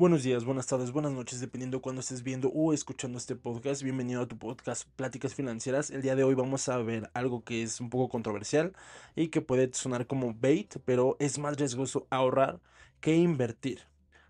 Buenos 0.00 0.22
días, 0.22 0.46
buenas 0.46 0.66
tardes, 0.66 0.92
buenas 0.92 1.12
noches, 1.12 1.40
dependiendo 1.40 1.76
de 1.76 1.82
cuándo 1.82 2.00
estés 2.00 2.22
viendo 2.22 2.48
o 2.48 2.72
escuchando 2.72 3.18
este 3.18 3.36
podcast. 3.36 3.82
Bienvenido 3.82 4.22
a 4.22 4.26
tu 4.26 4.38
podcast 4.38 4.88
Pláticas 4.96 5.34
Financieras. 5.34 5.90
El 5.90 6.00
día 6.00 6.16
de 6.16 6.24
hoy 6.24 6.32
vamos 6.32 6.70
a 6.70 6.78
ver 6.78 7.10
algo 7.12 7.44
que 7.44 7.62
es 7.62 7.82
un 7.82 7.90
poco 7.90 8.08
controversial 8.08 8.72
y 9.14 9.28
que 9.28 9.42
puede 9.42 9.70
sonar 9.74 10.06
como 10.06 10.32
bait, 10.32 10.74
pero 10.86 11.18
es 11.18 11.38
más 11.38 11.58
riesgoso 11.58 12.06
ahorrar 12.08 12.60
que 13.02 13.14
invertir. 13.14 13.82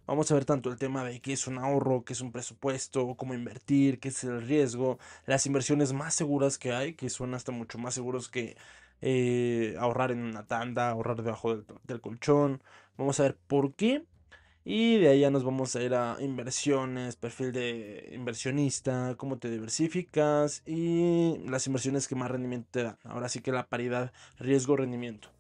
Vamos 0.08 0.28
a 0.32 0.34
ver 0.34 0.44
tanto 0.44 0.70
el 0.70 0.76
tema 0.76 1.04
de 1.04 1.20
qué 1.20 1.34
es 1.34 1.46
un 1.46 1.56
ahorro, 1.56 2.04
qué 2.04 2.14
es 2.14 2.21
un 2.21 2.32
presupuesto, 2.32 3.14
cómo 3.14 3.32
invertir, 3.34 4.00
qué 4.00 4.08
es 4.08 4.24
el 4.24 4.42
riesgo, 4.42 4.98
las 5.24 5.46
inversiones 5.46 5.92
más 5.92 6.14
seguras 6.14 6.58
que 6.58 6.72
hay, 6.72 6.94
que 6.94 7.08
son 7.10 7.32
hasta 7.32 7.52
mucho 7.52 7.78
más 7.78 7.94
seguros 7.94 8.28
que 8.28 8.56
eh, 9.02 9.76
ahorrar 9.78 10.10
en 10.10 10.24
una 10.24 10.48
tanda, 10.48 10.90
ahorrar 10.90 11.22
debajo 11.22 11.58
del 11.84 12.00
colchón. 12.00 12.60
Vamos 12.98 13.21
a 13.21 13.22
ver 13.22 13.38
por 13.46 13.72
qué 13.74 14.04
y 14.72 14.98
de 14.98 15.08
ahí 15.08 15.21
ya 15.22 15.32
nos 15.32 15.42
vamos 15.42 15.74
a 15.74 15.82
ir 15.82 15.94
a 15.94 16.16
inversiones, 16.20 17.16
perfil 17.16 17.50
de 17.50 18.08
inversionista, 18.12 19.16
cómo 19.16 19.36
te 19.36 19.50
diversificas 19.50 20.62
y 20.64 21.38
las 21.48 21.66
inversiones 21.66 22.06
que 22.06 22.14
más 22.14 22.30
rendimiento 22.30 22.68
te 22.70 22.84
dan. 22.84 22.96
Ahora 23.02 23.28
sí 23.28 23.40
que 23.40 23.50
la 23.50 23.66
paridad 23.66 24.12
riesgo-rendimiento. 24.38 25.32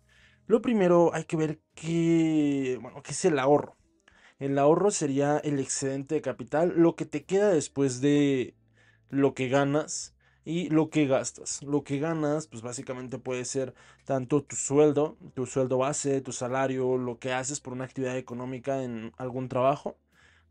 Lo 0.48 0.60
primero 0.60 1.14
hay 1.14 1.26
que 1.26 1.36
ver 1.36 1.60
qué, 1.76 2.76
bueno, 2.82 3.04
qué 3.04 3.12
es 3.12 3.24
el 3.24 3.38
ahorro. 3.38 3.76
El 4.40 4.58
ahorro 4.58 4.90
sería 4.90 5.38
el 5.38 5.60
excedente 5.60 6.16
de 6.16 6.22
capital, 6.22 6.72
lo 6.74 6.96
que 6.96 7.06
te 7.06 7.24
queda 7.24 7.50
después 7.50 8.00
de 8.00 8.56
lo 9.10 9.34
que 9.34 9.46
ganas 9.46 10.12
y 10.44 10.68
lo 10.70 10.90
que 10.90 11.06
gastas. 11.06 11.62
Lo 11.62 11.84
que 11.84 11.98
ganas, 11.98 12.46
pues 12.46 12.62
básicamente 12.62 13.18
puede 13.18 13.44
ser 13.44 13.74
tanto 14.04 14.42
tu 14.42 14.56
sueldo, 14.56 15.16
tu 15.34 15.46
sueldo 15.46 15.78
base, 15.78 16.20
tu 16.20 16.32
salario, 16.32 16.96
lo 16.96 17.18
que 17.18 17.32
haces 17.32 17.60
por 17.60 17.72
una 17.72 17.84
actividad 17.84 18.16
económica 18.16 18.82
en 18.82 19.12
algún 19.16 19.48
trabajo, 19.48 19.96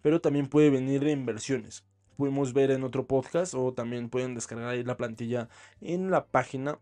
pero 0.01 0.21
también 0.21 0.47
puede 0.47 0.69
venir 0.69 1.03
de 1.03 1.11
inversiones. 1.11 1.83
Pudimos 2.17 2.53
ver 2.53 2.71
en 2.71 2.83
otro 2.83 3.07
podcast 3.07 3.53
o 3.55 3.73
también 3.73 4.09
pueden 4.09 4.35
descargar 4.35 4.69
ahí 4.69 4.83
la 4.83 4.97
plantilla 4.97 5.47
en 5.81 6.11
la 6.11 6.25
página 6.27 6.79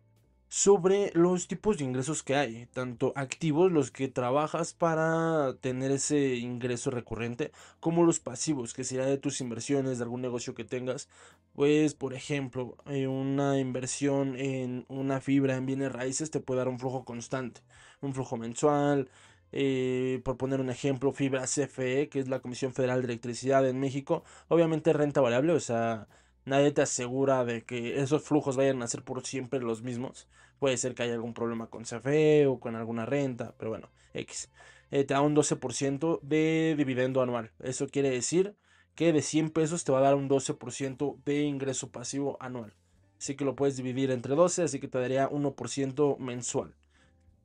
sobre 0.50 1.12
los 1.14 1.48
tipos 1.48 1.78
de 1.78 1.84
ingresos 1.84 2.23
que 2.23 2.36
hay, 2.36 2.67
tanto 2.67 3.14
activos, 3.16 3.72
los 3.72 3.92
que 3.92 4.08
trabajas 4.08 4.73
para 4.73 5.56
tener 5.59 5.92
ese 5.92 6.36
ingreso 6.36 6.89
recurrente, 6.92 7.52
como 7.80 8.04
los 8.04 8.20
pasivos, 8.20 8.73
que 8.73 8.84
sería 8.84 9.06
de 9.06 9.17
tus 9.17 9.42
inversiones, 9.42 9.98
de 9.98 10.04
algún 10.06 10.22
negocio 10.22 10.56
que 10.56 10.64
tengas. 10.64 11.09
Pues, 11.54 11.95
por 11.95 12.14
ejemplo, 12.14 12.78
eh, 12.86 13.08
una 13.08 13.59
inversión 13.59 14.38
en 14.38 14.86
una 14.89 15.20
fibra 15.22 15.56
en 15.58 15.66
bienes 15.66 15.92
raíces 15.92 16.31
te 16.31 16.39
puede 16.39 16.59
dar 16.59 16.70
un 16.70 16.80
flujo 16.80 17.04
constante, 17.04 17.61
un 18.02 18.14
flujo 18.14 18.38
mensual. 18.38 19.09
Eh, 19.54 20.22
por 20.26 20.38
poner 20.38 20.59
un 20.59 20.70
ejemplo, 20.70 21.11
fibra 21.14 21.48
CFE, 21.48 22.09
que 22.09 22.20
es 22.20 22.28
la 22.28 22.42
Comisión 22.42 22.73
Federal 22.73 23.02
de 23.02 23.06
Electricidad 23.08 23.67
en 23.67 23.80
México, 23.80 24.23
obviamente 24.50 24.92
renta 24.94 25.22
variable, 25.22 25.54
o 25.54 25.59
sea, 25.59 26.08
nadie 26.48 26.72
te 26.72 26.81
asegura 26.81 27.44
de 27.44 27.64
que 27.64 28.00
esos 28.00 28.23
flujos 28.23 28.56
vayan 28.56 28.81
a 28.81 28.88
ser 28.88 29.03
por 29.03 29.26
siempre 29.26 29.59
los 29.59 29.84
mismos. 29.84 30.28
Puede 30.59 30.78
ser 30.78 30.95
que 30.95 31.04
haya 31.04 31.14
algún 31.14 31.34
problema 31.34 31.67
con 31.67 31.84
CFE 31.84 32.48
o 32.48 32.59
con 32.59 32.76
alguna 32.76 33.06
renta, 33.06 33.54
pero 33.58 33.70
bueno, 33.70 33.89
X. 34.14 34.50
Eh, 34.89 35.04
te 35.04 35.14
da 35.14 35.22
un 35.22 35.36
12% 35.36 36.22
de 36.22 36.76
dividendo 36.78 37.22
anual. 37.22 37.52
Eso 37.59 37.88
quiere 37.88 38.09
decir 38.09 38.56
que 38.95 39.12
de 39.12 39.22
100 39.22 39.50
pesos 39.50 39.84
te 39.84 39.92
va 39.92 40.00
a 40.00 40.04
dar 40.04 40.16
un 40.16 40.30
12% 40.30 41.17
de 41.26 41.44
ingreso 41.44 41.92
pasivo 41.92 42.38
anual. 42.39 42.73
Así 43.20 43.36
que 43.36 43.44
lo 43.44 43.56
puedes 43.56 43.76
dividir 43.76 44.09
entre 44.09 44.34
12, 44.34 44.64
así 44.64 44.80
que 44.80 44.88
te 44.88 45.00
daría 45.00 45.30
1% 45.30 46.17
mensual. 46.17 46.73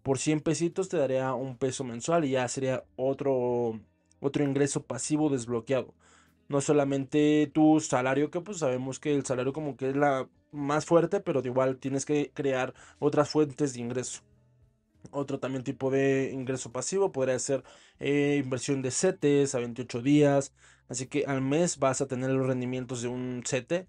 Por 0.05 0.19
100 0.19 0.41
pesitos 0.41 0.89
te 0.89 0.97
daría 0.97 1.35
un 1.35 1.57
peso 1.57 1.83
mensual 1.83 2.25
y 2.25 2.31
ya 2.31 2.47
sería 2.47 2.85
otro, 2.95 3.81
otro 4.21 4.45
ingreso 4.45 4.85
pasivo 4.85 5.29
desbloqueado 5.29 5.93
no 6.53 6.61
solamente 6.61 7.51
tu 7.55 7.81
salario, 7.81 8.31
que 8.31 8.43
pues 8.43 8.59
sabemos 8.59 9.01
que 9.01 9.15
el 9.15 9.25
salario 9.25 9.55
como 9.55 9.77
que 9.77 9.89
es 9.91 9.97
la 9.97 10.29
más 10.53 10.85
fuerte, 10.85 11.21
pero 11.21 11.41
igual 11.45 11.79
tienes 11.79 12.05
que 12.05 12.31
crear 12.35 12.75
otras 12.99 13.31
fuentes 13.31 13.73
de 13.73 13.81
ingreso. 13.81 14.23
Otro 15.11 15.41
también 15.41 15.65
tipo 15.65 15.91
de 15.91 16.31
ingreso 16.33 16.71
pasivo 16.71 17.11
podría 17.11 17.39
ser 17.39 17.65
eh, 17.99 18.41
inversión 18.45 18.83
de 18.83 18.91
CETES 18.91 19.55
a 19.55 19.59
28 19.61 20.03
días. 20.03 20.53
Así 20.89 21.07
que 21.07 21.25
al 21.27 21.41
mes 21.41 21.79
vas 21.79 22.03
a 22.03 22.07
tener 22.07 22.31
los 22.31 22.47
rendimientos 22.47 23.01
de 23.03 23.09
un 23.09 23.43
CETE, 23.47 23.89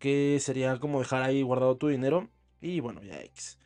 que 0.00 0.38
sería 0.40 0.80
como 0.80 0.98
dejar 0.98 1.22
ahí 1.22 1.42
guardado 1.42 1.76
tu 1.76 1.88
dinero. 1.88 2.28
Y 2.60 2.80
bueno, 2.80 3.02
ya 3.02 3.20
X. 3.22 3.58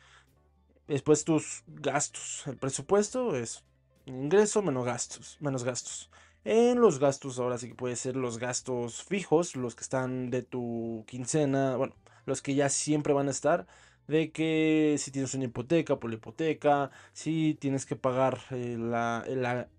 Después 0.87 1.25
tus 1.25 1.63
gastos. 1.67 2.43
El 2.45 2.57
presupuesto 2.57 3.35
es 3.35 3.63
ingreso 4.05 4.61
menos 4.61 4.85
gastos. 4.85 5.37
Menos 5.39 5.63
gastos. 5.63 6.11
En 6.43 6.79
los 6.79 6.99
gastos, 6.99 7.39
ahora 7.39 7.57
sí 7.57 7.67
que 7.69 7.75
puede 7.75 7.95
ser 7.97 8.15
los 8.15 8.37
gastos 8.39 9.03
fijos, 9.03 9.55
los 9.57 9.75
que 9.75 9.81
están 9.83 10.29
de 10.29 10.43
tu 10.43 11.03
quincena, 11.07 11.75
bueno, 11.75 11.95
los 12.25 12.41
que 12.41 12.55
ya 12.55 12.69
siempre 12.69 13.11
van 13.13 13.27
a 13.27 13.31
estar, 13.31 13.67
de 14.07 14.31
que 14.31 14.95
si 14.97 15.11
tienes 15.11 15.33
una 15.33 15.43
hipoteca, 15.45 15.99
por 15.99 16.09
la 16.09 16.15
hipoteca, 16.15 16.89
si 17.13 17.55
tienes 17.59 17.85
que 17.85 17.97
pagar 17.97 18.39
eh, 18.51 18.77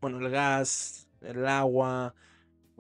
bueno, 0.01 0.19
el 0.19 0.31
gas, 0.31 1.09
el 1.23 1.47
agua, 1.47 2.15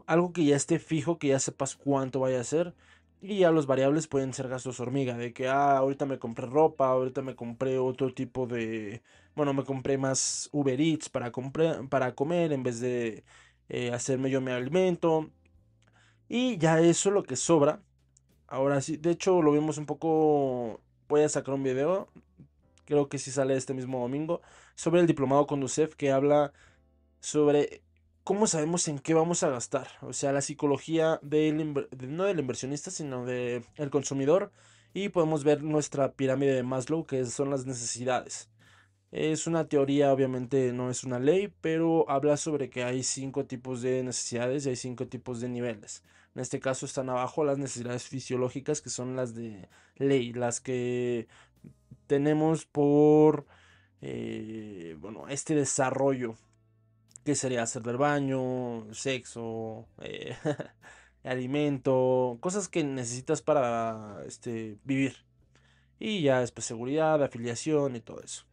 algo 0.06 0.32
que 0.32 0.44
ya 0.44 0.56
esté 0.56 0.78
fijo, 0.78 1.18
que 1.18 1.28
ya 1.28 1.38
sepas 1.38 1.76
cuánto 1.76 2.20
vaya 2.20 2.40
a 2.40 2.44
ser. 2.44 2.74
Y 3.20 3.40
ya 3.40 3.50
los 3.50 3.66
variables 3.66 4.06
pueden 4.06 4.32
ser 4.32 4.48
gastos 4.48 4.78
hormiga, 4.80 5.16
de 5.16 5.32
que, 5.32 5.48
ah, 5.48 5.76
ahorita 5.78 6.06
me 6.06 6.18
compré 6.20 6.46
ropa, 6.46 6.86
ahorita 6.88 7.20
me 7.22 7.34
compré 7.34 7.78
otro 7.78 8.14
tipo 8.14 8.46
de, 8.46 9.02
bueno, 9.34 9.52
me 9.54 9.64
compré 9.64 9.98
más 9.98 10.48
Uber 10.52 10.80
Eats 10.80 11.08
para, 11.08 11.32
para 11.90 12.14
comer 12.14 12.52
en 12.52 12.62
vez 12.62 12.78
de 12.80 13.24
eh, 13.68 13.92
hacerme 13.92 14.30
yo 14.30 14.40
mi 14.40 14.52
alimento. 14.52 15.30
Y 16.28 16.58
ya 16.58 16.80
eso 16.80 17.10
lo 17.10 17.22
que 17.22 17.36
sobra. 17.36 17.82
Ahora 18.46 18.80
sí, 18.80 18.96
de 18.96 19.10
hecho 19.10 19.42
lo 19.42 19.52
vimos 19.52 19.78
un 19.78 19.86
poco. 19.86 20.80
Voy 21.08 21.22
a 21.22 21.28
sacar 21.28 21.54
un 21.54 21.62
video. 21.62 22.08
Creo 22.84 23.08
que 23.08 23.18
si 23.18 23.30
sale 23.30 23.56
este 23.56 23.74
mismo 23.74 24.00
domingo. 24.00 24.40
Sobre 24.74 25.00
el 25.00 25.06
diplomado 25.06 25.46
Conducef 25.46 25.94
que 25.94 26.12
habla 26.12 26.52
sobre 27.20 27.82
cómo 28.24 28.46
sabemos 28.46 28.88
en 28.88 28.98
qué 28.98 29.14
vamos 29.14 29.42
a 29.42 29.48
gastar. 29.48 29.88
O 30.02 30.12
sea, 30.12 30.32
la 30.32 30.42
psicología 30.42 31.18
del, 31.22 31.88
no 32.08 32.24
del 32.24 32.40
inversionista, 32.40 32.90
sino 32.90 33.24
del 33.24 33.64
consumidor. 33.90 34.52
Y 34.94 35.10
podemos 35.10 35.44
ver 35.44 35.62
nuestra 35.62 36.12
pirámide 36.12 36.54
de 36.54 36.62
Maslow, 36.62 37.04
que 37.04 37.24
son 37.26 37.50
las 37.50 37.66
necesidades. 37.66 38.48
Es 39.10 39.46
una 39.46 39.68
teoría, 39.68 40.12
obviamente 40.12 40.72
no 40.72 40.90
es 40.90 41.02
una 41.04 41.18
ley, 41.18 41.52
pero 41.62 42.08
habla 42.10 42.36
sobre 42.36 42.68
que 42.68 42.84
hay 42.84 43.02
cinco 43.02 43.46
tipos 43.46 43.80
de 43.80 44.02
necesidades 44.02 44.66
y 44.66 44.70
hay 44.70 44.76
cinco 44.76 45.08
tipos 45.08 45.40
de 45.40 45.48
niveles. 45.48 46.02
En 46.34 46.42
este 46.42 46.60
caso 46.60 46.84
están 46.86 47.08
abajo 47.08 47.42
las 47.44 47.58
necesidades 47.58 48.04
fisiológicas, 48.04 48.82
que 48.82 48.90
son 48.90 49.16
las 49.16 49.34
de 49.34 49.68
ley, 49.96 50.32
las 50.34 50.60
que 50.60 51.26
tenemos 52.06 52.66
por, 52.66 53.46
eh, 54.02 54.96
bueno, 55.00 55.28
este 55.28 55.54
desarrollo, 55.54 56.36
que 57.24 57.34
sería 57.34 57.62
hacer 57.62 57.82
del 57.82 57.96
baño, 57.98 58.92
sexo, 58.94 59.86
eh, 60.02 60.36
alimento, 61.24 62.38
cosas 62.40 62.68
que 62.68 62.84
necesitas 62.84 63.42
para 63.42 64.22
este, 64.26 64.78
vivir. 64.84 65.16
Y 65.98 66.22
ya 66.22 66.40
después 66.40 66.66
seguridad, 66.66 67.22
afiliación 67.22 67.96
y 67.96 68.00
todo 68.00 68.20
eso. 68.22 68.47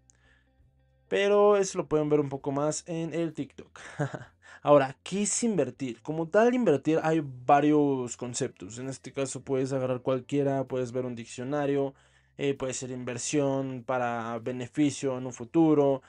Pero 1.08 1.58
eso 1.58 1.78
lo 1.78 1.88
pueden 1.88 2.10
ver 2.10 2.20
un 2.20 2.30
poco 2.30 2.52
más 2.52 2.84
en 2.88 3.14
el 3.14 3.34
TikTok. 3.34 3.80
Ahora, 4.64 4.98
¿qué 5.04 5.24
es 5.24 5.44
invertir? 5.44 6.02
Como 6.02 6.28
tal, 6.28 6.56
invertir 6.56 7.00
hay 7.04 7.22
varios 7.24 8.18
conceptos. 8.18 8.80
En 8.80 8.90
este 8.90 9.12
caso 9.12 9.42
puedes 9.42 9.72
agarrar 9.74 10.02
cualquiera, 10.02 10.64
puedes 10.64 10.92
ver 10.92 11.06
un 11.06 11.16
diccionario, 11.16 11.94
eh, 12.38 12.56
puede 12.56 12.74
ser 12.74 12.90
inversión 12.90 13.84
para 13.86 14.40
beneficio 14.40 15.18
en 15.20 15.28
un 15.28 15.34
futuro. 15.34 16.02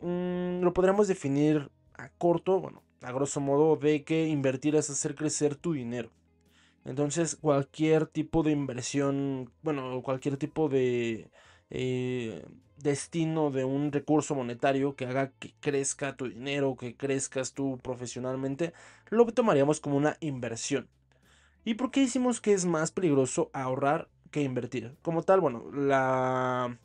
Mm, 0.00 0.62
lo 0.62 0.72
podríamos 0.72 1.08
definir 1.08 1.70
a 1.94 2.08
corto, 2.10 2.60
bueno, 2.60 2.82
a 3.02 3.12
grosso 3.12 3.40
modo, 3.40 3.76
de 3.76 4.04
que 4.04 4.28
invertir 4.28 4.76
es 4.76 4.88
hacer 4.90 5.14
crecer 5.16 5.56
tu 5.56 5.72
dinero. 5.72 6.10
Entonces, 6.84 7.36
cualquier 7.36 8.06
tipo 8.06 8.42
de 8.42 8.52
inversión, 8.52 9.50
bueno, 9.62 10.02
cualquier 10.02 10.36
tipo 10.36 10.68
de 10.68 11.30
eh, 11.70 12.44
destino 12.82 13.50
de 13.50 13.64
un 13.64 13.92
recurso 13.92 14.34
monetario 14.34 14.96
que 14.96 15.06
haga 15.06 15.32
que 15.38 15.54
crezca 15.60 16.16
tu 16.16 16.28
dinero, 16.28 16.76
que 16.76 16.96
crezcas 16.96 17.52
tú 17.52 17.78
profesionalmente, 17.82 18.72
lo 19.10 19.26
tomaríamos 19.26 19.80
como 19.80 19.96
una 19.96 20.16
inversión. 20.20 20.88
¿Y 21.64 21.74
por 21.74 21.90
qué 21.90 22.00
decimos 22.00 22.40
que 22.40 22.52
es 22.52 22.64
más 22.64 22.90
peligroso 22.90 23.50
ahorrar 23.52 24.08
que 24.30 24.42
invertir? 24.42 24.96
Como 25.02 25.22
tal, 25.22 25.40
bueno, 25.40 25.70
la, 25.72 26.78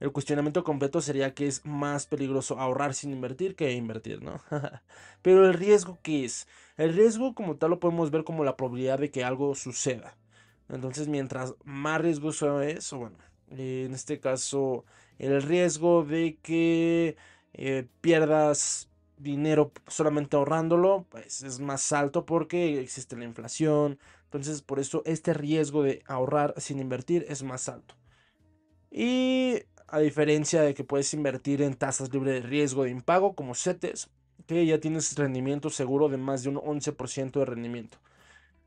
el 0.00 0.12
cuestionamiento 0.12 0.64
completo 0.64 1.00
sería 1.00 1.34
que 1.34 1.46
es 1.46 1.64
más 1.64 2.06
peligroso 2.06 2.58
ahorrar 2.58 2.94
sin 2.94 3.12
invertir 3.12 3.54
que 3.54 3.72
invertir, 3.72 4.22
¿no? 4.22 4.40
Pero 5.22 5.46
el 5.46 5.54
riesgo, 5.54 5.98
¿qué 6.02 6.24
es? 6.24 6.48
El 6.76 6.94
riesgo 6.94 7.34
como 7.34 7.56
tal 7.56 7.70
lo 7.70 7.80
podemos 7.80 8.10
ver 8.10 8.24
como 8.24 8.44
la 8.44 8.56
probabilidad 8.56 8.98
de 8.98 9.10
que 9.10 9.24
algo 9.24 9.54
suceda. 9.54 10.16
Entonces, 10.68 11.08
mientras 11.08 11.54
más 11.64 12.00
riesgoso 12.00 12.62
es, 12.62 12.92
o 12.92 12.98
bueno, 12.98 13.18
en 13.50 13.92
este 13.92 14.18
caso 14.18 14.84
el 15.18 15.42
riesgo 15.42 16.04
de 16.04 16.38
que 16.42 17.16
eh, 17.54 17.86
pierdas 18.00 18.88
dinero 19.18 19.72
solamente 19.86 20.36
ahorrándolo, 20.36 21.06
pues 21.08 21.42
es 21.42 21.60
más 21.60 21.92
alto 21.92 22.26
porque 22.26 22.80
existe 22.80 23.16
la 23.16 23.24
inflación. 23.24 23.98
Entonces, 24.24 24.62
por 24.62 24.80
eso 24.80 25.02
este 25.06 25.34
riesgo 25.34 25.82
de 25.82 26.02
ahorrar 26.06 26.54
sin 26.58 26.80
invertir 26.80 27.24
es 27.28 27.42
más 27.42 27.68
alto. 27.68 27.94
Y 28.90 29.62
a 29.88 29.98
diferencia 29.98 30.62
de 30.62 30.74
que 30.74 30.84
puedes 30.84 31.12
invertir 31.14 31.62
en 31.62 31.74
tasas 31.74 32.12
libres 32.12 32.42
de 32.42 32.48
riesgo 32.48 32.84
de 32.84 32.90
impago 32.90 33.34
como 33.34 33.54
CETES, 33.54 34.10
que 34.46 34.66
ya 34.66 34.78
tienes 34.80 35.16
rendimiento 35.16 35.70
seguro 35.70 36.08
de 36.08 36.16
más 36.16 36.42
de 36.42 36.50
un 36.50 36.56
11% 36.56 37.38
de 37.38 37.44
rendimiento. 37.44 37.98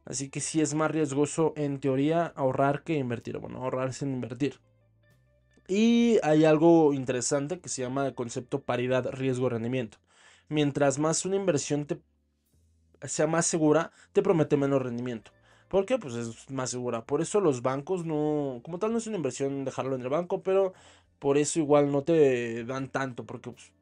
Así 0.06 0.30
que 0.30 0.40
sí 0.40 0.62
es 0.62 0.74
más 0.74 0.90
riesgoso 0.90 1.54
en 1.58 1.80
teoría 1.80 2.28
ahorrar 2.36 2.84
que 2.84 2.94
invertir. 2.96 3.38
Bueno, 3.40 3.62
ahorrar 3.62 3.94
sin 3.94 4.14
invertir. 4.14 4.60
Y 5.68 6.20
hay 6.24 6.46
algo 6.46 6.94
interesante 6.94 7.60
que 7.60 7.70
se 7.70 7.82
llama 7.82 8.08
el 8.08 8.16
concepto 8.16 8.62
paridad 8.64 9.12
riesgo-rendimiento. 9.12 9.98
Mientras 10.50 11.00
más 11.00 11.26
una 11.26 11.36
inversión 11.36 11.86
te 11.86 12.02
sea 13.04 13.28
más 13.28 13.46
segura, 13.46 13.92
te 14.14 14.22
promete 14.24 14.58
menos 14.58 14.82
rendimiento. 14.82 15.32
¿Por 15.68 15.86
qué? 15.86 16.00
Pues 16.00 16.16
es 16.16 16.50
más 16.50 16.70
segura. 16.70 17.06
Por 17.06 17.22
eso 17.22 17.42
los 17.42 17.62
bancos 17.62 18.06
no, 18.06 18.62
como 18.64 18.80
tal 18.80 18.92
no 18.92 18.98
es 18.98 19.08
una 19.08 19.18
inversión 19.18 19.66
dejarlo 19.66 19.96
en 19.96 20.02
el 20.02 20.10
banco, 20.10 20.42
pero 20.44 20.74
por 21.20 21.38
eso 21.38 21.60
igual 21.60 21.92
no 21.92 22.04
te 22.04 22.64
dan 22.66 22.90
tanto, 22.90 23.26
porque 23.26 23.52
pues, 23.52 23.74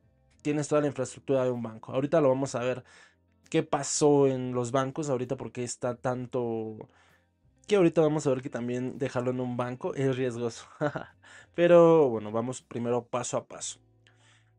tienes 0.41 0.67
toda 0.67 0.81
la 0.81 0.87
infraestructura 0.87 1.43
de 1.43 1.51
un 1.51 1.63
banco. 1.63 1.93
Ahorita 1.93 2.21
lo 2.21 2.29
vamos 2.29 2.55
a 2.55 2.59
ver 2.59 2.83
qué 3.49 3.63
pasó 3.63 4.27
en 4.27 4.53
los 4.53 4.71
bancos, 4.71 5.09
ahorita 5.09 5.37
porque 5.37 5.63
está 5.63 5.95
tanto... 5.95 6.89
Que 7.67 7.77
ahorita 7.77 8.01
vamos 8.01 8.27
a 8.27 8.29
ver 8.29 8.41
que 8.41 8.49
también 8.49 8.97
dejarlo 8.97 9.31
en 9.31 9.39
un 9.39 9.57
banco 9.57 9.95
es 9.95 10.15
riesgoso. 10.15 10.67
pero 11.55 12.09
bueno, 12.09 12.31
vamos 12.31 12.61
primero 12.61 13.05
paso 13.05 13.37
a 13.37 13.47
paso. 13.47 13.79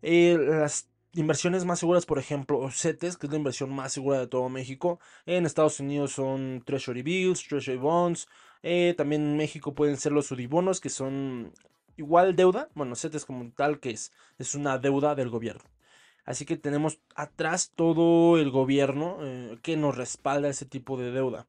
Eh, 0.02 0.36
las 0.38 0.88
inversiones 1.12 1.64
más 1.64 1.78
seguras, 1.78 2.06
por 2.06 2.18
ejemplo, 2.18 2.68
CETES, 2.70 3.16
que 3.16 3.26
es 3.26 3.32
la 3.32 3.38
inversión 3.38 3.70
más 3.74 3.92
segura 3.92 4.18
de 4.18 4.26
todo 4.26 4.48
México. 4.48 5.00
En 5.24 5.46
Estados 5.46 5.80
Unidos 5.80 6.12
son 6.12 6.62
Treasury 6.64 7.02
Bills, 7.02 7.46
Treasury 7.46 7.78
Bonds. 7.78 8.28
Eh, 8.62 8.94
también 8.96 9.22
en 9.22 9.36
México 9.36 9.74
pueden 9.74 9.96
ser 9.96 10.12
los 10.12 10.30
Udibonos, 10.32 10.80
que 10.80 10.90
son 10.90 11.52
igual 11.96 12.36
deuda. 12.36 12.68
Bueno, 12.74 12.96
CETES 12.96 13.24
como 13.24 13.50
tal, 13.52 13.80
que 13.80 13.90
es, 13.90 14.12
es 14.38 14.54
una 14.54 14.78
deuda 14.78 15.14
del 15.14 15.30
gobierno. 15.30 15.64
Así 16.24 16.44
que 16.44 16.56
tenemos 16.56 17.00
atrás 17.14 17.72
todo 17.76 18.36
el 18.38 18.50
gobierno 18.50 19.18
eh, 19.22 19.58
que 19.62 19.76
nos 19.76 19.96
respalda 19.96 20.48
ese 20.48 20.66
tipo 20.66 20.96
de 20.96 21.12
deuda. 21.12 21.46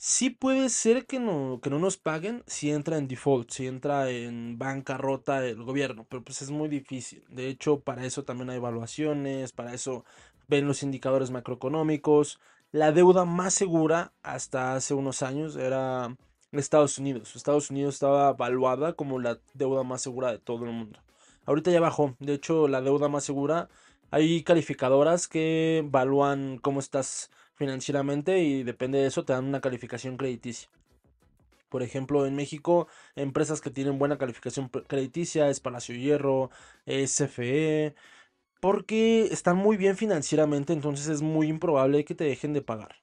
Sí 0.00 0.30
puede 0.30 0.68
ser 0.68 1.06
que 1.06 1.18
no, 1.18 1.58
que 1.60 1.70
no 1.70 1.80
nos 1.80 1.96
paguen 1.96 2.44
si 2.46 2.70
entra 2.70 2.98
en 2.98 3.08
default, 3.08 3.50
si 3.50 3.66
entra 3.66 4.08
en 4.08 4.56
bancarrota 4.56 5.44
el 5.44 5.64
gobierno, 5.64 6.06
pero 6.08 6.22
pues 6.22 6.40
es 6.40 6.50
muy 6.52 6.68
difícil. 6.68 7.24
De 7.28 7.48
hecho, 7.48 7.80
para 7.80 8.06
eso 8.06 8.22
también 8.22 8.48
hay 8.48 8.58
evaluaciones, 8.58 9.50
para 9.50 9.74
eso 9.74 10.04
ven 10.46 10.68
los 10.68 10.84
indicadores 10.84 11.32
macroeconómicos. 11.32 12.38
La 12.70 12.92
deuda 12.92 13.24
más 13.24 13.54
segura 13.54 14.12
hasta 14.22 14.76
hace 14.76 14.94
unos 14.94 15.22
años 15.22 15.56
era 15.56 16.16
Estados 16.52 16.98
Unidos. 16.98 17.34
Estados 17.34 17.68
Unidos 17.70 17.94
estaba 17.94 18.30
evaluada 18.30 18.92
como 18.92 19.18
la 19.18 19.40
deuda 19.54 19.82
más 19.82 20.00
segura 20.00 20.30
de 20.30 20.38
todo 20.38 20.64
el 20.64 20.70
mundo. 20.70 21.00
Ahorita 21.44 21.72
ya 21.72 21.80
bajó. 21.80 22.14
De 22.20 22.34
hecho, 22.34 22.68
la 22.68 22.82
deuda 22.82 23.08
más 23.08 23.24
segura, 23.24 23.68
hay 24.12 24.44
calificadoras 24.44 25.26
que 25.26 25.78
evalúan 25.78 26.58
cómo 26.58 26.78
estás 26.78 27.30
financieramente 27.58 28.38
y 28.38 28.62
depende 28.62 28.98
de 28.98 29.06
eso 29.06 29.24
te 29.24 29.32
dan 29.32 29.44
una 29.46 29.60
calificación 29.60 30.16
crediticia. 30.16 30.70
Por 31.68 31.82
ejemplo, 31.82 32.24
en 32.26 32.34
México, 32.34 32.88
empresas 33.14 33.60
que 33.60 33.70
tienen 33.70 33.98
buena 33.98 34.16
calificación 34.16 34.68
crediticia 34.68 35.50
es 35.50 35.60
Palacio 35.60 35.94
Hierro, 35.94 36.50
SFE, 36.86 37.94
porque 38.60 39.26
están 39.30 39.56
muy 39.56 39.76
bien 39.76 39.96
financieramente, 39.96 40.72
entonces 40.72 41.08
es 41.08 41.22
muy 41.22 41.48
improbable 41.48 42.04
que 42.04 42.14
te 42.14 42.24
dejen 42.24 42.54
de 42.54 42.62
pagar. 42.62 42.96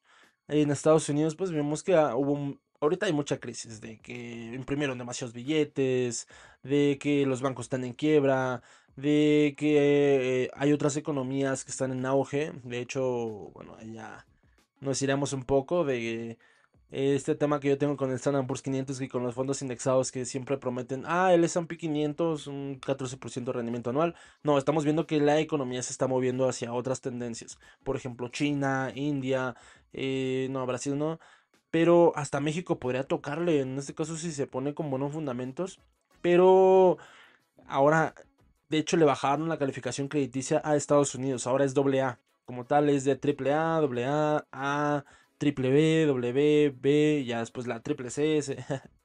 En 0.47 0.71
Estados 0.71 1.09
Unidos, 1.09 1.35
pues 1.35 1.51
vemos 1.51 1.83
que 1.83 1.95
ah, 1.95 2.15
hubo 2.15 2.57
ahorita 2.81 3.05
hay 3.07 3.13
mucha 3.13 3.39
crisis 3.39 3.81
de 3.81 3.99
que 3.99 4.53
imprimieron 4.55 4.97
demasiados 4.97 5.33
billetes, 5.33 6.27
de 6.63 6.97
que 6.99 7.25
los 7.25 7.41
bancos 7.41 7.65
están 7.65 7.83
en 7.83 7.93
quiebra, 7.93 8.61
de 8.95 9.55
que 9.57 10.49
hay 10.55 10.73
otras 10.73 10.97
economías 10.97 11.65
que 11.65 11.71
están 11.71 11.91
en 11.91 12.05
auge. 12.05 12.53
De 12.63 12.79
hecho, 12.79 13.03
bueno, 13.53 13.77
ya 13.81 14.25
nos 14.81 15.01
iremos 15.01 15.33
un 15.33 15.43
poco 15.43 15.85
de 15.85 16.37
este 16.91 17.35
tema 17.35 17.59
que 17.59 17.69
yo 17.69 17.77
tengo 17.77 17.97
con 17.97 18.09
el 18.09 18.15
Standard 18.15 18.45
Poor's 18.47 18.61
500 18.61 19.01
y 19.01 19.07
con 19.07 19.23
los 19.23 19.35
fondos 19.35 19.61
indexados 19.61 20.11
que 20.11 20.23
siempre 20.25 20.57
prometen, 20.57 21.03
ah, 21.05 21.33
el 21.33 21.43
S&P 21.43 21.77
500 21.77 22.47
un 22.47 22.79
14% 22.79 23.43
de 23.43 23.51
rendimiento 23.51 23.89
anual. 23.89 24.15
No, 24.43 24.57
estamos 24.57 24.83
viendo 24.83 25.07
que 25.07 25.19
la 25.19 25.39
economía 25.39 25.83
se 25.83 25.91
está 25.91 26.07
moviendo 26.07 26.47
hacia 26.47 26.73
otras 26.73 27.01
tendencias. 27.01 27.57
Por 27.83 27.95
ejemplo, 27.97 28.29
China, 28.29 28.91
India, 28.95 29.55
eh, 29.93 30.47
no, 30.51 30.65
Brasil 30.65 30.97
no. 30.97 31.19
Pero 31.71 32.13
hasta 32.15 32.39
México 32.39 32.79
podría 32.79 33.03
tocarle, 33.03 33.61
en 33.61 33.77
este 33.77 33.93
caso 33.93 34.15
si 34.17 34.31
se 34.31 34.47
pone 34.47 34.73
con 34.73 34.89
buenos 34.89 35.11
fundamentos. 35.13 35.79
Pero 36.21 36.97
ahora, 37.67 38.15
de 38.69 38.77
hecho, 38.77 38.97
le 38.97 39.05
bajaron 39.05 39.49
la 39.49 39.57
calificación 39.57 40.07
crediticia 40.07 40.61
a 40.63 40.75
Estados 40.75 41.15
Unidos. 41.15 41.47
Ahora 41.47 41.65
es 41.65 41.75
AA 41.75 42.19
como 42.45 42.65
tal 42.65 42.89
es 42.89 43.03
de 43.03 43.15
triple 43.15 43.53
A, 43.53 43.79
doble 43.79 44.05
A, 44.05 45.05
triple 45.37 45.71
B, 45.71 46.05
W, 46.07 46.75
B, 46.79 47.23
ya 47.25 47.39
después 47.39 47.67
la 47.67 47.81
triple 47.81 48.09
CS. 48.09 48.55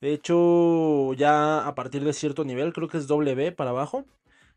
De 0.00 0.12
hecho, 0.12 1.12
ya 1.14 1.66
a 1.66 1.74
partir 1.76 2.04
de 2.04 2.12
cierto 2.12 2.44
nivel, 2.44 2.72
creo 2.72 2.88
que 2.88 2.98
es 2.98 3.06
B 3.06 3.52
para 3.52 3.70
abajo, 3.70 4.04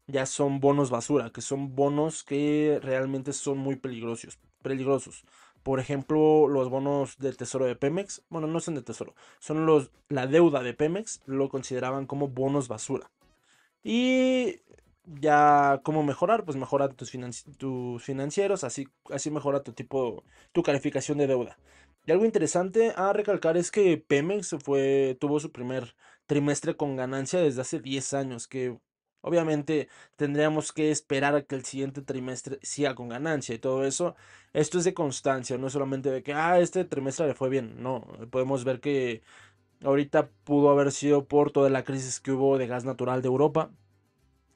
ya 0.07 0.25
son 0.25 0.59
bonos 0.59 0.89
basura, 0.89 1.31
que 1.31 1.41
son 1.41 1.75
bonos 1.75 2.23
que 2.23 2.79
realmente 2.81 3.31
son 3.33 3.59
muy 3.59 3.75
peligrosos. 3.75 4.39
peligrosos. 4.63 5.23
Por 5.63 5.79
ejemplo, 5.79 6.47
los 6.47 6.69
bonos 6.69 7.17
del 7.17 7.37
tesoro 7.37 7.65
de 7.65 7.75
Pemex, 7.75 8.23
bueno, 8.29 8.47
no 8.47 8.59
son 8.59 8.75
de 8.75 8.81
tesoro, 8.83 9.15
son 9.39 9.65
los 9.65 9.91
la 10.09 10.27
deuda 10.27 10.61
de 10.63 10.73
Pemex, 10.73 11.21
lo 11.25 11.49
consideraban 11.49 12.07
como 12.07 12.27
bonos 12.27 12.67
basura. 12.67 13.11
Y 13.83 14.61
ya 15.07 15.81
cómo 15.83 16.03
mejorar, 16.03 16.45
pues 16.45 16.57
mejora 16.57 16.89
tus, 16.89 17.11
tus 17.57 18.03
financieros, 18.03 18.63
así, 18.63 18.87
así 19.09 19.31
mejora 19.31 19.63
tu 19.63 19.73
tipo, 19.73 20.23
tu 20.51 20.63
calificación 20.63 21.17
de 21.17 21.27
deuda. 21.27 21.57
Y 22.05 22.11
algo 22.11 22.25
interesante 22.25 22.93
a 22.95 23.13
recalcar 23.13 23.57
es 23.57 23.71
que 23.71 23.97
Pemex 23.97 24.49
tuvo 25.19 25.39
su 25.39 25.51
primer 25.51 25.95
trimestre 26.27 26.75
con 26.77 26.95
ganancia 26.95 27.39
desde 27.39 27.61
hace 27.61 27.79
10 27.79 28.13
años, 28.13 28.47
que 28.47 28.77
obviamente 29.21 29.89
tendríamos 30.15 30.71
que 30.71 30.91
esperar 30.91 31.35
a 31.35 31.43
que 31.43 31.55
el 31.55 31.65
siguiente 31.65 32.01
trimestre 32.03 32.59
siga 32.61 32.93
con 32.95 33.09
ganancia 33.09 33.55
y 33.55 33.59
todo 33.59 33.85
eso. 33.85 34.15
Esto 34.53 34.77
es 34.77 34.83
de 34.85 34.93
constancia, 34.93 35.57
no 35.57 35.67
es 35.67 35.73
solamente 35.73 36.11
de 36.11 36.23
que, 36.23 36.33
ah, 36.33 36.59
este 36.59 36.85
trimestre 36.85 37.27
le 37.27 37.33
fue 37.33 37.49
bien, 37.49 37.81
no, 37.81 38.01
podemos 38.29 38.63
ver 38.63 38.79
que 38.81 39.23
ahorita 39.83 40.29
pudo 40.43 40.69
haber 40.69 40.91
sido 40.91 41.27
por 41.27 41.51
toda 41.51 41.69
la 41.69 41.83
crisis 41.83 42.19
que 42.19 42.31
hubo 42.31 42.57
de 42.57 42.67
gas 42.67 42.85
natural 42.85 43.21
de 43.21 43.27
Europa, 43.27 43.71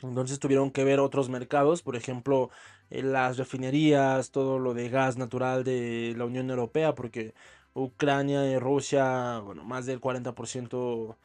entonces 0.01 0.39
tuvieron 0.39 0.71
que 0.71 0.83
ver 0.83 0.99
otros 0.99 1.29
mercados, 1.29 1.81
por 1.81 1.95
ejemplo, 1.95 2.49
eh, 2.89 3.03
las 3.03 3.37
refinerías, 3.37 4.31
todo 4.31 4.59
lo 4.59 4.73
de 4.73 4.89
gas 4.89 5.17
natural 5.17 5.63
de 5.63 6.13
la 6.17 6.25
Unión 6.25 6.49
Europea, 6.49 6.95
porque 6.95 7.33
Ucrania 7.73 8.49
y 8.49 8.57
Rusia, 8.59 9.39
bueno, 9.39 9.63
más 9.63 9.85
del 9.85 10.01
40% 10.01 11.17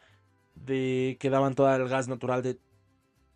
de 0.55 1.17
que 1.21 1.31
daban 1.31 1.55
todo 1.55 1.75
el 1.75 1.89
gas 1.89 2.09
natural 2.09 2.43
de, 2.43 2.59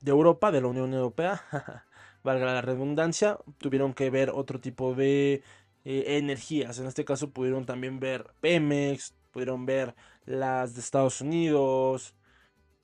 Europa, 0.04 0.50
de 0.52 0.60
la 0.60 0.68
Unión 0.68 0.92
Europea, 0.94 1.42
valga 2.24 2.46
la 2.46 2.62
redundancia, 2.62 3.38
tuvieron 3.58 3.94
que 3.94 4.10
ver 4.10 4.30
otro 4.30 4.60
tipo 4.60 4.94
de 4.94 5.42
eh, 5.84 6.04
energías. 6.18 6.78
En 6.78 6.86
este 6.86 7.04
caso 7.04 7.30
pudieron 7.30 7.66
también 7.66 8.00
ver 8.00 8.32
Pemex, 8.40 9.14
pudieron 9.32 9.66
ver 9.66 9.94
las 10.26 10.74
de 10.74 10.80
Estados 10.80 11.20
Unidos. 11.20 12.14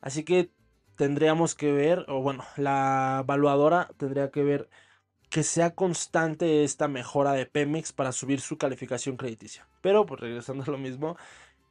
Así 0.01 0.25
que 0.25 0.51
tendríamos 0.97 1.55
que 1.55 1.73
ver, 1.73 2.05
o 2.09 2.21
bueno, 2.23 2.45
la 2.57 3.21
evaluadora 3.25 3.91
tendría 3.97 4.31
que 4.31 4.43
ver 4.43 4.69
que 5.31 5.43
sea 5.43 5.75
constante 5.75 6.65
esta 6.65 6.89
mejora 6.89 7.33
de 7.33 7.47
Pemex 7.47 7.93
para 7.93 8.13
subir 8.13 8.41
su 8.41 8.57
calificación 8.59 9.17
crediticia. 9.17 9.67
Pero, 9.81 10.07
pues 10.07 10.21
regresando 10.21 10.65
a 10.65 10.71
lo 10.71 10.79
mismo, 10.79 11.17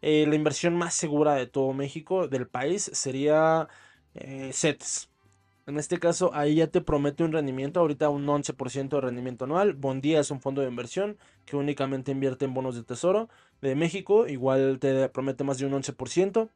eh, 0.02 0.26
la 0.28 0.36
inversión 0.36 0.76
más 0.76 0.94
segura 0.94 1.36
de 1.36 1.48
todo 1.48 1.72
México, 1.74 2.28
del 2.28 2.48
país, 2.48 2.92
sería 2.94 3.70
eh, 4.16 4.52
CETES. 4.54 5.10
En 5.66 5.80
este 5.80 5.98
caso, 5.98 6.32
ahí 6.34 6.56
ya 6.56 6.68
te 6.68 6.82
promete 6.82 7.24
un 7.24 7.32
rendimiento, 7.32 7.80
ahorita 7.80 8.10
un 8.10 8.26
11% 8.28 8.98
de 8.98 9.02
rendimiento 9.02 9.46
anual. 9.46 9.74
Bondía 9.74 10.20
es 10.20 10.30
un 10.30 10.42
fondo 10.42 10.62
de 10.62 10.68
inversión 10.68 11.18
que 11.46 11.56
únicamente 11.56 12.12
invierte 12.12 12.44
en 12.44 12.54
bonos 12.54 12.76
de 12.76 12.84
tesoro 12.84 13.30
de 13.62 13.76
México, 13.76 14.28
igual 14.28 14.80
te 14.80 15.08
promete 15.08 15.46
más 15.46 15.58
de 15.58 15.66
un 15.68 15.72
11%. 15.72 16.50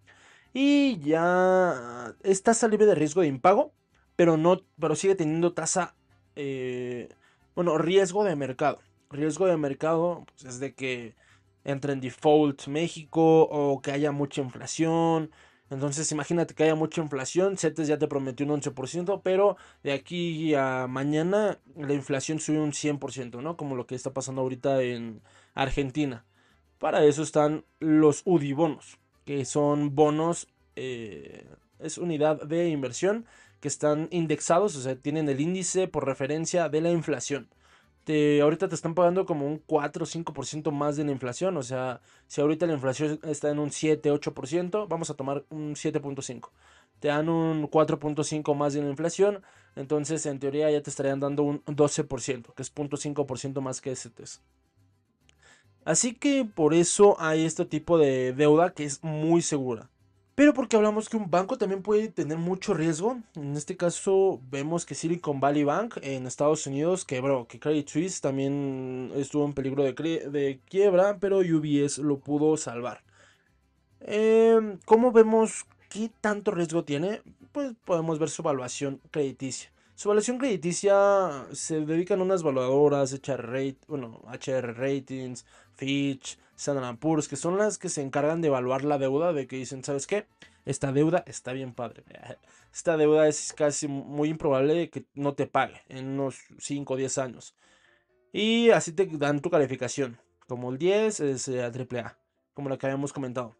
Y 0.60 0.98
ya 1.02 2.16
es 2.24 2.42
tasa 2.42 2.68
libre 2.68 2.88
de 2.88 2.96
riesgo 2.96 3.22
de 3.22 3.28
impago, 3.28 3.76
pero, 4.16 4.38
no, 4.38 4.64
pero 4.80 4.96
sigue 4.96 5.14
teniendo 5.14 5.54
tasa, 5.54 5.94
eh, 6.36 7.10
bueno, 7.54 7.78
riesgo 7.78 8.24
de 8.24 8.36
mercado. 8.36 8.80
Riesgo 9.12 9.46
de 9.46 9.56
mercado 9.56 10.26
pues, 10.26 10.56
es 10.56 10.60
de 10.60 10.74
que 10.74 11.14
entre 11.64 11.94
en 11.94 12.02
default 12.02 12.66
México 12.70 13.44
o 13.44 13.84
que 13.84 13.92
haya 13.92 14.12
mucha 14.12 14.42
inflación. 14.42 15.30
Entonces 15.70 16.12
imagínate 16.12 16.56
que 16.56 16.64
haya 16.64 16.74
mucha 16.74 17.04
inflación, 17.04 17.56
CETES 17.56 17.88
ya 17.88 18.00
te 18.00 18.08
prometió 18.08 18.44
un 18.48 18.60
11%, 18.60 19.22
pero 19.24 19.58
de 19.84 19.94
aquí 19.94 20.56
a 20.56 20.88
mañana 20.88 21.60
la 21.76 21.94
inflación 21.94 22.40
sube 22.40 22.60
un 22.60 22.72
100%, 22.72 23.44
¿no? 23.44 23.58
Como 23.58 23.76
lo 23.76 23.86
que 23.86 23.94
está 23.94 24.12
pasando 24.12 24.42
ahorita 24.42 24.82
en 24.82 25.22
Argentina. 25.54 26.26
Para 26.80 27.06
eso 27.06 27.22
están 27.22 27.64
los 27.80 28.24
UDI 28.26 28.54
bonos, 28.54 28.98
que 29.28 29.46
son 29.46 29.94
bonos, 29.94 30.48
eh, 30.76 31.46
es 31.78 32.00
unidad 32.00 32.42
de 32.42 32.70
inversión, 32.70 33.28
que 33.60 33.68
están 33.68 34.08
indexados, 34.10 34.76
o 34.76 34.82
sea, 34.82 34.96
tienen 34.96 35.30
el 35.30 35.40
índice 35.40 35.88
por 35.88 36.08
referencia 36.08 36.68
de 36.70 36.82
la 36.82 36.90
inflación 36.90 37.48
ahorita 38.42 38.70
te 38.70 38.76
están 38.76 38.96
pagando 38.96 39.26
como 39.26 39.46
un 39.46 39.58
4 39.66 40.04
o 40.04 40.08
5% 40.08 40.72
más 40.72 40.96
de 40.96 41.04
la 41.04 41.12
inflación. 41.12 41.58
O 41.58 41.64
sea, 41.64 42.02
si 42.28 42.42
ahorita 42.42 42.66
la 42.66 42.74
inflación 42.74 43.20
está 43.24 43.50
en 43.50 43.60
un 43.60 43.72
7, 43.72 44.12
8%, 44.12 44.88
vamos 44.88 45.10
a 45.10 45.16
tomar 45.16 45.44
un 45.50 45.76
7.5. 45.76 46.50
Te 47.00 47.10
dan 47.10 47.30
un 47.30 47.70
4.5 47.70 48.56
más 48.56 48.74
de 48.74 48.82
la 48.82 48.90
inflación. 48.90 49.42
Entonces, 49.76 50.26
en 50.26 50.40
teoría, 50.40 50.72
ya 50.72 50.82
te 50.82 50.90
estarían 50.90 51.20
dando 51.20 51.44
un 51.44 51.64
12%, 51.66 52.54
que 52.54 52.62
es 52.62 52.74
0.5% 52.74 53.62
más 53.62 53.82
que 53.82 53.92
ese. 53.92 54.10
Así 55.88 56.14
que 56.14 56.44
por 56.44 56.74
eso 56.74 57.16
hay 57.18 57.46
este 57.46 57.64
tipo 57.64 57.98
de 57.98 58.34
deuda 58.34 58.74
que 58.74 58.84
es 58.84 59.02
muy 59.06 59.42
segura. 59.42 59.90
Pero 60.36 60.54
porque 60.54 60.76
hablamos 60.76 61.08
que 61.08 61.16
un 61.16 61.32
banco 61.32 61.58
también 61.58 61.82
puede 61.82 62.10
tener 62.10 62.38
mucho 62.38 62.74
riesgo. 62.74 63.20
En 63.36 63.56
este 63.56 63.78
caso 63.78 64.42
vemos 64.52 64.86
que 64.86 64.96
Silicon 64.96 65.40
Valley 65.40 65.64
Bank 65.64 65.96
en 66.02 66.28
Estados 66.28 66.68
Unidos 66.68 67.06
quebró, 67.06 67.48
que 67.48 67.62
Credit 67.62 67.88
Suisse 67.88 68.20
también 68.20 69.14
estuvo 69.16 69.46
en 69.46 69.54
peligro 69.54 69.84
de, 69.84 70.60
quiebra, 70.66 71.20
pero 71.22 71.38
UBS 71.38 72.00
lo 72.00 72.20
pudo 72.20 72.58
salvar. 72.58 73.02
Em, 74.02 74.80
¿Cómo 74.84 75.14
vemos 75.14 75.66
qué 75.88 76.12
tanto 76.20 76.52
riesgo 76.52 76.84
tiene? 76.84 77.22
Pues 77.54 77.72
podemos 77.86 78.20
ver 78.20 78.30
su 78.30 78.42
evaluación 78.42 79.00
crediticia. 79.10 79.72
Su 79.96 80.10
evaluación 80.10 80.38
crediticia 80.38 81.48
se 81.54 81.84
dedican 81.84 82.20
a 82.20 82.24
unas 82.24 82.42
evaluadoras, 82.42 83.14
HR, 83.14 83.78
bueno, 83.88 84.22
HR 84.32 84.76
Ratings, 84.78 85.44
Fitch, 85.78 86.38
Standard 86.58 86.98
Poor's, 86.98 87.28
que 87.28 87.36
son 87.36 87.58
las 87.58 87.78
que 87.78 87.90
se 87.90 88.02
encargan 88.02 88.42
de 88.42 88.50
evaluar 88.50 88.84
la 88.84 88.98
deuda, 88.98 89.32
de 89.32 89.48
que 89.48 89.58
dicen, 89.58 89.84
¿sabes 89.84 90.08
qué? 90.08 90.26
Esta 90.66 90.92
deuda 90.92 91.24
está 91.28 91.54
bien 91.54 91.74
padre. 91.74 92.04
Esta 92.74 92.98
deuda 92.98 93.28
es 93.28 93.54
casi 93.54 93.88
muy 93.88 94.30
improbable 94.30 94.90
que 94.90 95.06
no 95.14 95.34
te 95.34 95.48
pague 95.48 95.82
en 95.88 96.08
unos 96.08 96.40
5 96.60 96.94
o 96.94 96.98
10 96.98 97.18
años. 97.20 97.56
Y 98.34 98.72
así 98.72 98.92
te 98.92 99.06
dan 99.06 99.42
tu 99.42 99.50
calificación. 99.50 100.20
Como 100.48 100.72
el 100.72 100.78
10 100.78 101.20
es 101.22 101.48
eh, 101.48 101.64
AAA, 101.64 102.18
como 102.54 102.70
la 102.70 102.78
que 102.78 102.86
habíamos 102.86 103.14
comentado. 103.14 103.56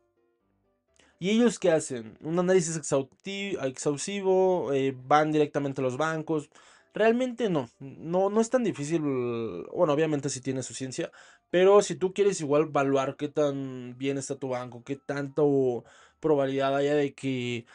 ¿Y 1.20 1.32
ellos 1.32 1.60
qué 1.60 1.72
hacen? 1.72 2.18
Un 2.22 2.38
análisis 2.38 2.78
exhaustivo, 2.78 4.72
eh, 4.74 4.96
van 5.06 5.32
directamente 5.32 5.82
a 5.82 5.84
los 5.84 5.98
bancos. 5.98 6.50
Realmente 6.94 7.50
no, 7.50 7.70
no, 7.80 8.30
no 8.30 8.42
es 8.42 8.50
tan 8.50 8.64
difícil. 8.64 9.02
Bueno, 9.02 9.94
obviamente 9.94 10.30
sí 10.30 10.42
tiene 10.42 10.64
su 10.64 10.74
ciencia, 10.74 11.12
pero 11.50 11.82
si 11.82 11.96
tú 11.96 12.14
quieres 12.14 12.42
igual 12.42 12.64
evaluar 12.64 13.16
qué 13.18 13.30
tan 13.30 13.98
bien 13.98 14.18
está 14.18 14.36
tu 14.38 14.50
banco, 14.50 14.84
qué 14.84 14.96
tanto 14.98 15.84
probabilidad 16.20 16.76
haya 16.76 16.96
de 16.96 17.14
que 17.14 17.66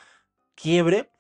quiebre, 0.55 1.11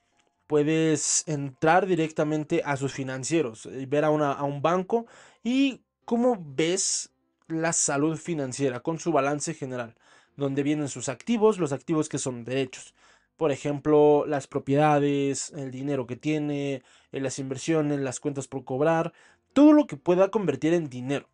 puedes 0.46 1.24
entrar 1.28 1.86
directamente 1.86 2.62
a 2.64 2.76
sus 2.76 2.92
financieros, 2.92 3.66
y 3.66 3.86
ver 3.86 4.04
a, 4.04 4.08
a 4.08 4.44
un 4.44 4.62
banco 4.62 5.06
y 5.42 5.82
cómo 6.04 6.36
ves 6.56 7.10
la 7.48 7.72
salud 7.72 8.16
financiera 8.18 8.80
con 8.80 8.98
su 8.98 9.12
balance 9.12 9.54
general 9.54 9.96
donde 10.36 10.62
vienen 10.62 10.88
sus 10.88 11.08
activos, 11.08 11.58
los 11.58 11.72
activos 11.72 12.08
que 12.08 12.18
son 12.18 12.44
derechos. 12.44 12.94
Por 13.36 13.52
ejemplo, 13.52 14.24
las 14.26 14.46
propiedades, 14.46 15.52
el 15.52 15.70
dinero 15.70 16.06
que 16.06 16.16
tiene, 16.16 16.82
eh, 17.12 17.20
las 17.20 17.38
inversiones, 17.38 18.00
las 18.00 18.20
cuentas 18.20 18.48
por 18.48 18.64
cobrar, 18.64 19.12
todo 19.52 19.72
lo 19.72 19.86
que 19.86 19.96
pueda 19.96 20.30
convertir 20.30 20.74
en 20.74 20.88
dinero. 20.88 21.28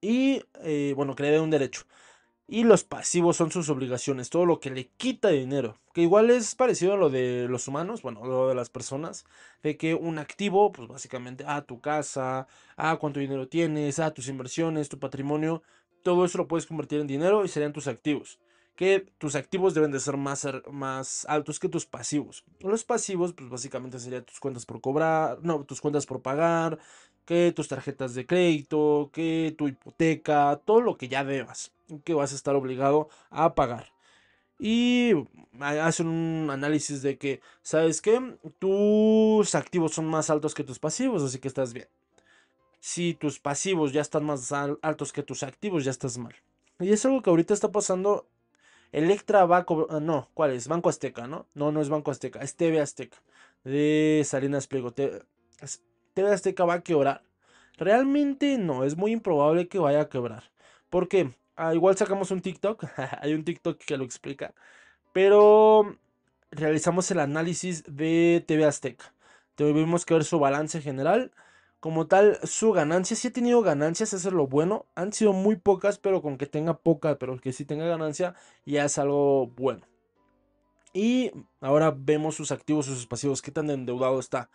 Y, 0.00 0.42
eh, 0.62 0.92
bueno, 0.96 1.14
que 1.14 1.38
un 1.40 1.50
derecho. 1.50 1.82
Y 2.46 2.64
los 2.64 2.82
pasivos 2.84 3.36
son 3.36 3.50
sus 3.50 3.68
obligaciones, 3.68 4.30
todo 4.30 4.46
lo 4.46 4.58
que 4.58 4.70
le 4.70 4.88
quita 4.96 5.28
dinero. 5.28 5.78
Que 5.92 6.02
igual 6.02 6.30
es 6.30 6.54
parecido 6.54 6.94
a 6.94 6.96
lo 6.96 7.10
de 7.10 7.46
los 7.48 7.68
humanos, 7.68 8.00
bueno, 8.00 8.24
lo 8.24 8.48
de 8.48 8.54
las 8.54 8.70
personas. 8.70 9.26
De 9.62 9.76
que 9.76 9.94
un 9.94 10.18
activo, 10.18 10.72
pues 10.72 10.88
básicamente, 10.88 11.44
a 11.46 11.62
tu 11.62 11.80
casa, 11.80 12.46
a 12.76 12.96
cuánto 12.96 13.20
dinero 13.20 13.48
tienes, 13.48 13.98
a 13.98 14.12
tus 14.14 14.28
inversiones, 14.28 14.88
tu 14.88 14.98
patrimonio 14.98 15.62
todo 16.02 16.24
eso 16.24 16.38
lo 16.38 16.48
puedes 16.48 16.66
convertir 16.66 17.00
en 17.00 17.06
dinero 17.06 17.44
y 17.44 17.48
serían 17.48 17.72
tus 17.72 17.86
activos. 17.86 18.38
Que 18.76 19.12
tus 19.18 19.34
activos 19.34 19.74
deben 19.74 19.90
de 19.90 19.98
ser 19.98 20.16
más, 20.16 20.46
más 20.70 21.26
altos 21.28 21.58
que 21.58 21.68
tus 21.68 21.84
pasivos. 21.84 22.44
Los 22.60 22.84
pasivos, 22.84 23.32
pues 23.32 23.50
básicamente 23.50 23.98
serían 23.98 24.24
tus 24.24 24.38
cuentas 24.38 24.64
por 24.64 24.80
cobrar, 24.80 25.38
no, 25.42 25.64
tus 25.64 25.80
cuentas 25.80 26.06
por 26.06 26.22
pagar, 26.22 26.78
que 27.28 27.52
tus 27.52 27.68
tarjetas 27.68 28.14
de 28.14 28.26
crédito, 28.26 29.10
que 29.12 29.54
tu 29.58 29.68
hipoteca, 29.68 30.60
todo 30.64 30.80
lo 30.80 30.96
que 30.96 31.08
ya 31.08 31.24
debas, 31.24 31.72
que 32.04 32.14
vas 32.14 32.32
a 32.32 32.36
estar 32.36 32.56
obligado 32.56 33.10
a 33.28 33.54
pagar. 33.54 33.92
Y 34.58 35.12
hacen 35.60 36.08
un 36.08 36.50
análisis 36.50 37.02
de 37.02 37.18
que, 37.18 37.40
¿sabes 37.62 38.00
qué? 38.00 38.38
Tus 38.58 39.54
activos 39.54 39.92
son 39.92 40.06
más 40.06 40.30
altos 40.30 40.54
que 40.54 40.64
tus 40.64 40.78
pasivos, 40.78 41.22
así 41.22 41.38
que 41.38 41.48
estás 41.48 41.74
bien 41.74 41.88
si 42.80 43.14
tus 43.14 43.40
pasivos 43.40 43.92
ya 43.92 44.00
están 44.00 44.24
más 44.24 44.52
altos 44.52 45.12
que 45.12 45.22
tus 45.22 45.42
activos, 45.42 45.84
ya 45.84 45.90
estás 45.90 46.18
mal. 46.18 46.34
Y 46.80 46.92
es 46.92 47.04
algo 47.04 47.22
que 47.22 47.30
ahorita 47.30 47.54
está 47.54 47.72
pasando. 47.72 48.26
Electra 48.92 49.44
va 49.44 49.58
a 49.58 49.66
ah, 49.90 50.00
No, 50.00 50.28
¿cuál 50.34 50.52
es? 50.52 50.68
Banco 50.68 50.88
Azteca, 50.88 51.26
¿no? 51.26 51.46
No, 51.54 51.72
no 51.72 51.82
es 51.82 51.88
Banco 51.88 52.10
Azteca, 52.10 52.40
es 52.40 52.56
TV 52.56 52.80
Azteca. 52.80 53.18
De 53.64 54.22
Salinas 54.24 54.66
Pliego. 54.66 54.94
TV 56.14 56.32
Azteca 56.32 56.64
va 56.64 56.74
a 56.74 56.82
quebrar. 56.82 57.22
Realmente 57.76 58.58
no, 58.58 58.84
es 58.84 58.96
muy 58.96 59.12
improbable 59.12 59.68
que 59.68 59.78
vaya 59.78 60.02
a 60.02 60.08
quebrar. 60.08 60.44
¿Por 60.90 61.08
qué? 61.08 61.34
Ah, 61.56 61.74
igual 61.74 61.96
sacamos 61.96 62.30
un 62.30 62.40
TikTok. 62.40 62.84
Hay 63.20 63.34
un 63.34 63.44
TikTok 63.44 63.78
que 63.78 63.96
lo 63.96 64.04
explica. 64.04 64.54
Pero 65.12 65.96
realizamos 66.50 67.10
el 67.10 67.20
análisis 67.20 67.84
de 67.86 68.44
TV 68.46 68.64
Azteca. 68.64 69.14
Tuvimos 69.54 70.06
que 70.06 70.14
ver 70.14 70.24
su 70.24 70.38
balance 70.38 70.80
general 70.80 71.32
como 71.80 72.08
tal, 72.08 72.38
su 72.42 72.72
ganancia, 72.72 73.16
si 73.16 73.28
ha 73.28 73.32
tenido 73.32 73.62
ganancias, 73.62 74.12
eso 74.12 74.28
es 74.28 74.34
lo 74.34 74.46
bueno. 74.48 74.86
Han 74.96 75.12
sido 75.12 75.32
muy 75.32 75.56
pocas, 75.56 75.98
pero 75.98 76.22
con 76.22 76.36
que 76.36 76.46
tenga 76.46 76.78
poca, 76.78 77.18
pero 77.18 77.38
que 77.38 77.52
sí 77.52 77.64
tenga 77.64 77.86
ganancia, 77.86 78.34
ya 78.66 78.84
es 78.84 78.98
algo 78.98 79.48
bueno. 79.48 79.86
Y 80.92 81.30
ahora 81.60 81.94
vemos 81.96 82.34
sus 82.34 82.50
activos, 82.50 82.86
sus 82.86 83.06
pasivos, 83.06 83.42
qué 83.42 83.52
tan 83.52 83.70
endeudado 83.70 84.18
está. 84.18 84.50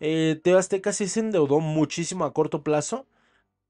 Eh, 0.00 0.40
Azteca 0.56 0.92
sí 0.92 1.08
se 1.08 1.20
endeudó 1.20 1.60
muchísimo 1.60 2.24
a 2.24 2.32
corto 2.32 2.62
plazo, 2.62 3.06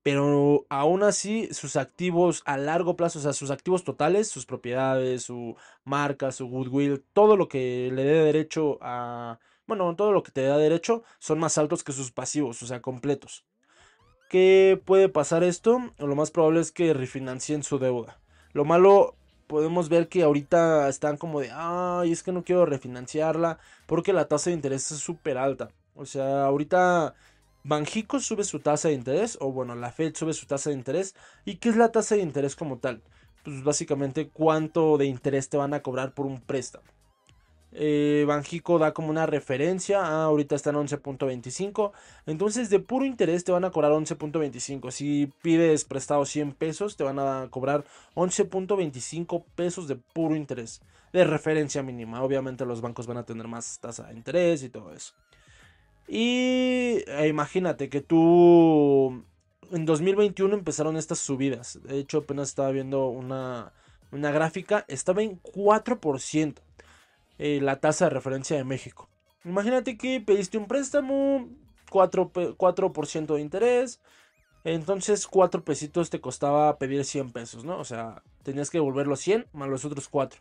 pero 0.02 0.66
aún 0.70 1.02
así 1.02 1.49
sus 1.52 1.76
activos 1.76 2.42
a 2.46 2.56
largo 2.56 2.96
plazo, 2.96 3.18
o 3.18 3.22
sea, 3.22 3.32
sus 3.32 3.50
activos 3.50 3.84
totales, 3.84 4.28
sus 4.28 4.46
propiedades, 4.46 5.25
su 5.25 5.56
marca, 5.84 6.32
su 6.32 6.49
goodwill, 6.49 7.04
todo 7.12 7.37
lo 7.37 7.49
que 7.49 7.90
le 7.92 8.04
dé 8.04 8.25
derecho 8.25 8.78
a 8.80 9.38
bueno, 9.70 9.94
todo 9.94 10.10
lo 10.10 10.25
que 10.25 10.32
te 10.32 10.42
da 10.42 10.58
derecho 10.58 11.04
son 11.20 11.38
más 11.38 11.56
altos 11.56 11.84
que 11.84 11.92
sus 11.92 12.10
pasivos, 12.10 12.60
o 12.60 12.66
sea, 12.66 12.82
completos. 12.82 13.44
¿Qué 14.28 14.82
puede 14.84 15.08
pasar 15.08 15.44
esto? 15.44 15.92
Lo 15.99 16.16
más 16.16 16.32
probable 16.32 16.60
es 16.60 16.72
que 16.72 16.92
refinancien 16.92 17.62
su 17.62 17.78
deuda. 17.78 18.20
Lo 18.52 18.64
malo, 18.64 19.14
podemos 19.46 19.88
ver 19.88 20.08
que 20.08 20.25
ahorita 20.25 20.88
están 20.88 21.16
como 21.16 21.40
de, 21.40 21.50
ay, 21.52 22.10
es 22.10 22.25
que 22.25 22.32
no 22.32 22.42
quiero 22.42 22.66
refinanciarla 22.66 23.60
porque 23.87 24.12
la 24.12 24.26
tasa 24.26 24.50
de 24.50 24.56
interés 24.56 24.90
es 24.90 24.99
súper 24.99 25.38
alta. 25.38 25.70
O 25.94 26.06
sea, 26.06 26.44
ahorita 26.44 27.14
Banjico 27.62 28.20
sube 28.20 28.44
su 28.44 28.61
tasa 28.61 28.88
de 28.88 28.94
interés, 28.94 29.37
o 29.40 29.52
bueno, 29.52 29.75
la 29.75 29.92
Fed 29.92 30.14
sube 30.14 30.32
su 30.32 30.47
tasa 30.47 30.70
de 30.70 30.76
interés. 30.76 31.14
¿Y 31.44 31.56
qué 31.56 31.68
es 31.68 31.76
la 31.76 31.92
tasa 31.92 32.14
de 32.14 32.23
interés 32.23 32.56
como 32.56 32.78
tal? 32.78 33.02
Pues 33.44 33.62
básicamente 33.62 34.28
cuánto 34.28 34.99
de 34.99 35.06
interés 35.06 35.49
te 35.49 35.56
van 35.56 35.75
a 35.75 35.82
cobrar 35.82 36.14
por 36.14 36.26
un 36.26 36.40
préstamo. 36.40 36.85
Eh, 37.73 38.25
Banjico 38.26 38.78
da 38.78 38.92
como 38.92 39.11
una 39.11 39.26
referencia. 39.26 40.00
Ah, 40.02 40.25
ahorita 40.25 40.56
están 40.56 40.75
11.25. 40.75 41.92
Entonces, 42.26 42.70
de 42.70 42.80
puro 42.80 43.04
interés 43.04 43.44
te 43.44 43.52
van 43.52 43.64
a 43.64 43.70
cobrar 43.70 43.92
11.25. 43.92 44.90
Si 44.90 45.32
pides 45.42 45.85
prestado 45.85 46.25
100 46.25 46.52
pesos, 46.52 46.97
te 46.97 47.04
van 47.04 47.18
a 47.18 47.49
cobrar 47.50 47.85
11.25 48.14 49.44
pesos 49.54 49.88
de 49.88 49.97
puro 49.97 50.35
interés. 50.35 50.82
De 51.12 51.25
referencia 51.25 51.82
mínima. 51.82 52.23
Obviamente, 52.23 52.64
los 52.64 52.80
bancos 52.80 53.06
van 53.06 53.18
a 53.18 53.25
tener 53.25 53.47
más 53.49 53.78
tasa 53.80 54.09
de 54.09 54.14
interés 54.14 54.62
y 54.62 54.68
todo 54.68 54.92
eso. 54.92 55.14
Y 56.12 57.05
eh, 57.07 57.29
imagínate 57.29 57.88
que 57.88 58.00
tú. 58.00 59.25
En 59.71 59.87
2021 59.87 60.52
empezaron 60.55 60.97
estas 60.97 61.21
subidas. 61.21 61.79
De 61.85 61.99
hecho, 61.99 62.19
apenas 62.19 62.49
estaba 62.49 62.73
viendo 62.73 63.07
una, 63.07 63.73
una 64.11 64.33
gráfica. 64.33 64.85
Estaba 64.88 65.23
en 65.23 65.40
4%. 65.40 66.55
Eh, 67.38 67.61
la 67.62 67.76
tasa 67.81 68.05
de 68.07 68.11
referencia 68.11 68.57
de 68.57 68.64
México. 68.64 69.09
Imagínate 69.45 69.97
que 69.97 70.21
pediste 70.21 70.59
un 70.59 70.67
préstamo, 70.67 71.49
4%, 71.90 73.35
de 73.35 73.40
interés, 73.40 73.99
entonces 74.62 75.26
4 75.26 75.64
pesitos 75.64 76.11
te 76.11 76.21
costaba 76.21 76.76
pedir 76.76 77.02
100 77.02 77.33
pesos, 77.33 77.64
¿no? 77.64 77.79
O 77.79 77.85
sea, 77.85 78.23
tenías 78.43 78.69
que 78.69 78.76
devolver 78.76 79.07
los 79.07 79.21
100 79.21 79.47
más 79.55 79.71
los 79.71 79.87
otros 79.87 80.09
4. 80.11 80.38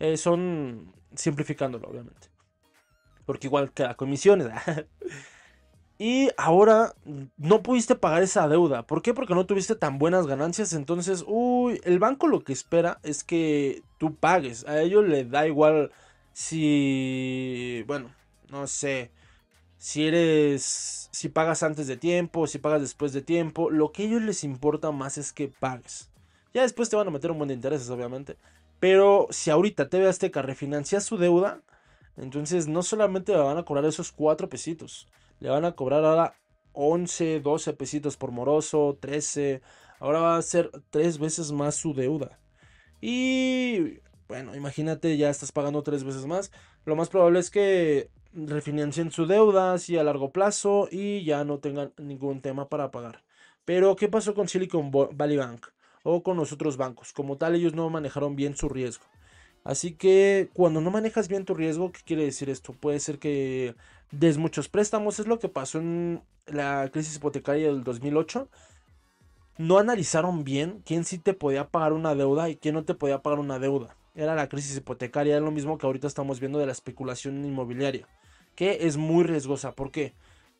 Eh, 0.00 0.16
son 0.16 0.92
simplificándolo, 1.14 1.86
obviamente. 1.88 2.33
Porque 3.26 3.46
igual 3.46 3.72
queda 3.72 3.94
comisiones. 3.94 4.48
y 5.98 6.30
ahora 6.36 6.94
no 7.36 7.62
pudiste 7.62 7.94
pagar 7.94 8.22
esa 8.22 8.48
deuda. 8.48 8.86
¿Por 8.86 9.02
qué? 9.02 9.14
Porque 9.14 9.34
no 9.34 9.46
tuviste 9.46 9.74
tan 9.74 9.98
buenas 9.98 10.26
ganancias. 10.26 10.72
Entonces, 10.72 11.24
uy, 11.26 11.80
el 11.84 11.98
banco 11.98 12.26
lo 12.26 12.44
que 12.44 12.52
espera 12.52 12.98
es 13.02 13.24
que 13.24 13.82
tú 13.98 14.14
pagues. 14.14 14.66
A 14.66 14.80
ellos 14.80 15.06
le 15.06 15.24
da 15.24 15.46
igual 15.46 15.92
si, 16.32 17.84
bueno, 17.86 18.10
no 18.50 18.66
sé, 18.66 19.10
si 19.78 20.06
eres, 20.06 21.08
si 21.12 21.28
pagas 21.28 21.62
antes 21.62 21.86
de 21.86 21.96
tiempo, 21.96 22.46
si 22.46 22.58
pagas 22.58 22.80
después 22.80 23.12
de 23.12 23.22
tiempo. 23.22 23.70
Lo 23.70 23.92
que 23.92 24.02
a 24.02 24.06
ellos 24.06 24.22
les 24.22 24.44
importa 24.44 24.90
más 24.90 25.18
es 25.18 25.32
que 25.32 25.48
pagues. 25.48 26.10
Ya 26.54 26.62
después 26.62 26.88
te 26.88 26.96
van 26.96 27.08
a 27.08 27.10
meter 27.10 27.30
un 27.30 27.38
buen 27.38 27.48
de 27.48 27.54
intereses, 27.54 27.90
obviamente. 27.90 28.36
Pero 28.80 29.26
si 29.30 29.50
ahorita 29.50 29.88
TV 29.88 30.08
Azteca 30.08 30.42
refinancia 30.42 31.00
su 31.00 31.16
deuda, 31.18 31.60
entonces 32.16 32.68
no 32.68 32.82
solamente 32.82 33.32
le 33.32 33.38
van 33.38 33.58
a 33.58 33.64
cobrar 33.64 33.84
esos 33.84 34.12
4 34.12 34.48
pesitos, 34.48 35.08
le 35.40 35.48
van 35.50 35.64
a 35.64 35.72
cobrar 35.72 36.04
ahora 36.04 36.34
11, 36.72 37.40
12 37.40 37.72
pesitos 37.74 38.16
por 38.16 38.30
moroso, 38.32 38.98
13. 39.00 39.62
Ahora 40.00 40.20
va 40.20 40.36
a 40.36 40.42
ser 40.42 40.70
tres 40.90 41.18
veces 41.18 41.52
más 41.52 41.76
su 41.76 41.94
deuda. 41.94 42.38
Y 43.00 44.00
bueno, 44.28 44.54
imagínate, 44.54 45.16
ya 45.16 45.30
estás 45.30 45.52
pagando 45.52 45.82
tres 45.82 46.04
veces 46.04 46.26
más. 46.26 46.50
Lo 46.84 46.96
más 46.96 47.08
probable 47.08 47.38
es 47.38 47.50
que 47.50 48.10
refinancien 48.32 49.12
su 49.12 49.26
deuda 49.26 49.72
así 49.74 49.96
a 49.96 50.04
largo 50.04 50.32
plazo 50.32 50.88
y 50.90 51.24
ya 51.24 51.44
no 51.44 51.58
tengan 51.58 51.92
ningún 51.98 52.40
tema 52.40 52.68
para 52.68 52.90
pagar. 52.90 53.24
Pero, 53.64 53.96
¿qué 53.96 54.08
pasó 54.08 54.34
con 54.34 54.48
Silicon 54.48 54.90
Valley 54.90 55.36
Bank? 55.36 55.68
o 56.04 56.22
con 56.22 56.36
los 56.36 56.52
otros 56.52 56.76
bancos. 56.76 57.12
Como 57.12 57.36
tal, 57.36 57.56
ellos 57.56 57.74
no 57.74 57.90
manejaron 57.90 58.36
bien 58.36 58.54
su 58.54 58.68
riesgo. 58.68 59.06
Así 59.64 59.92
que 59.92 60.50
cuando 60.52 60.82
no 60.82 60.90
manejas 60.90 61.28
bien 61.28 61.46
tu 61.46 61.54
riesgo, 61.54 61.90
¿qué 61.90 62.00
quiere 62.04 62.24
decir 62.24 62.50
esto? 62.50 62.74
Puede 62.74 63.00
ser 63.00 63.18
que 63.18 63.74
des 64.10 64.36
muchos 64.36 64.68
préstamos, 64.68 65.18
es 65.18 65.26
lo 65.26 65.38
que 65.38 65.48
pasó 65.48 65.78
en 65.78 66.22
la 66.46 66.90
crisis 66.92 67.16
hipotecaria 67.16 67.68
del 67.68 67.82
2008. 67.82 68.48
No 69.56 69.78
analizaron 69.78 70.44
bien 70.44 70.82
quién 70.84 71.04
sí 71.04 71.16
te 71.18 71.32
podía 71.32 71.68
pagar 71.68 71.94
una 71.94 72.14
deuda 72.14 72.50
y 72.50 72.56
quién 72.56 72.74
no 72.74 72.84
te 72.84 72.94
podía 72.94 73.22
pagar 73.22 73.38
una 73.38 73.58
deuda. 73.58 73.96
Era 74.14 74.34
la 74.34 74.48
crisis 74.48 74.76
hipotecaria, 74.76 75.36
es 75.36 75.42
lo 75.42 75.50
mismo 75.50 75.78
que 75.78 75.86
ahorita 75.86 76.06
estamos 76.06 76.40
viendo 76.40 76.58
de 76.58 76.66
la 76.66 76.72
especulación 76.72 77.44
inmobiliaria, 77.44 78.06
que 78.54 78.86
es 78.86 78.98
muy 78.98 79.24
riesgosa. 79.24 79.72
¿Por 79.72 79.90
qué? 79.90 80.12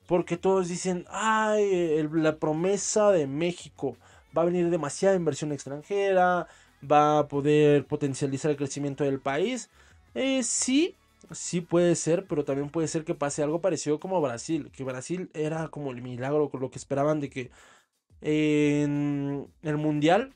Porque 0.07 0.37
todos 0.39 0.69
dicen, 0.69 1.05
ay, 1.11 2.09
la 2.13 2.39
promesa 2.39 3.11
de 3.11 3.27
México, 3.27 3.97
va 4.37 4.43
a 4.43 4.47
venir 4.47 4.71
demasiada 4.71 5.15
inversión 5.15 5.53
extranjera, 5.53 6.49
va 6.91 7.21
a 7.21 7.29
poder 7.29 7.87
potencializar 7.87 8.51
el 8.51 8.57
crecimiento 8.57 9.05
del 9.05 9.21
país. 9.21 9.71
Eh, 10.15 10.43
sí, 10.43 10.95
sí 11.33 11.61
puede 11.61 11.95
ser, 11.97 12.27
pero 12.27 12.45
también 12.45 12.71
puede 12.71 12.89
ser 12.89 13.05
que 13.05 13.15
pase 13.15 13.43
algo 13.43 13.61
parecido 13.61 14.01
como 14.01 14.21
Brasil, 14.21 14.71
que 14.73 14.85
Brasil 14.85 15.31
era 15.35 15.69
como 15.69 15.91
el 15.93 16.03
milagro, 16.03 16.51
con 16.51 16.61
lo 16.61 16.71
que 16.71 16.79
esperaban 16.79 17.21
de 17.21 17.31
que 17.31 17.51
en 18.21 19.49
el 19.63 19.77
mundial 19.77 20.35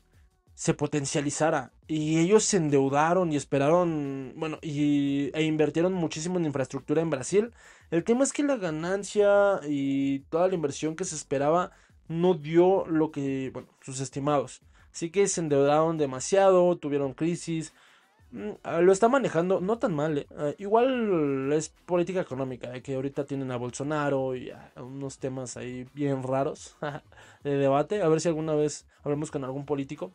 se 0.53 0.73
potencializara 0.73 1.71
y 1.87 2.19
ellos 2.19 2.43
se 2.43 2.57
endeudaron 2.57 3.31
y 3.31 3.37
esperaron, 3.37 4.33
bueno, 4.35 4.59
y, 4.61 5.31
e 5.33 5.43
invirtieron 5.43 5.93
muchísimo 5.93 6.37
en 6.37 6.45
infraestructura 6.45 7.01
en 7.01 7.09
Brasil. 7.09 7.53
El 7.91 8.03
tema 8.03 8.23
es 8.23 8.33
que 8.33 8.43
la 8.43 8.57
ganancia 8.57 9.61
y 9.67 10.19
toda 10.29 10.49
la 10.49 10.55
inversión 10.55 10.95
que 10.95 11.05
se 11.05 11.15
esperaba 11.15 11.71
no 12.09 12.33
dio 12.33 12.85
lo 12.87 13.11
que, 13.11 13.51
bueno, 13.53 13.69
sus 13.81 14.01
estimados. 14.01 14.61
Así 14.91 15.11
que 15.11 15.27
se 15.27 15.41
endeudaron 15.41 15.97
demasiado, 15.97 16.77
tuvieron 16.77 17.13
crisis. 17.13 17.73
Mm, 18.31 18.51
ah, 18.63 18.81
lo 18.81 18.91
está 18.91 19.07
manejando 19.07 19.59
no 19.61 19.79
tan 19.79 19.93
mal. 19.93 20.19
Eh. 20.19 20.27
Ah, 20.37 20.51
igual 20.57 21.51
es 21.53 21.69
política 21.69 22.21
económica, 22.21 22.75
eh, 22.75 22.81
que 22.81 22.95
ahorita 22.95 23.25
tienen 23.25 23.51
a 23.51 23.57
Bolsonaro 23.57 24.35
y 24.35 24.51
unos 24.77 25.17
temas 25.19 25.57
ahí 25.57 25.87
bien 25.93 26.23
raros 26.23 26.77
de 27.43 27.57
debate. 27.57 28.01
A 28.01 28.07
ver 28.07 28.21
si 28.21 28.27
alguna 28.27 28.53
vez 28.55 28.87
hablemos 29.03 29.31
con 29.31 29.43
algún 29.43 29.65
político. 29.65 30.11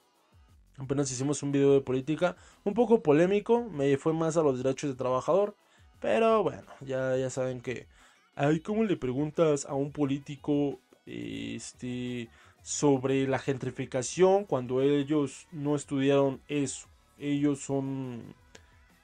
Apenas 0.77 1.11
hicimos 1.11 1.43
un 1.43 1.53
video 1.53 1.73
de 1.73 1.81
política, 1.83 2.37
un 2.65 2.75
poco 2.75 3.01
polémico, 3.01 3.63
me 3.63 3.97
fue 3.97 4.13
más 4.13 4.37
a 4.37 4.43
los 4.43 4.59
derechos 4.63 4.91
de 4.91 4.97
trabajador. 4.97 5.55
Pero 6.01 6.43
bueno, 6.43 6.67
ya, 6.81 7.17
ya 7.17 7.31
saben 7.31 7.61
que... 7.61 7.87
Ay, 8.35 8.61
¿cómo 8.61 8.83
le 8.83 8.97
preguntas 8.97 9.65
a 9.67 9.75
un 9.75 9.93
político 9.93 10.81
este, 11.07 12.29
sobre 12.65 13.29
la 13.29 13.39
gentrificación 13.39 14.45
cuando 14.45 14.81
ellos 14.81 15.47
no 15.53 15.77
estudiaron 15.77 16.41
eso. 16.49 16.89
Ellos 17.19 17.61
son, 17.61 18.35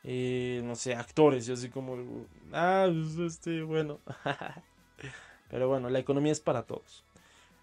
eh, 0.03 0.63
no 0.65 0.75
sé, 0.77 0.95
actores, 0.95 1.47
y 1.47 1.53
así 1.53 1.69
como, 1.69 2.27
ah, 2.55 2.89
pues, 2.91 3.19
este, 3.19 3.63
bueno. 3.63 4.01
Pero 5.51 5.69
bueno, 5.69 5.91
la 5.91 5.99
economía 5.99 6.33
es 6.33 6.41
para 6.41 6.63
todos. 6.63 7.05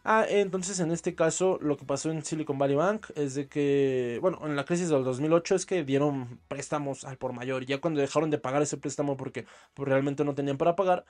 Ah, 0.04 0.26
entonces 0.30 0.80
en 0.80 0.92
este 0.92 1.16
caso 1.16 1.58
lo 1.62 1.76
que 1.78 1.86
pasó 1.86 2.12
en 2.12 2.24
Silicon 2.24 2.58
Valley 2.58 2.76
Bank 2.78 3.08
es 3.16 3.36
de 3.36 3.48
que, 3.50 4.20
bueno, 4.22 4.40
en 4.44 4.56
la 4.56 4.66
crisis 4.66 4.90
del 4.90 5.04
2008 5.04 5.56
es 5.56 5.66
que 5.66 5.84
dieron 5.84 6.40
préstamos 6.48 7.06
al 7.06 7.18
por 7.18 7.34
mayor. 7.34 7.66
Ya 7.66 7.82
cuando 7.82 8.00
dejaron 8.02 8.30
de 8.30 8.38
pagar 8.38 8.62
ese 8.62 8.78
préstamo 8.78 9.18
porque 9.18 9.46
pues, 9.74 9.90
realmente 9.90 10.24
no 10.24 10.36
tenían 10.36 10.58
para 10.58 10.76
pagar, 10.76 11.06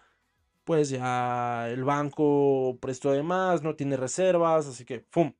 pues 0.67 0.89
ya 0.89 1.69
el 1.69 1.86
banco 1.86 2.77
prestó 2.82 3.13
de 3.13 3.23
más, 3.23 3.63
no 3.63 3.77
tiene 3.77 3.95
reservas, 3.95 4.67
así 4.67 4.84
que, 4.84 5.06
¡fum! 5.12 5.32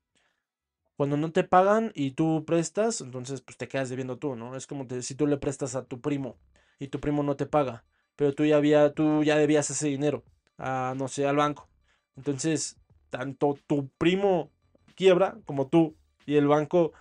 Cuando 0.96 1.18
no 1.18 1.34
te 1.34 1.44
pagan 1.44 1.92
y 1.96 2.12
tú 2.12 2.46
prestas, 2.46 3.02
entonces 3.02 3.42
pues 3.42 3.58
te 3.58 3.68
quedas 3.68 3.90
debiendo 3.90 4.18
tú, 4.18 4.38
¿no? 4.38 4.56
Es 4.56 4.68
como 4.68 4.88
si 5.02 5.16
tú 5.16 5.28
le 5.28 5.36
prestas 5.36 5.76
a 5.76 5.84
tu 5.84 6.00
primo 6.00 6.38
y 6.80 6.88
tu 6.88 7.02
primo 7.02 7.24
no 7.24 7.36
te 7.36 7.46
paga, 7.46 7.84
pero 8.16 8.34
tú 8.34 8.46
ya, 8.46 8.56
había, 8.56 8.94
tú 8.94 9.22
ya 9.26 9.36
debías 9.38 9.70
ese 9.70 9.90
dinero, 9.90 10.24
a, 10.58 10.94
no 10.98 11.10
sé, 11.10 11.28
al 11.28 11.36
banco. 11.36 11.68
Entonces, 12.16 12.78
tanto 13.10 13.58
tu 13.68 13.90
primo 13.98 14.50
quiebra 14.96 15.38
como 15.46 15.68
tú 15.68 15.98
y 16.26 16.38
el 16.38 16.48
banco 16.48 16.94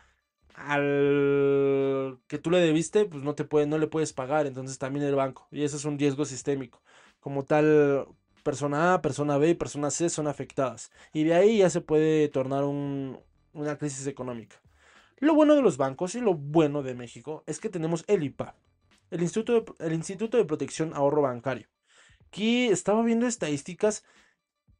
al 0.56 2.18
que 2.26 2.38
tú 2.38 2.50
le 2.50 2.58
debiste, 2.58 3.04
pues 3.04 3.22
no 3.22 3.36
te 3.36 3.44
puede, 3.44 3.66
no 3.66 3.78
le 3.78 3.86
puedes 3.86 4.12
pagar, 4.12 4.46
entonces 4.46 4.78
también 4.78 5.06
el 5.06 5.14
banco. 5.14 5.46
Y 5.52 5.62
eso 5.62 5.76
es 5.76 5.84
un 5.84 5.96
riesgo 5.96 6.24
sistémico 6.24 6.82
como 7.26 7.44
tal 7.44 8.06
persona 8.44 8.94
A, 8.94 9.02
persona 9.02 9.36
B 9.36 9.50
y 9.50 9.54
persona 9.54 9.90
C 9.90 10.08
son 10.08 10.28
afectadas. 10.28 10.92
Y 11.12 11.24
de 11.24 11.34
ahí 11.34 11.58
ya 11.58 11.70
se 11.70 11.80
puede 11.80 12.28
tornar 12.28 12.62
una 12.62 13.78
crisis 13.78 14.06
económica. 14.06 14.62
Lo 15.18 15.34
bueno 15.34 15.56
de 15.56 15.62
los 15.62 15.76
bancos 15.76 16.14
y 16.14 16.20
lo 16.20 16.34
bueno 16.34 16.84
de 16.84 16.94
México 16.94 17.42
es 17.48 17.58
que 17.58 17.68
tenemos 17.68 18.04
el 18.06 18.22
IPA, 18.22 18.54
el 19.10 19.22
Instituto 19.22 19.60
de, 19.60 19.86
el 19.86 19.92
Instituto 19.94 20.36
de 20.36 20.44
Protección 20.44 20.94
Ahorro 20.94 21.22
Bancario, 21.22 21.66
que 22.30 22.68
estaba 22.68 23.02
viendo 23.02 23.26
estadísticas, 23.26 24.04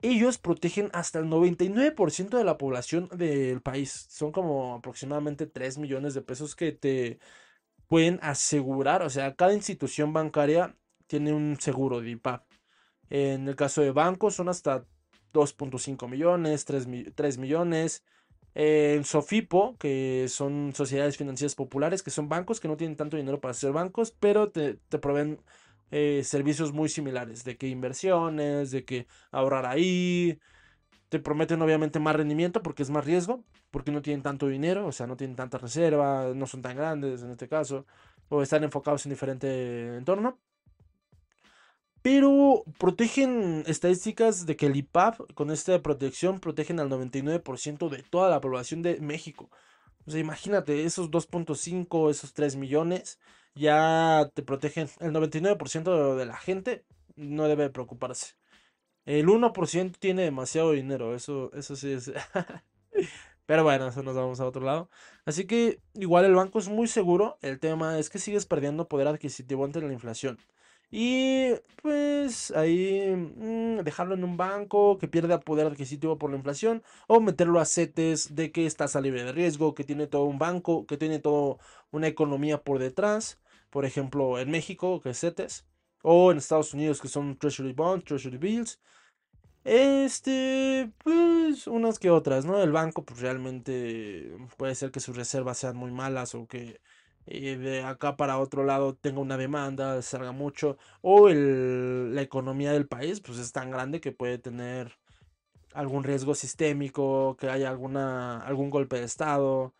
ellos 0.00 0.38
protegen 0.38 0.88
hasta 0.92 1.18
el 1.18 1.24
99% 1.24 2.38
de 2.38 2.44
la 2.44 2.58
población 2.58 3.08
del 3.08 3.60
país. 3.60 4.06
Son 4.08 4.30
como 4.30 4.76
aproximadamente 4.76 5.48
3 5.48 5.78
millones 5.78 6.14
de 6.14 6.22
pesos 6.22 6.54
que 6.54 6.70
te 6.70 7.18
pueden 7.88 8.20
asegurar, 8.22 9.02
o 9.02 9.10
sea, 9.10 9.34
cada 9.34 9.52
institución 9.52 10.12
bancaria 10.12 10.76
tiene 11.06 11.32
un 11.32 11.56
seguro 11.60 12.00
de 12.00 12.10
IPAP. 12.10 12.44
En 13.10 13.48
el 13.48 13.56
caso 13.56 13.82
de 13.82 13.92
bancos 13.92 14.34
son 14.34 14.48
hasta 14.48 14.84
2.5 15.32 16.08
millones, 16.08 16.64
3, 16.64 17.38
millones. 17.38 18.04
En 18.54 19.04
Sofipo, 19.04 19.76
que 19.78 20.26
son 20.28 20.72
sociedades 20.74 21.18
financieras 21.18 21.54
populares, 21.54 22.02
que 22.02 22.10
son 22.10 22.28
bancos 22.28 22.58
que 22.58 22.68
no 22.68 22.76
tienen 22.78 22.96
tanto 22.96 23.18
dinero 23.18 23.40
para 23.40 23.52
ser 23.52 23.72
bancos, 23.72 24.12
pero 24.18 24.50
te, 24.50 24.78
proveen 24.98 25.42
eh, 25.90 26.22
servicios 26.24 26.72
muy 26.72 26.88
similares, 26.88 27.44
de 27.44 27.58
que 27.58 27.68
inversiones, 27.68 28.70
de 28.70 28.84
que 28.86 29.06
ahorrar 29.30 29.66
ahí, 29.66 30.38
te 31.10 31.18
prometen 31.20 31.60
obviamente 31.60 32.00
más 32.00 32.16
rendimiento 32.16 32.62
porque 32.62 32.82
es 32.82 32.90
más 32.90 33.04
riesgo, 33.04 33.44
porque 33.70 33.92
no 33.92 34.00
tienen 34.00 34.22
tanto 34.22 34.48
dinero, 34.48 34.86
o 34.86 34.92
sea, 34.92 35.06
no 35.06 35.18
tienen 35.18 35.36
tanta 35.36 35.58
reserva, 35.58 36.32
no 36.34 36.46
son 36.46 36.62
tan 36.62 36.76
grandes 36.76 37.22
en 37.22 37.30
este 37.30 37.48
caso, 37.48 37.86
o 38.30 38.42
están 38.42 38.64
enfocados 38.64 39.04
en 39.04 39.10
diferente 39.10 39.96
entorno 39.96 40.40
pero 42.06 42.62
protegen 42.78 43.64
estadísticas 43.66 44.46
de 44.46 44.54
que 44.54 44.66
el 44.66 44.76
IPAP 44.76 45.32
con 45.34 45.50
esta 45.50 45.82
protección 45.82 46.38
protegen 46.38 46.78
al 46.78 46.88
99% 46.88 47.88
de 47.88 48.04
toda 48.04 48.30
la 48.30 48.40
población 48.40 48.80
de 48.80 49.00
México. 49.00 49.50
O 50.06 50.12
sea, 50.12 50.20
imagínate, 50.20 50.84
esos 50.84 51.10
2.5, 51.10 52.08
esos 52.08 52.32
3 52.32 52.54
millones, 52.54 53.18
ya 53.56 54.30
te 54.34 54.44
protegen. 54.44 54.88
El 55.00 55.10
99% 55.14 56.14
de 56.14 56.26
la 56.26 56.36
gente 56.36 56.84
no 57.16 57.48
debe 57.48 57.70
preocuparse. 57.70 58.36
El 59.04 59.26
1% 59.26 59.96
tiene 59.98 60.22
demasiado 60.22 60.70
dinero, 60.70 61.12
eso, 61.12 61.50
eso 61.54 61.74
sí 61.74 61.90
es. 61.90 62.12
Pero 63.46 63.64
bueno, 63.64 63.88
eso 63.88 64.04
nos 64.04 64.14
vamos 64.14 64.38
a 64.38 64.46
otro 64.46 64.62
lado. 64.64 64.90
Así 65.24 65.48
que 65.48 65.80
igual 65.94 66.24
el 66.24 66.36
banco 66.36 66.60
es 66.60 66.68
muy 66.68 66.86
seguro. 66.86 67.36
El 67.42 67.58
tema 67.58 67.98
es 67.98 68.10
que 68.10 68.20
sigues 68.20 68.46
perdiendo 68.46 68.86
poder 68.86 69.08
adquisitivo 69.08 69.64
ante 69.64 69.80
la 69.80 69.92
inflación. 69.92 70.38
Y 70.90 71.52
pues 71.82 72.50
ahí 72.52 73.10
mm, 73.14 73.82
dejarlo 73.82 74.14
en 74.14 74.24
un 74.24 74.36
banco 74.36 74.98
que 74.98 75.08
pierda 75.08 75.40
poder 75.40 75.66
adquisitivo 75.66 76.18
por 76.18 76.30
la 76.30 76.36
inflación 76.36 76.82
o 77.08 77.20
meterlo 77.20 77.60
a 77.60 77.64
CETES 77.64 78.34
de 78.34 78.52
que 78.52 78.66
está 78.66 78.86
libre 79.00 79.24
de 79.24 79.32
riesgo, 79.32 79.74
que 79.74 79.84
tiene 79.84 80.06
todo 80.06 80.24
un 80.24 80.38
banco, 80.38 80.86
que 80.86 80.96
tiene 80.96 81.18
toda 81.18 81.56
una 81.90 82.06
economía 82.08 82.62
por 82.62 82.78
detrás. 82.78 83.40
por 83.70 83.84
ejemplo, 83.84 84.38
en 84.38 84.50
México, 84.50 85.00
que 85.02 85.10
es 85.10 85.20
CETES, 85.20 85.66
o 86.02 86.32
en 86.32 86.38
Estados 86.38 86.72
Unidos, 86.74 87.00
que 87.00 87.08
son 87.08 87.36
Treasury 87.36 87.72
Bonds, 87.72 88.04
Treasury 88.04 88.38
Bills. 88.38 88.80
Este, 89.64 90.92
pues 91.02 91.66
unas 91.66 91.98
que 91.98 92.10
otras, 92.10 92.44
¿no? 92.44 92.62
El 92.62 92.72
banco, 92.72 93.04
pues 93.04 93.20
realmente 93.20 94.30
puede 94.56 94.74
ser 94.76 94.92
que 94.92 95.00
sus 95.00 95.16
reservas 95.16 95.58
sean 95.58 95.76
muy 95.76 95.90
malas 95.90 96.34
o 96.36 96.46
que 96.46 96.80
eh, 97.26 97.56
de 97.56 97.82
acá 97.82 98.16
para 98.16 98.38
otro 98.38 98.64
lado 98.64 98.94
tenga 98.94 99.20
una 99.20 99.36
demanda, 99.36 100.00
salga 100.02 100.32
mucho, 100.32 100.78
o 101.02 101.28
el, 101.28 102.14
la 102.14 102.22
economía 102.22 102.72
del 102.72 102.86
país, 102.88 103.20
pues 103.20 103.38
es 103.38 103.52
tan 103.52 103.70
grande 103.70 104.00
que 104.00 104.12
puede 104.12 104.38
tener 104.38 104.98
algún 105.76 106.04
riesgo 106.04 106.34
sistémico, 106.34 107.36
que 107.38 107.50
haya 107.50 107.68
alguna, 107.70 108.40
algún 108.40 108.70
golpe 108.70 108.96
de 108.98 109.04
Estado. 109.04 109.74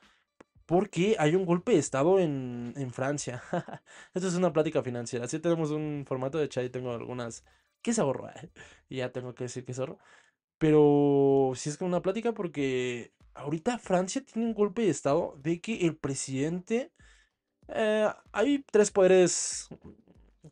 Porque 0.67 1.17
hay 1.19 1.35
un 1.37 1.47
golpe 1.47 1.73
de 1.73 1.79
Estado 1.79 2.19
en, 2.21 2.75
en 2.77 2.91
Francia. 2.93 3.43
Esto 4.15 4.29
es 4.29 4.35
una 4.35 4.53
plática 4.53 4.83
financiera. 4.83 5.29
Sí 5.29 5.39
tenemos 5.39 5.71
un 5.71 6.05
formato 6.07 6.39
de 6.39 6.49
chat 6.49 6.65
y 6.65 6.71
tengo 6.71 6.93
algunas... 6.93 7.45
¿Qué 7.83 7.93
es 7.93 7.99
ahorro? 7.99 8.29
y 8.89 8.97
ya 8.99 9.13
tengo 9.13 9.35
que 9.35 9.45
decir 9.45 9.65
que 9.65 9.73
es 9.73 9.79
ahorro. 9.79 9.99
Pero 10.59 11.53
si 11.57 11.71
es 11.71 11.79
que 11.79 11.85
una 11.85 12.03
plática 12.03 12.33
porque 12.35 13.13
ahorita 13.35 13.79
Francia 13.79 14.23
tiene 14.25 14.49
un 14.49 14.55
golpe 14.55 14.83
de 14.83 14.91
Estado 14.91 15.39
de 15.43 15.61
que 15.61 15.87
el 15.87 15.97
presidente... 15.97 16.93
Eh, 17.69 18.09
hay 18.33 18.65
tres 18.71 18.91
poderes 18.91 19.69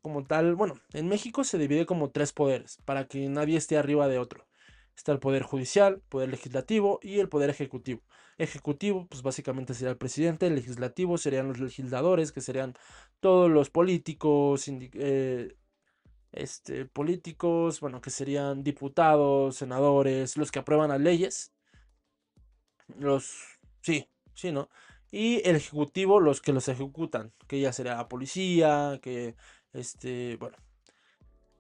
como 0.03 0.25
tal. 0.25 0.55
Bueno, 0.55 0.75
en 0.93 1.09
México 1.09 1.45
se 1.45 1.59
divide 1.59 1.87
como 1.87 2.11
tres 2.11 2.33
poderes 2.33 2.79
para 2.85 3.07
que 3.07 3.29
nadie 3.29 3.57
esté 3.57 3.77
arriba 3.79 4.09
de 4.09 4.19
otro. 4.19 4.47
Está 4.97 5.13
el 5.13 5.19
poder 5.19 5.43
judicial, 5.43 6.03
poder 6.09 6.29
legislativo 6.29 7.01
y 7.03 7.19
el 7.19 7.29
poder 7.29 7.51
ejecutivo. 7.51 8.03
Ejecutivo, 8.39 9.07
pues 9.09 9.23
básicamente 9.23 9.75
sería 9.75 9.91
el 9.91 9.97
presidente, 9.97 10.47
el 10.47 10.55
legislativo 10.55 11.19
serían 11.19 11.49
los 11.49 11.61
legisladores, 11.61 12.33
que 12.33 12.41
serían 12.41 12.75
todos 13.21 13.51
los 13.51 13.71
políticos, 13.71 14.67
eh, 14.69 15.57
este, 16.33 16.85
políticos, 16.87 17.81
bueno, 17.81 18.01
que 18.01 18.11
serían 18.11 18.63
diputados, 18.63 19.57
senadores, 19.57 20.37
los 20.37 20.51
que 20.51 20.61
aprueban 20.61 20.91
las 20.91 21.01
leyes. 21.01 21.53
Los, 22.99 23.33
sí, 23.83 24.09
sí, 24.35 24.53
¿no? 24.53 24.69
Y 25.15 25.49
el 25.49 25.55
ejecutivo, 25.55 26.19
los 26.19 26.41
que 26.41 26.53
los 26.53 26.67
ejecutan, 26.67 27.33
que 27.47 27.61
ya 27.61 27.73
sería 27.73 27.95
la 27.95 28.09
policía, 28.09 28.99
que, 29.01 29.37
este, 29.73 30.37
bueno, 30.39 30.57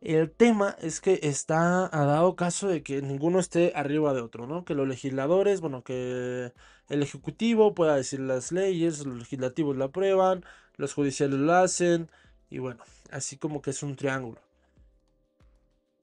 el 0.00 0.32
tema 0.32 0.76
es 0.82 1.00
que 1.00 1.20
está 1.22 1.88
a 1.92 2.04
dado 2.04 2.34
caso 2.34 2.66
de 2.66 2.82
que 2.82 3.00
ninguno 3.00 3.38
esté 3.38 3.72
arriba 3.76 4.12
de 4.12 4.22
otro, 4.22 4.48
¿no? 4.48 4.64
Que 4.64 4.74
los 4.74 4.88
legisladores, 4.88 5.60
bueno, 5.60 5.84
que 5.84 6.52
el 6.88 7.02
ejecutivo 7.04 7.74
pueda 7.74 7.94
decir 7.94 8.18
las 8.18 8.50
leyes, 8.50 9.06
los 9.06 9.18
legislativos 9.18 9.76
la 9.76 9.84
aprueban, 9.84 10.44
los 10.76 10.92
judiciales 10.92 11.38
lo 11.38 11.54
hacen, 11.54 12.10
y 12.50 12.58
bueno, 12.58 12.82
así 13.12 13.36
como 13.36 13.62
que 13.62 13.70
es 13.70 13.84
un 13.84 13.94
triángulo. 13.94 14.40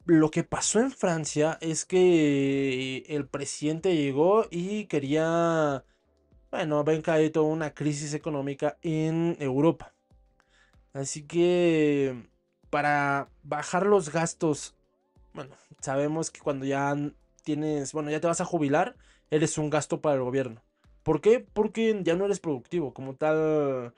Lo 0.05 0.31
que 0.31 0.45
pasó 0.45 0.79
en 0.79 0.91
Francia 0.91 1.57
es 1.59 1.83
que 1.83 3.03
el 3.09 3.27
presidente 3.27 3.93
llegó 3.93 4.45
y 4.49 4.85
quería, 4.85 5.83
bueno, 6.51 6.79
haber 6.79 7.01
caído 7.01 7.43
una 7.43 7.73
crisis 7.73 8.13
económica 8.13 8.77
en 8.81 9.37
Europa. 9.39 9.93
Así 10.93 11.23
que 11.23 12.29
para 12.69 13.29
bajar 13.43 13.85
los 13.85 14.11
gastos, 14.11 14.75
bueno, 15.33 15.55
sabemos 15.79 16.29
que 16.31 16.41
cuando 16.41 16.65
ya 16.65 16.95
tienes, 17.43 17.93
bueno, 17.93 18.11
ya 18.11 18.19
te 18.19 18.27
vas 18.27 18.41
a 18.41 18.45
jubilar, 18.45 18.95
eres 19.29 19.57
un 19.57 19.69
gasto 19.69 20.01
para 20.01 20.15
el 20.17 20.23
gobierno. 20.23 20.61
¿Por 21.03 21.21
qué? 21.21 21.39
Porque 21.39 21.99
ya 22.03 22.15
no 22.15 22.25
eres 22.25 22.39
productivo. 22.39 22.93
Como 22.93 23.15
tal, 23.15 23.93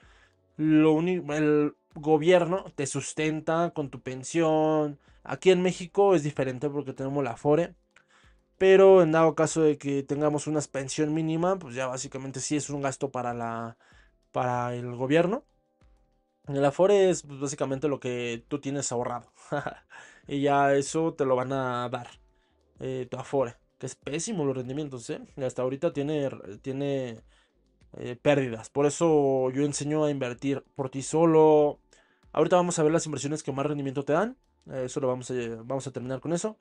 lo 0.57 0.91
único, 0.93 1.33
el 1.33 1.75
gobierno 1.95 2.65
te 2.75 2.85
sustenta 2.87 3.71
con 3.71 3.89
tu 3.89 4.01
pensión. 4.01 4.99
Aquí 5.23 5.51
en 5.51 5.61
México 5.61 6.15
es 6.15 6.23
diferente 6.23 6.69
porque 6.69 6.93
tenemos 6.93 7.23
la 7.23 7.31
Afore. 7.31 7.75
Pero 8.63 9.01
en 9.01 9.11
dado 9.11 9.35
caso 9.35 9.61
de 9.61 9.77
que 9.77 10.03
tengamos 10.03 10.47
una 10.47 10.61
pensión 10.61 11.13
mínima, 11.13 11.59
pues 11.59 11.75
ya 11.75 11.87
básicamente 11.87 12.39
sí 12.39 12.55
es 12.55 12.69
un 12.69 12.81
gasto 12.81 13.11
para 13.11 13.33
la 13.33 13.75
para 14.31 14.73
el 14.73 14.95
gobierno. 14.95 15.43
El 16.47 16.63
Afore 16.63 17.09
es 17.09 17.23
pues, 17.23 17.41
básicamente 17.41 17.89
lo 17.89 17.99
que 17.99 18.45
tú 18.47 18.61
tienes 18.61 18.89
ahorrado. 18.93 19.33
y 20.29 20.39
ya 20.43 20.73
eso 20.75 21.13
te 21.13 21.25
lo 21.25 21.35
van 21.35 21.51
a 21.51 21.89
dar. 21.89 22.07
Eh, 22.79 23.05
tu 23.11 23.17
Afore. 23.17 23.57
Que 23.79 23.87
es 23.87 23.95
pésimo 23.95 24.45
los 24.45 24.55
rendimientos, 24.55 25.09
¿eh? 25.09 25.19
hasta 25.45 25.61
ahorita 25.63 25.91
tiene, 25.91 26.29
tiene 26.61 27.21
eh, 27.97 28.15
pérdidas. 28.15 28.69
Por 28.69 28.85
eso 28.85 29.51
yo 29.51 29.63
enseño 29.65 30.05
a 30.05 30.09
invertir 30.09 30.63
por 30.75 30.89
ti 30.89 31.01
solo. 31.01 31.81
Ahorita 32.31 32.55
vamos 32.55 32.79
a 32.79 32.83
ver 32.83 32.93
las 32.93 33.05
inversiones 33.07 33.43
que 33.43 33.51
más 33.51 33.65
rendimiento 33.65 34.05
te 34.05 34.13
dan. 34.13 34.37
eso 34.71 35.01
lo 35.01 35.09
vamos 35.09 35.29
a, 35.31 35.33
vamos 35.65 35.85
a 35.85 35.91
terminar 35.91 36.21
con 36.21 36.31
eso. 36.31 36.57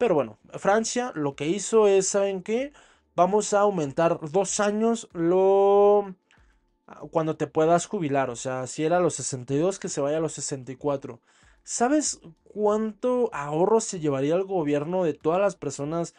Pero 0.00 0.14
bueno, 0.14 0.38
Francia 0.54 1.12
lo 1.14 1.36
que 1.36 1.46
hizo 1.46 1.86
es, 1.86 2.08
¿saben 2.08 2.42
qué? 2.42 2.72
Vamos 3.14 3.52
a 3.52 3.60
aumentar 3.60 4.18
dos 4.30 4.58
años 4.58 5.10
lo 5.12 6.14
cuando 7.10 7.36
te 7.36 7.46
puedas 7.46 7.84
jubilar. 7.84 8.30
O 8.30 8.36
sea, 8.36 8.66
si 8.66 8.82
era 8.82 8.96
a 8.96 9.00
los 9.00 9.16
62, 9.16 9.78
que 9.78 9.90
se 9.90 10.00
vaya 10.00 10.16
a 10.16 10.20
los 10.20 10.32
64. 10.32 11.20
¿Sabes 11.64 12.18
cuánto 12.44 13.28
ahorro 13.34 13.80
se 13.80 14.00
llevaría 14.00 14.36
el 14.36 14.44
gobierno 14.44 15.04
de 15.04 15.12
todas 15.12 15.38
las 15.38 15.54
personas 15.54 16.14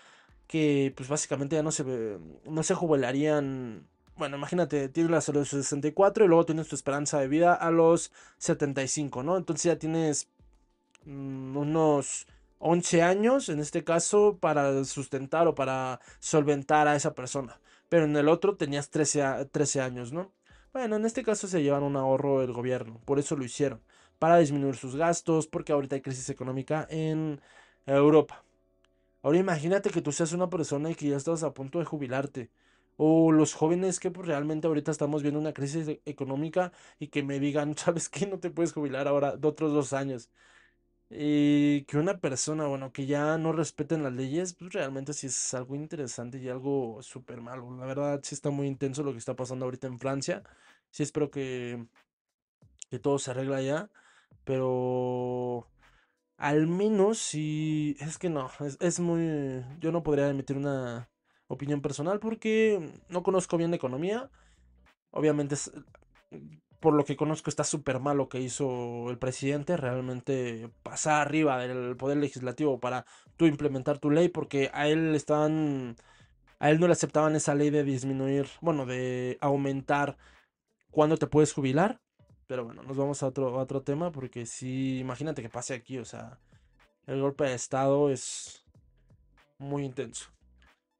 que, 0.45 0.93
pues 0.95 1.09
básicamente 1.09 1.55
ya 1.55 1.63
no 1.63 1.71
se, 1.71 2.19
no 2.45 2.61
se 2.61 2.75
jubilarían? 2.75 3.87
Bueno, 4.15 4.37
imagínate, 4.37 4.89
tienes 4.89 5.27
a 5.27 5.31
los 5.31 5.49
64 5.49 6.25
y 6.25 6.27
luego 6.27 6.45
tienes 6.45 6.67
tu 6.67 6.75
esperanza 6.75 7.19
de 7.19 7.27
vida 7.27 7.55
a 7.55 7.71
los 7.71 8.11
75, 8.37 9.23
¿no? 9.23 9.37
Entonces 9.37 9.63
ya 9.63 9.79
tienes 9.79 10.29
mm, 11.05 11.57
unos 11.57 12.27
11 12.61 13.01
años, 13.01 13.49
en 13.49 13.59
este 13.59 13.83
caso, 13.83 14.37
para 14.39 14.83
sustentar 14.85 15.47
o 15.47 15.55
para 15.55 15.99
solventar 16.19 16.87
a 16.87 16.95
esa 16.95 17.13
persona. 17.15 17.59
Pero 17.89 18.05
en 18.05 18.15
el 18.15 18.29
otro 18.29 18.55
tenías 18.57 18.89
13, 18.89 19.45
13 19.51 19.81
años, 19.81 20.13
¿no? 20.13 20.31
Bueno, 20.73 20.95
en 20.95 21.05
este 21.05 21.23
caso 21.23 21.47
se 21.47 21.63
llevan 21.63 21.83
un 21.83 21.97
ahorro 21.97 22.41
el 22.41 22.53
gobierno, 22.53 23.01
por 23.05 23.19
eso 23.19 23.35
lo 23.35 23.43
hicieron, 23.43 23.81
para 24.19 24.37
disminuir 24.37 24.75
sus 24.75 24.95
gastos, 24.95 25.47
porque 25.47 25.73
ahorita 25.73 25.95
hay 25.95 26.01
crisis 26.01 26.29
económica 26.29 26.87
en 26.89 27.41
Europa. 27.85 28.43
Ahora 29.23 29.37
imagínate 29.37 29.89
que 29.91 30.01
tú 30.01 30.11
seas 30.11 30.33
una 30.33 30.49
persona 30.49 30.89
y 30.91 30.95
que 30.95 31.07
ya 31.09 31.17
estás 31.17 31.43
a 31.43 31.53
punto 31.53 31.79
de 31.79 31.85
jubilarte. 31.85 32.49
O 32.97 33.31
los 33.31 33.53
jóvenes 33.53 33.99
que 33.99 34.11
pues, 34.11 34.27
realmente 34.27 34.67
ahorita 34.67 34.91
estamos 34.91 35.21
viendo 35.23 35.39
una 35.39 35.53
crisis 35.53 35.99
económica 36.05 36.71
y 36.99 37.07
que 37.07 37.23
me 37.23 37.39
digan, 37.39 37.75
¿sabes 37.77 38.09
qué? 38.09 38.27
No 38.27 38.39
te 38.39 38.49
puedes 38.51 38.73
jubilar 38.73 39.07
ahora 39.07 39.37
de 39.37 39.47
otros 39.47 39.73
dos 39.73 39.93
años. 39.93 40.29
Y 41.13 41.83
que 41.85 41.97
una 41.97 42.19
persona, 42.19 42.67
bueno, 42.67 42.93
que 42.93 43.05
ya 43.05 43.37
no 43.37 43.51
respeten 43.51 44.01
las 44.03 44.13
leyes, 44.13 44.53
pues 44.53 44.71
realmente 44.73 45.11
sí 45.13 45.27
es 45.27 45.53
algo 45.53 45.75
interesante 45.75 46.37
y 46.37 46.47
algo 46.47 47.01
súper 47.03 47.41
malo. 47.41 47.75
La 47.77 47.85
verdad 47.85 48.21
sí 48.23 48.33
está 48.33 48.49
muy 48.49 48.67
intenso 48.67 49.03
lo 49.03 49.11
que 49.11 49.17
está 49.17 49.35
pasando 49.35 49.65
ahorita 49.65 49.87
en 49.87 49.99
Francia. 49.99 50.43
Sí 50.89 51.03
espero 51.03 51.29
que, 51.29 51.85
que 52.89 52.99
todo 52.99 53.19
se 53.19 53.31
arregla 53.31 53.61
ya. 53.61 53.89
Pero 54.45 55.67
al 56.37 56.67
menos 56.67 57.19
si... 57.19 57.97
Es 57.99 58.17
que 58.17 58.29
no, 58.29 58.49
es, 58.61 58.77
es 58.79 58.99
muy... 59.01 59.63
Yo 59.81 59.91
no 59.91 60.03
podría 60.03 60.29
emitir 60.29 60.57
una 60.57 61.09
opinión 61.47 61.81
personal 61.81 62.19
porque 62.21 62.89
no 63.09 63.23
conozco 63.23 63.57
bien 63.57 63.71
la 63.71 63.77
economía. 63.77 64.31
Obviamente 65.11 65.55
es 65.55 65.71
por 66.81 66.95
lo 66.95 67.05
que 67.05 67.15
conozco 67.15 67.49
está 67.49 67.63
súper 67.63 67.99
mal 67.99 68.17
lo 68.17 68.27
que 68.27 68.41
hizo 68.41 69.09
el 69.11 69.19
presidente, 69.19 69.77
realmente 69.77 70.69
pasar 70.83 71.21
arriba 71.21 71.59
del 71.59 71.95
poder 71.95 72.17
legislativo 72.17 72.79
para 72.79 73.05
tú 73.37 73.45
implementar 73.45 73.99
tu 73.99 74.09
ley, 74.09 74.29
porque 74.29 74.71
a 74.73 74.87
él 74.87 75.15
están, 75.15 75.95
a 76.59 76.71
él 76.71 76.79
no 76.79 76.87
le 76.87 76.93
aceptaban 76.93 77.35
esa 77.35 77.53
ley 77.53 77.69
de 77.69 77.83
disminuir, 77.83 78.47
bueno, 78.61 78.87
de 78.87 79.37
aumentar 79.41 80.17
cuándo 80.89 81.17
te 81.17 81.27
puedes 81.27 81.53
jubilar, 81.53 82.01
pero 82.47 82.65
bueno, 82.65 82.81
nos 82.81 82.97
vamos 82.97 83.21
a 83.21 83.27
otro, 83.27 83.59
a 83.59 83.61
otro 83.61 83.83
tema, 83.83 84.11
porque 84.11 84.47
si, 84.47 84.97
imagínate 84.97 85.43
que 85.43 85.49
pase 85.49 85.75
aquí, 85.75 85.99
o 85.99 86.05
sea, 86.05 86.39
el 87.05 87.21
golpe 87.21 87.43
de 87.43 87.53
Estado 87.53 88.09
es 88.09 88.65
muy 89.59 89.85
intenso. 89.85 90.29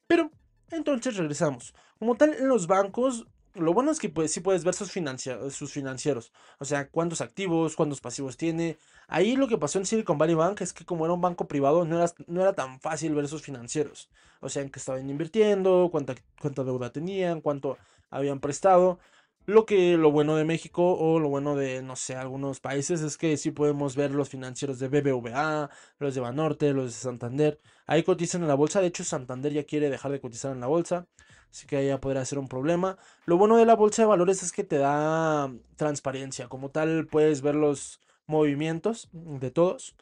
Pero, 0.06 0.30
entonces 0.70 1.17
regresamos. 1.17 1.74
Como 1.98 2.15
tal, 2.15 2.36
en 2.36 2.48
los 2.48 2.67
bancos 2.67 3.26
lo 3.54 3.74
bueno 3.74 3.92
es 3.92 4.00
que 4.00 4.10
pues, 4.10 4.32
sí 4.32 4.40
puedes 4.40 4.64
ver 4.64 4.74
sus, 4.74 4.92
sus 4.92 5.72
financieros. 5.72 6.32
O 6.60 6.66
sea, 6.66 6.90
cuántos 6.90 7.22
activos, 7.22 7.76
cuántos 7.76 8.02
pasivos 8.02 8.38
tiene. 8.38 8.78
Ahí 9.08 9.36
lo 9.36 9.48
que 9.48 9.58
pasó 9.58 9.80
en 9.80 9.86
Silicon 9.86 10.18
Valley 10.18 10.36
Bank 10.36 10.62
es 10.62 10.74
que 10.74 10.86
como 10.86 11.06
era 11.06 11.14
un 11.14 11.22
banco 11.22 11.48
privado, 11.48 11.86
no 11.86 11.98
era, 11.98 12.12
no 12.28 12.42
era 12.42 12.54
tan 12.54 12.80
fácil 12.80 13.14
ver 13.16 13.28
sus 13.28 13.42
financieros. 13.42 14.10
O 14.40 14.50
sea, 14.50 14.62
en 14.62 14.70
qué 14.70 14.80
estaban 14.80 15.10
invirtiendo, 15.10 15.90
cuánta, 15.92 16.16
cuánta 16.40 16.64
deuda 16.64 16.92
tenían, 16.92 17.42
cuánto 17.42 17.78
habían 18.10 18.40
prestado. 18.40 19.00
Lo 19.48 19.66
que 19.66 19.98
lo 19.98 20.12
bueno 20.12 20.36
de 20.36 20.46
México 20.46 20.96
o 20.98 21.20
lo 21.20 21.28
bueno 21.30 21.56
de, 21.56 21.82
no 21.82 21.96
sé, 21.96 22.16
algunos 22.16 22.60
países 22.60 23.02
es 23.02 23.18
que 23.18 23.38
sí 23.38 23.52
podemos 23.52 23.96
ver 23.96 24.12
los 24.12 24.30
financieros 24.30 24.78
de 24.80 24.88
BBVA, 24.88 25.70
los 25.98 26.14
de 26.14 26.22
Banorte, 26.22 26.74
los 26.74 26.86
de 26.86 26.92
Santander. 26.92 27.60
Ahí 27.88 28.04
cotizan 28.04 28.44
en 28.44 28.48
la 28.48 28.56
bolsa. 28.56 28.82
De 28.82 28.88
hecho, 28.88 29.04
Santander 29.04 29.52
ya 29.52 29.64
quiere 29.64 29.90
dejar 29.90 30.12
de 30.12 30.22
cotizar 30.22 30.52
en 30.52 30.60
la 30.62 30.68
bolsa. 30.68 31.08
Así 31.52 31.68
que 31.68 31.86
ya 31.86 32.00
podría 32.00 32.24
ser 32.24 32.40
un 32.40 32.48
problema. 32.48 32.98
Lo 33.26 33.38
bueno 33.38 33.58
de 33.58 33.66
la 33.66 33.76
bolsa 33.76 34.02
de 34.02 34.08
valores 34.08 34.42
es 34.42 34.52
que 34.54 34.64
te 34.64 34.78
da 34.78 35.52
transparencia. 35.76 36.48
Como 36.48 36.70
tal, 36.70 37.08
puedes 37.08 37.42
ver 37.42 37.56
los 37.56 38.00
movimientos 38.26 39.10
de 39.12 39.52
todos. 39.52 39.96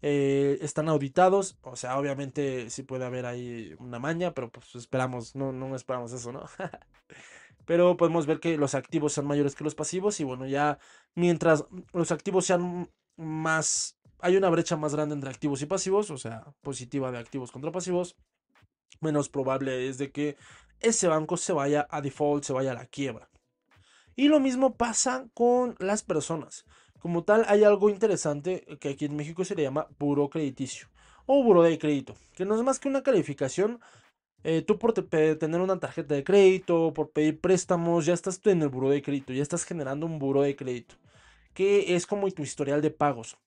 Eh, 0.00 0.58
están 0.62 0.88
auditados. 0.88 1.58
O 1.62 1.76
sea, 1.76 1.98
obviamente 1.98 2.70
sí 2.70 2.82
puede 2.82 3.04
haber 3.04 3.26
ahí 3.26 3.74
una 3.78 3.98
maña, 3.98 4.32
pero 4.32 4.50
pues 4.50 4.74
esperamos, 4.76 5.34
no, 5.36 5.52
no 5.52 5.76
esperamos 5.76 6.12
eso, 6.12 6.32
¿no? 6.32 6.44
pero 7.66 7.96
podemos 7.98 8.26
ver 8.26 8.40
que 8.40 8.56
los 8.56 8.74
activos 8.74 9.12
son 9.12 9.26
mayores 9.26 9.54
que 9.54 9.64
los 9.64 9.74
pasivos. 9.74 10.20
Y 10.20 10.24
bueno, 10.24 10.46
ya 10.46 10.78
mientras 11.14 11.66
los 11.92 12.12
activos 12.12 12.46
sean 12.46 12.90
más. 13.16 13.98
Hay 14.20 14.38
una 14.38 14.48
brecha 14.48 14.76
más 14.78 14.94
grande 14.94 15.14
entre 15.14 15.28
activos 15.28 15.60
y 15.60 15.66
pasivos, 15.66 16.10
o 16.10 16.16
sea, 16.16 16.46
positiva 16.62 17.10
de 17.12 17.18
activos 17.18 17.52
contra 17.52 17.70
pasivos 17.72 18.16
menos 19.00 19.28
probable 19.28 19.88
es 19.88 19.98
de 19.98 20.10
que 20.10 20.36
ese 20.84 21.08
banco 21.08 21.36
se 21.36 21.52
vaya 21.52 21.86
a 21.90 22.00
default, 22.00 22.44
se 22.44 22.52
vaya 22.52 22.72
a 22.72 22.74
la 22.74 22.86
quiebra. 22.86 23.28
Y 24.16 24.28
lo 24.28 24.40
mismo 24.40 24.76
pasa 24.76 25.26
con 25.34 25.74
las 25.78 26.02
personas. 26.02 26.64
Como 27.00 27.24
tal, 27.24 27.44
hay 27.48 27.64
algo 27.64 27.90
interesante 27.90 28.64
que 28.80 28.90
aquí 28.90 29.04
en 29.04 29.16
México 29.16 29.44
se 29.44 29.54
le 29.54 29.62
llama 29.62 29.88
buro 29.98 30.30
crediticio 30.30 30.88
o 31.26 31.42
buro 31.42 31.62
de 31.62 31.78
crédito, 31.78 32.14
que 32.34 32.44
no 32.44 32.54
es 32.54 32.62
más 32.62 32.78
que 32.78 32.88
una 32.88 33.02
calificación. 33.02 33.80
Eh, 34.42 34.62
tú 34.62 34.78
por 34.78 34.92
tener 34.92 35.60
una 35.60 35.80
tarjeta 35.80 36.14
de 36.14 36.24
crédito, 36.24 36.92
por 36.94 37.10
pedir 37.10 37.40
préstamos, 37.40 38.06
ya 38.06 38.14
estás 38.14 38.40
en 38.44 38.62
el 38.62 38.68
buro 38.68 38.90
de 38.90 39.02
crédito, 39.02 39.32
ya 39.32 39.42
estás 39.42 39.64
generando 39.64 40.06
un 40.06 40.18
buro 40.18 40.42
de 40.42 40.54
crédito, 40.54 40.96
que 41.54 41.94
es 41.94 42.06
como 42.06 42.30
tu 42.30 42.42
historial 42.42 42.82
de 42.82 42.90
pagos. 42.90 43.38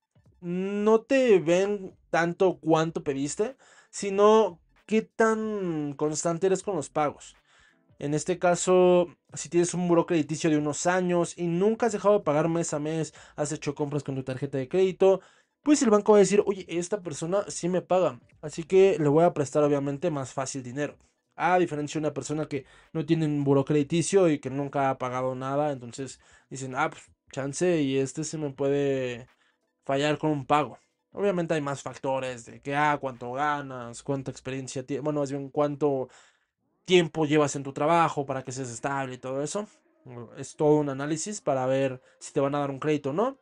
No 0.42 1.02
te 1.02 1.40
ven 1.40 1.96
tanto 2.10 2.60
cuánto 2.60 3.04
pediste, 3.04 3.56
sino 3.90 4.60
qué 4.88 5.04
tan 5.04 5.94
constante 5.94 6.48
eres 6.48 6.64
con 6.64 6.76
los 6.76 6.90
pagos. 6.90 7.36
En 8.00 8.14
este 8.14 8.40
caso, 8.40 9.08
si 9.34 9.50
tienes 9.50 9.74
un 9.74 9.88
buro 9.88 10.06
crediticio 10.06 10.50
de 10.50 10.58
unos 10.58 10.88
años 10.88 11.38
y 11.38 11.48
nunca 11.48 11.88
has 11.88 11.94
dejado 11.94 12.20
de 12.20 12.24
pagar 12.26 12.50
mes 12.50 12.74
a 12.74 12.80
mes, 12.80 13.14
has 13.36 13.52
hecho 13.52 13.76
compras 13.76 14.04
con 14.04 14.16
tu 14.16 14.24
tarjeta 14.24 14.58
de 14.58 14.70
crédito, 14.70 15.22
pues 15.64 15.82
el 15.82 15.90
banco 15.90 16.14
va 16.14 16.20
a 16.20 16.22
decir, 16.22 16.44
oye, 16.46 16.66
esta 16.70 17.02
persona 17.02 17.44
sí 17.50 17.70
me 17.70 17.82
paga, 17.82 18.20
así 18.42 18.64
que 18.64 18.98
le 19.00 19.10
voy 19.10 19.24
a 19.26 19.34
prestar 19.34 19.64
obviamente 19.64 20.12
más 20.12 20.34
fácil 20.34 20.64
dinero. 20.64 20.98
A 21.36 21.60
diferencia 21.60 22.00
de 22.00 22.08
una 22.08 22.14
persona 22.14 22.48
que 22.48 22.66
no 22.94 23.06
tiene 23.06 23.26
un 23.26 23.44
buro 23.44 23.66
crediticio 23.66 24.30
y 24.30 24.40
que 24.40 24.50
nunca 24.50 24.90
ha 24.90 24.98
pagado 24.98 25.36
nada, 25.36 25.72
entonces 25.72 26.20
dicen, 26.50 26.76
ah, 26.76 26.90
pues 26.90 27.04
chance 27.32 27.82
y 27.82 27.98
este 27.98 28.24
se 28.24 28.38
me 28.38 28.52
puede 28.52 29.28
fallar 29.86 30.18
con 30.18 30.32
un 30.32 30.46
pago. 30.46 30.80
Obviamente 31.14 31.54
hay 31.54 31.62
más 31.62 31.82
factores 31.82 32.46
de 32.46 32.62
que, 32.62 32.76
ah, 32.76 32.98
cuánto 33.00 33.32
ganas, 33.34 34.04
cuánta 34.04 34.32
experiencia 34.32 34.84
tienes, 34.84 35.04
bueno, 35.04 35.22
más 35.22 35.32
bien 35.32 35.50
cuánto 35.50 36.10
tiempo 36.86 37.26
llevas 37.26 37.56
en 37.56 37.64
tu 37.64 37.74
trabajo 37.74 38.26
para 38.26 38.44
que 38.44 38.52
seas 38.52 38.70
estable 38.70 39.16
y 39.16 39.18
todo 39.18 39.42
eso. 39.44 39.68
Es 40.38 40.56
todo 40.56 40.76
un 40.78 40.90
análisis 40.90 41.42
para 41.42 41.66
ver 41.66 42.02
si 42.20 42.32
te 42.34 42.40
van 42.40 42.56
a 42.56 42.60
dar 42.60 42.72
un 42.72 42.80
crédito 42.80 43.10
o 43.10 43.14
no. 43.14 43.38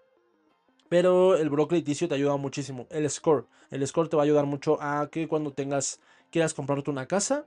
Pero 0.89 1.35
el 1.35 1.49
bro 1.49 1.67
crediticio 1.67 2.07
te 2.07 2.15
ayuda 2.15 2.37
muchísimo. 2.37 2.87
El 2.89 3.09
score. 3.09 3.45
El 3.71 3.85
score 3.87 4.09
te 4.09 4.15
va 4.15 4.23
a 4.23 4.25
ayudar 4.25 4.45
mucho 4.45 4.81
a 4.81 5.09
que 5.11 5.27
cuando 5.27 5.51
tengas, 5.51 5.99
quieras 6.31 6.53
comprarte 6.53 6.89
una 6.89 7.07
casa, 7.07 7.45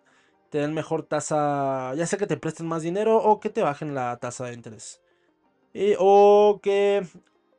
te 0.51 0.59
den 0.59 0.75
mejor 0.75 1.03
tasa, 1.05 1.95
ya 1.95 2.07
sea 2.07 2.19
que 2.19 2.27
te 2.27 2.37
presten 2.37 2.67
más 2.67 2.83
dinero 2.83 3.17
o 3.19 3.41
que 3.41 3.51
te 3.51 3.63
bajen 3.63 3.95
la 3.95 4.17
tasa 4.19 4.47
de 4.47 4.55
interés. 4.55 5.01
o 5.99 6.61
que 6.63 7.07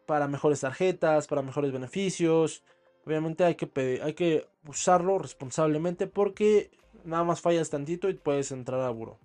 para 0.09 0.27
mejores 0.27 0.61
tarjetas, 0.61 1.27
para 1.27 1.43
mejores 1.43 1.71
beneficios. 1.71 2.63
Obviamente 3.05 3.43
hay 3.43 3.53
que, 3.53 4.01
hay 4.03 4.15
que 4.15 4.47
usarlo 4.65 5.19
responsablemente 5.19 6.07
porque 6.07 6.71
nada 7.05 7.23
más 7.23 7.41
fallas 7.41 7.69
tantito 7.69 8.09
y 8.09 8.15
puedes 8.15 8.51
entrar 8.51 8.81
a 8.81 8.89
buro. 8.89 9.19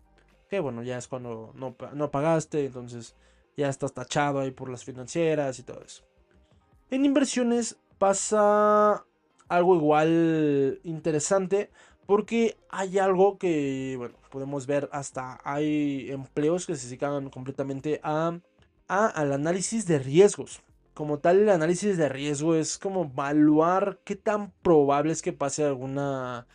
Que 0.51 0.61
bueno, 0.61 0.83
ya 0.83 0.99
es 0.99 1.09
cuando 1.09 1.53
no, 1.55 1.75
no 1.95 2.11
pagaste, 2.11 2.67
entonces 2.67 3.17
ya 3.57 3.71
estás 3.71 3.95
tachado 3.95 4.41
ahí 4.41 4.51
por 4.51 4.69
las 4.69 4.85
financieras 4.85 5.59
y 5.59 5.63
todo 5.63 5.81
eso. 5.83 6.05
En 6.91 7.07
inversiones 7.07 7.79
pasa 7.97 9.07
algo 9.49 9.77
igual 9.77 10.81
interesante 10.85 11.71
porque 12.05 12.59
hay 12.69 12.99
algo 12.99 13.39
que, 13.39 13.95
bueno, 13.97 14.17
podemos 14.31 14.67
ver 14.67 14.91
hasta 14.93 15.41
hay 15.45 16.11
empleos 16.11 16.67
que 16.67 16.77
se 16.77 16.89
dedican 16.89 17.31
completamente 17.31 18.03
a, 18.03 18.39
a, 18.87 19.07
al 19.07 19.33
análisis 19.33 19.87
de 19.87 19.99
riesgos 19.99 20.61
como 20.95 21.19
tal 21.19 21.41
el 21.41 21.49
análisis 21.51 21.97
de 21.97 22.09
riesgo 22.09 22.55
es 22.55 22.79
como 22.79 23.05
evaluar 23.05 24.01
qué 24.05 24.17
tan 24.17 24.53
probable 24.63 25.13
es 25.13 25.23
que 25.23 25.33
pase 25.33 25.65
alguna 25.65 26.47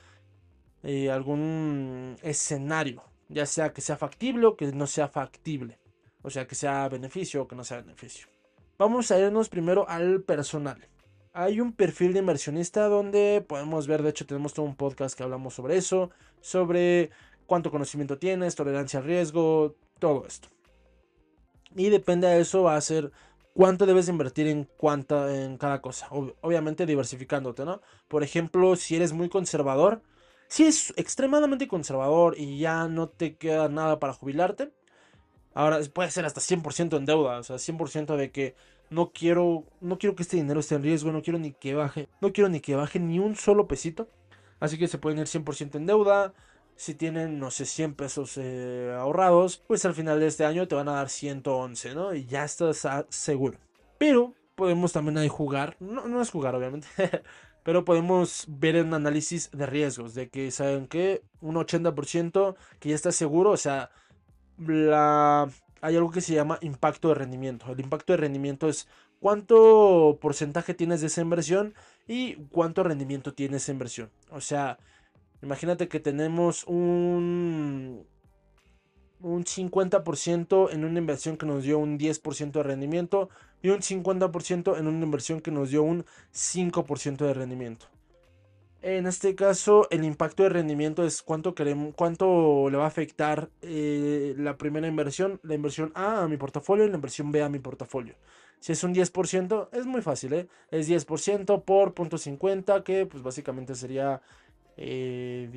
eh, 0.82 1.12
algún 1.12 2.16
escenario, 2.24 3.04
ya 3.28 3.46
sea 3.46 3.74
que 3.74 3.82
sea 3.82 3.98
factible 3.98 4.46
o 4.48 4.56
que 4.56 4.72
no 4.72 4.88
sea 4.88 5.10
factible, 5.10 5.78
o 6.22 6.30
sea 6.30 6.48
que 6.48 6.56
sea 6.56 6.88
beneficio 6.88 7.44
o 7.44 7.48
que 7.48 7.56
no 7.56 7.66
sea 7.66 7.82
beneficio. 7.82 8.28
Vamos 8.78 9.12
a 9.12 9.20
irnos 9.20 9.50
primero 9.50 9.88
al 9.90 10.22
personal. 10.22 10.88
Hay 11.34 11.60
un 11.60 11.74
perfil 11.74 12.14
de 12.14 12.20
inversionista 12.20 12.88
donde 12.88 13.44
podemos 13.46 13.88
ver, 13.88 14.04
de 14.04 14.10
hecho 14.12 14.26
tenemos 14.26 14.54
todo 14.54 14.66
un 14.66 14.76
podcast 14.76 15.18
que 15.18 15.24
hablamos 15.24 15.54
sobre 15.54 15.76
eso, 15.76 16.12
sobre 16.40 17.12
cuánto 17.46 17.72
conocimiento 17.72 18.18
tienes, 18.18 18.56
tolerancia 18.56 19.00
al 19.00 19.06
riesgo, 19.06 19.76
todo 20.00 20.26
esto. 20.26 20.48
Y 21.76 21.90
depende 21.90 22.28
de 22.28 22.40
eso 22.40 22.64
va 22.64 22.78
a 22.78 22.82
ser 22.82 23.12
cuánto 23.60 23.86
debes 23.86 24.08
invertir 24.08 24.48
en, 24.48 24.70
cuánta, 24.78 25.36
en 25.36 25.58
cada 25.58 25.82
cosa. 25.82 26.08
obviamente 26.12 26.86
diversificándote, 26.86 27.66
¿no? 27.66 27.82
Por 28.08 28.24
ejemplo, 28.24 28.78
si 28.78 28.96
eres 28.96 29.12
muy 29.12 29.28
conservador, 29.28 30.02
si 30.48 30.64
es 30.64 30.94
extremadamente 30.96 31.68
conservador 31.68 32.36
y 32.38 32.58
ya 32.58 32.88
no 32.88 33.10
te 33.10 33.36
queda 33.36 33.68
nada 33.68 34.00
para 34.00 34.14
jubilarte, 34.14 34.72
ahora 35.54 35.82
puede 35.94 36.10
ser 36.10 36.24
hasta 36.24 36.40
100% 36.40 36.96
en 36.96 37.06
deuda, 37.06 37.40
o 37.40 37.44
sea, 37.44 37.58
100% 37.58 38.16
de 38.16 38.32
que 38.32 38.56
no 38.90 39.12
quiero, 39.12 39.66
no 39.82 39.98
quiero 39.98 40.16
que 40.16 40.24
este 40.24 40.38
dinero 40.38 40.62
esté 40.62 40.76
en 40.76 40.84
riesgo, 40.84 41.12
no 41.12 41.22
quiero 41.22 41.38
ni 41.38 41.52
que 41.52 41.76
baje, 41.76 42.08
no 42.22 42.32
quiero 42.32 42.48
ni 42.48 42.62
que 42.62 42.78
baje 42.78 43.02
ni 43.02 43.20
un 43.20 43.36
solo 43.36 43.68
pesito. 43.68 44.08
Así 44.62 44.78
que 44.78 44.88
se 44.88 45.00
pueden 45.00 45.20
ir 45.20 45.26
100% 45.26 45.76
en 45.76 45.86
deuda, 45.86 46.34
si 46.80 46.96
tienen, 46.96 47.40
no 47.40 47.52
sé, 47.52 47.66
100 47.66 47.94
pesos 47.96 48.38
eh, 48.38 48.96
ahorrados, 48.98 49.62
pues 49.68 49.84
al 49.84 49.94
final 49.94 50.22
de 50.22 50.28
este 50.28 50.46
año 50.46 50.66
te 50.66 50.76
van 50.76 50.88
a 50.88 50.94
dar 50.94 51.10
111, 51.10 51.94
¿no? 51.94 52.14
Y 52.16 52.26
ya 52.26 52.46
estás 52.46 52.88
seguro. 53.10 53.58
Pero 53.98 54.34
podemos 54.56 54.94
también 54.94 55.18
ahí 55.18 55.28
jugar, 55.28 55.76
no, 55.82 56.08
no 56.08 56.22
es 56.22 56.32
jugar 56.32 56.56
obviamente, 56.56 56.88
pero 57.64 57.84
podemos 57.84 58.46
ver 58.48 58.82
un 58.82 58.94
análisis 58.94 59.52
de 59.52 59.66
riesgos, 59.66 60.14
de 60.14 60.30
que 60.30 60.52
saben 60.52 60.88
que 60.88 61.22
un 61.42 61.56
80% 61.56 62.56
que 62.80 62.90
ya 62.90 62.96
está 62.96 63.12
seguro, 63.12 63.50
o 63.50 63.58
sea, 63.58 63.92
la, 64.58 65.50
hay 65.82 65.98
algo 65.98 66.12
que 66.12 66.22
se 66.22 66.34
llama 66.34 66.60
impacto 66.62 67.10
de 67.10 67.16
rendimiento. 67.16 67.70
El 67.74 67.82
impacto 67.82 68.14
de 68.14 68.18
rendimiento 68.18 68.70
es 68.70 68.88
cuánto 69.20 70.18
porcentaje 70.22 70.74
tienes 70.74 71.02
de 71.02 71.08
esa 71.08 71.20
inversión 71.20 71.74
y 72.08 72.36
cuánto 72.52 72.84
rendimiento 72.84 73.34
tiene 73.34 73.58
esa 73.58 73.74
inversión. 73.74 74.12
O 74.32 74.40
sea, 74.40 74.80
Imagínate 75.42 75.88
que 75.88 76.00
tenemos 76.00 76.66
un, 76.66 78.06
un 79.22 79.44
50% 79.44 80.70
en 80.72 80.86
una 80.86 81.00
inversión 81.00 81.38
que 81.38 81.46
nos 81.46 81.64
dio 81.64 81.80
un 81.80 81.98
10% 81.98 82.52
de 82.52 82.64
rendimiento 82.64 83.30
y 83.62 83.70
un 83.70 83.80
50% 83.80 84.78
en 84.78 84.88
una 84.88 85.06
inversión 85.06 85.42
que 85.42 85.52
nos 85.52 85.70
dio 85.70 85.84
un 85.84 86.06
5% 86.34 87.18
de 87.18 87.34
rendimiento. 87.34 87.88
En 88.82 89.08
este 89.08 89.36
caso, 89.36 89.88
el 89.92 90.06
impacto 90.06 90.44
de 90.44 90.50
rendimiento 90.50 91.04
es 91.04 91.22
cuánto, 91.22 91.54
queremos, 91.54 91.94
cuánto 91.96 92.70
le 92.70 92.78
va 92.78 92.86
a 92.86 92.88
afectar 92.88 93.50
eh, 93.62 94.34
la 94.38 94.58
primera 94.58 94.88
inversión, 94.88 95.42
la 95.44 95.56
inversión 95.56 95.92
A 95.96 96.24
a 96.24 96.28
mi 96.30 96.38
portafolio 96.38 96.86
y 96.86 96.90
la 96.90 96.96
inversión 96.96 97.30
B 97.30 97.44
a 97.44 97.50
mi 97.50 97.60
portafolio. 97.60 98.16
Si 98.62 98.72
es 98.72 98.82
un 98.86 98.94
10%, 98.94 99.70
es 99.74 99.86
muy 99.86 100.02
fácil, 100.02 100.34
¿eh? 100.34 100.48
Es 100.72 100.90
10% 100.90 101.64
por 101.64 101.94
.50, 101.94 102.84
que 102.84 103.06
pues 103.06 103.22
básicamente 103.22 103.76
sería 103.76 104.22
10, 104.80 105.52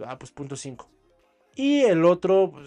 eh, 0.00 0.04
ah, 0.06 0.18
pues 0.18 0.34
0.5. 0.34 0.86
Y 1.56 1.82
el 1.82 2.04
otro, 2.04 2.50
pues 2.52 2.66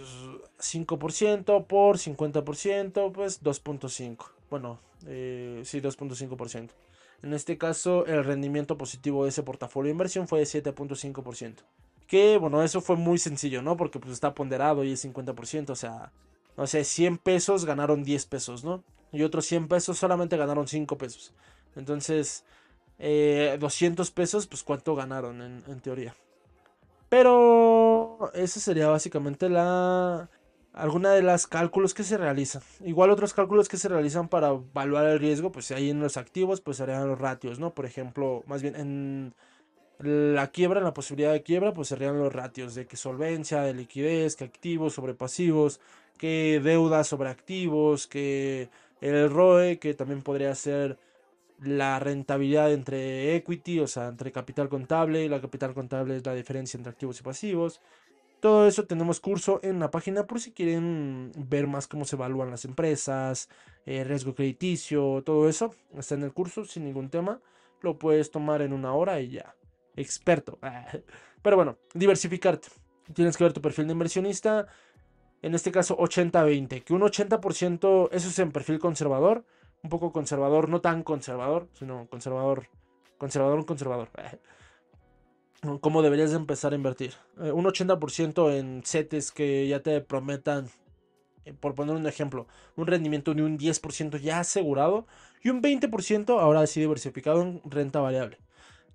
5% 0.60 1.68
por 1.68 1.98
50%, 1.98 3.12
pues 3.12 3.44
2.5. 3.44 4.26
Bueno, 4.50 4.80
eh, 5.06 5.62
sí, 5.66 5.82
2.5%. 5.82 6.72
En 7.24 7.34
este 7.34 7.58
caso, 7.58 8.06
el 8.06 8.24
rendimiento 8.24 8.78
positivo 8.78 9.24
de 9.24 9.30
ese 9.30 9.44
portafolio 9.44 9.90
de 9.90 9.94
inversión 9.94 10.28
fue 10.28 10.40
de 10.40 10.46
7.5%. 10.46 11.64
Que, 12.08 12.38
bueno, 12.38 12.64
eso 12.64 12.80
fue 12.80 12.96
muy 12.96 13.18
sencillo, 13.18 13.62
¿no? 13.62 13.76
Porque 13.76 14.00
pues 14.00 14.14
está 14.14 14.34
ponderado 14.34 14.84
y 14.84 14.94
es 14.94 15.04
50%. 15.04 15.72
O 15.72 15.76
sea, 15.76 16.14
no 16.56 16.66
sé, 16.68 16.84
100 16.84 17.18
pesos 17.18 17.66
ganaron 17.66 18.04
10 18.04 18.26
pesos, 18.28 18.64
¿no? 18.64 18.84
Y 19.12 19.24
otros 19.24 19.46
100 19.46 19.68
pesos 19.68 19.98
solamente 19.98 20.38
ganaron 20.38 20.68
5 20.68 20.98
pesos. 20.98 21.34
Entonces, 21.76 22.46
200 23.00 23.00
eh, 23.00 24.12
pesos, 24.14 24.48
pues 24.48 24.64
cuánto 24.64 24.96
ganaron 24.96 25.42
en, 25.42 25.80
teoría. 25.82 26.16
Pero 27.10 28.32
esa 28.34 28.60
sería 28.60 28.88
básicamente 28.88 29.50
la 29.50 30.30
alguna 30.74 31.12
de 31.12 31.24
las 31.24 31.48
cálculos 31.48 31.94
que 31.94 32.04
se 32.04 32.18
realizan. 32.18 32.62
Igual 32.86 33.10
otros 33.10 33.34
cálculos 33.34 33.68
que 33.68 33.78
se 33.78 33.90
realizan 33.90 34.30
para 34.30 34.50
evaluar 34.50 35.08
el 35.08 35.20
riesgo, 35.20 35.52
pues 35.52 35.72
ahí 35.72 35.90
en 35.90 36.00
los 36.00 36.18
activos, 36.18 36.62
pues 36.62 36.78
serían 36.78 37.08
los 37.08 37.20
ratios, 37.20 37.60
¿no? 37.60 37.74
Por 37.74 37.86
ejemplo, 37.86 38.44
más 38.46 38.62
bien 38.62 38.76
en, 38.76 39.34
la 40.00 40.48
quiebra, 40.52 40.82
la 40.82 40.94
posibilidad 40.94 41.32
de 41.34 41.42
quiebra, 41.42 41.74
pues 41.74 41.88
serían 41.88 42.20
los 42.20 42.32
ratios 42.32 42.76
de 42.76 42.86
que 42.86 42.98
solvencia, 42.98 43.62
de 43.62 43.74
liquidez, 43.74 44.36
que 44.36 44.44
activos 44.44 44.94
sobre 44.94 45.16
pasivos, 45.16 45.80
que 46.18 46.62
deuda 46.64 47.04
sobre 47.04 47.30
activos, 47.30 48.06
que 48.08 48.70
el 49.02 49.30
ROE, 49.30 49.80
que 49.80 49.94
también 49.94 50.22
podría 50.22 50.54
ser 50.56 51.00
la 51.60 52.00
rentabilidad 52.00 52.72
entre 52.72 53.36
equity, 53.36 53.80
o 53.80 53.88
sea, 53.88 54.08
entre 54.08 54.32
capital 54.32 54.70
contable, 54.70 55.28
la 55.30 55.42
capital 55.42 55.74
contable 55.74 56.18
es 56.18 56.26
la 56.26 56.34
diferencia 56.34 56.78
entre 56.78 56.92
activos 56.92 57.20
y 57.20 57.24
pasivos. 57.24 57.82
Todo 58.40 58.68
eso 58.68 58.86
tenemos 58.86 59.20
curso 59.20 59.60
en 59.64 59.80
la 59.80 59.90
página 59.90 60.28
por 60.28 60.40
si 60.40 60.52
quieren 60.52 61.32
ver 61.36 61.66
más 61.66 61.88
cómo 61.88 62.06
se 62.06 62.16
evalúan 62.16 62.52
las 62.52 62.66
empresas, 62.66 63.50
eh, 63.86 64.04
riesgo 64.04 64.36
crediticio, 64.36 65.24
todo 65.26 65.50
eso. 65.50 65.74
Está 65.98 66.16
en 66.16 66.24
el 66.24 66.34
curso 66.34 66.64
sin 66.66 66.86
ningún 66.86 67.10
tema. 67.10 67.42
Lo 67.82 67.98
puedes 67.98 68.30
tomar 68.30 68.62
en 68.62 68.74
una 68.74 68.94
hora 68.94 69.20
y 69.22 69.30
ya. 69.30 69.56
Experto. 69.96 70.60
Pero 71.42 71.56
bueno, 71.56 71.78
diversificarte. 71.96 72.68
Tienes 73.14 73.38
que 73.38 73.44
ver 73.44 73.54
tu 73.54 73.62
perfil 73.62 73.88
de 73.88 73.94
inversionista. 73.94 74.68
En 75.42 75.56
este 75.56 75.72
caso 75.72 75.98
80-20. 75.98 76.84
Que 76.84 76.94
un 76.94 77.02
80% 77.02 78.10
eso 78.12 78.28
es 78.28 78.40
en 78.40 78.52
perfil 78.52 78.78
conservador 78.78 79.46
un 79.84 79.90
poco 79.90 80.12
conservador, 80.12 80.70
no 80.70 80.82
tan 80.82 81.04
conservador, 81.04 81.68
sino 81.74 82.08
conservador, 82.10 82.68
conservador, 83.18 83.66
conservador. 83.66 84.10
¿Cómo 85.82 86.02
deberías 86.02 86.34
empezar 86.34 86.74
a 86.74 86.76
invertir? 86.76 87.14
Eh, 87.40 87.52
un 87.52 87.66
80% 87.66 88.52
en 88.54 88.84
setes 88.86 89.32
que 89.32 89.68
ya 89.68 89.82
te 89.82 90.02
prometan, 90.02 90.70
eh, 91.46 91.54
por 91.54 91.74
poner 91.74 91.96
un 91.96 92.06
ejemplo, 92.06 92.48
un 92.76 92.88
rendimiento 92.88 93.34
de 93.34 93.44
un 93.44 93.58
10% 93.58 94.20
ya 94.20 94.40
asegurado 94.40 95.08
y 95.44 95.50
un 95.50 95.62
20% 95.62 96.40
ahora 96.40 96.68
sí 96.68 96.80
diversificado 96.80 97.42
en 97.42 97.62
renta 97.66 98.00
variable. 98.00 98.38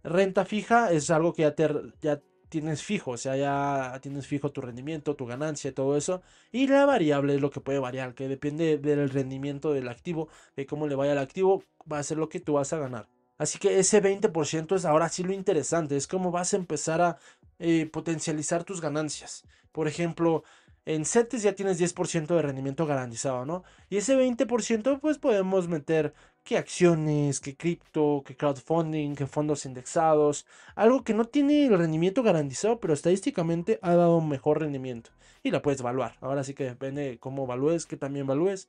Renta 0.05 0.45
fija 0.45 0.93
es 0.93 1.11
algo 1.11 1.33
que 1.33 1.43
ya 1.43 1.55
te, 1.55 1.69
ya 2.01 2.21
tienes 2.53 2.83
fijo, 2.83 3.13
o 3.13 3.17
sea, 3.17 3.35
ya 3.35 3.99
tienes 4.03 4.27
fijo 4.27 4.53
tu 4.53 4.61
rendimiento, 4.61 5.17
tu 5.17 5.25
ganancia, 5.25 5.75
todo 5.75 5.97
eso. 5.97 6.21
Y 6.53 6.67
la 6.67 6.85
variable 6.85 7.35
es 7.35 7.41
lo 7.41 7.51
que 7.51 7.61
puede 7.61 7.79
variar, 7.79 8.15
que 8.15 8.29
depende 8.29 8.77
del 8.77 9.09
rendimiento 9.09 9.73
del 9.73 9.89
activo, 9.89 10.29
de 10.55 10.67
cómo 10.67 10.87
le 10.87 10.95
vaya 10.95 11.13
al 11.13 11.19
activo, 11.19 11.65
va 11.91 11.99
a 11.99 12.03
ser 12.03 12.19
lo 12.19 12.29
que 12.29 12.41
tú 12.41 12.53
vas 12.55 12.75
a 12.75 12.79
ganar. 12.79 13.09
Así 13.39 13.59
que 13.59 13.79
ese 13.79 14.03
20% 14.03 14.77
es 14.77 14.85
ahora 14.85 15.09
sí 15.09 15.23
lo 15.23 15.33
interesante, 15.33 15.97
es 15.97 16.07
cómo 16.07 16.31
vas 16.31 16.53
a 16.53 16.59
empezar 16.59 17.01
a 17.01 17.17
eh, 17.59 17.87
potencializar 17.87 18.65
tus 18.65 18.83
ganancias. 18.83 19.45
Por 19.73 19.89
ejemplo, 19.89 20.45
en 20.85 21.05
CETES 21.05 21.43
ya 21.43 21.55
tienes 21.55 21.79
10% 21.79 22.35
de 22.35 22.43
rendimiento 22.43 22.87
garantizado, 22.87 23.45
¿no? 23.45 23.63
Y 23.89 23.99
ese 23.99 24.17
20% 24.17 24.99
pues 25.01 25.19
podemos 25.19 25.69
meter 25.69 26.13
que 26.43 26.59
acciones, 26.59 27.41
que 27.41 27.57
cripto, 27.57 28.23
que 28.27 28.37
crowdfunding, 28.37 29.15
que 29.15 29.27
fondos 29.27 29.65
indexados, 29.65 30.45
algo 30.75 31.05
que 31.05 31.15
no 31.15 31.25
tiene 31.27 31.67
el 31.67 31.79
rendimiento 31.79 32.23
garantizado, 32.23 32.81
pero 32.81 32.95
estadísticamente 32.95 33.79
ha 33.83 33.95
dado 33.95 34.17
un 34.17 34.29
mejor 34.29 34.61
rendimiento 34.61 35.11
y 35.45 35.51
la 35.53 35.63
puedes 35.63 35.81
evaluar. 35.81 36.17
Ahora 36.21 36.43
sí 36.43 36.55
que 36.55 36.65
depende 36.65 37.03
de 37.03 37.19
cómo 37.19 37.45
evalúes, 37.45 37.87
que 37.87 37.97
también 37.97 38.27
evalúes. 38.27 38.69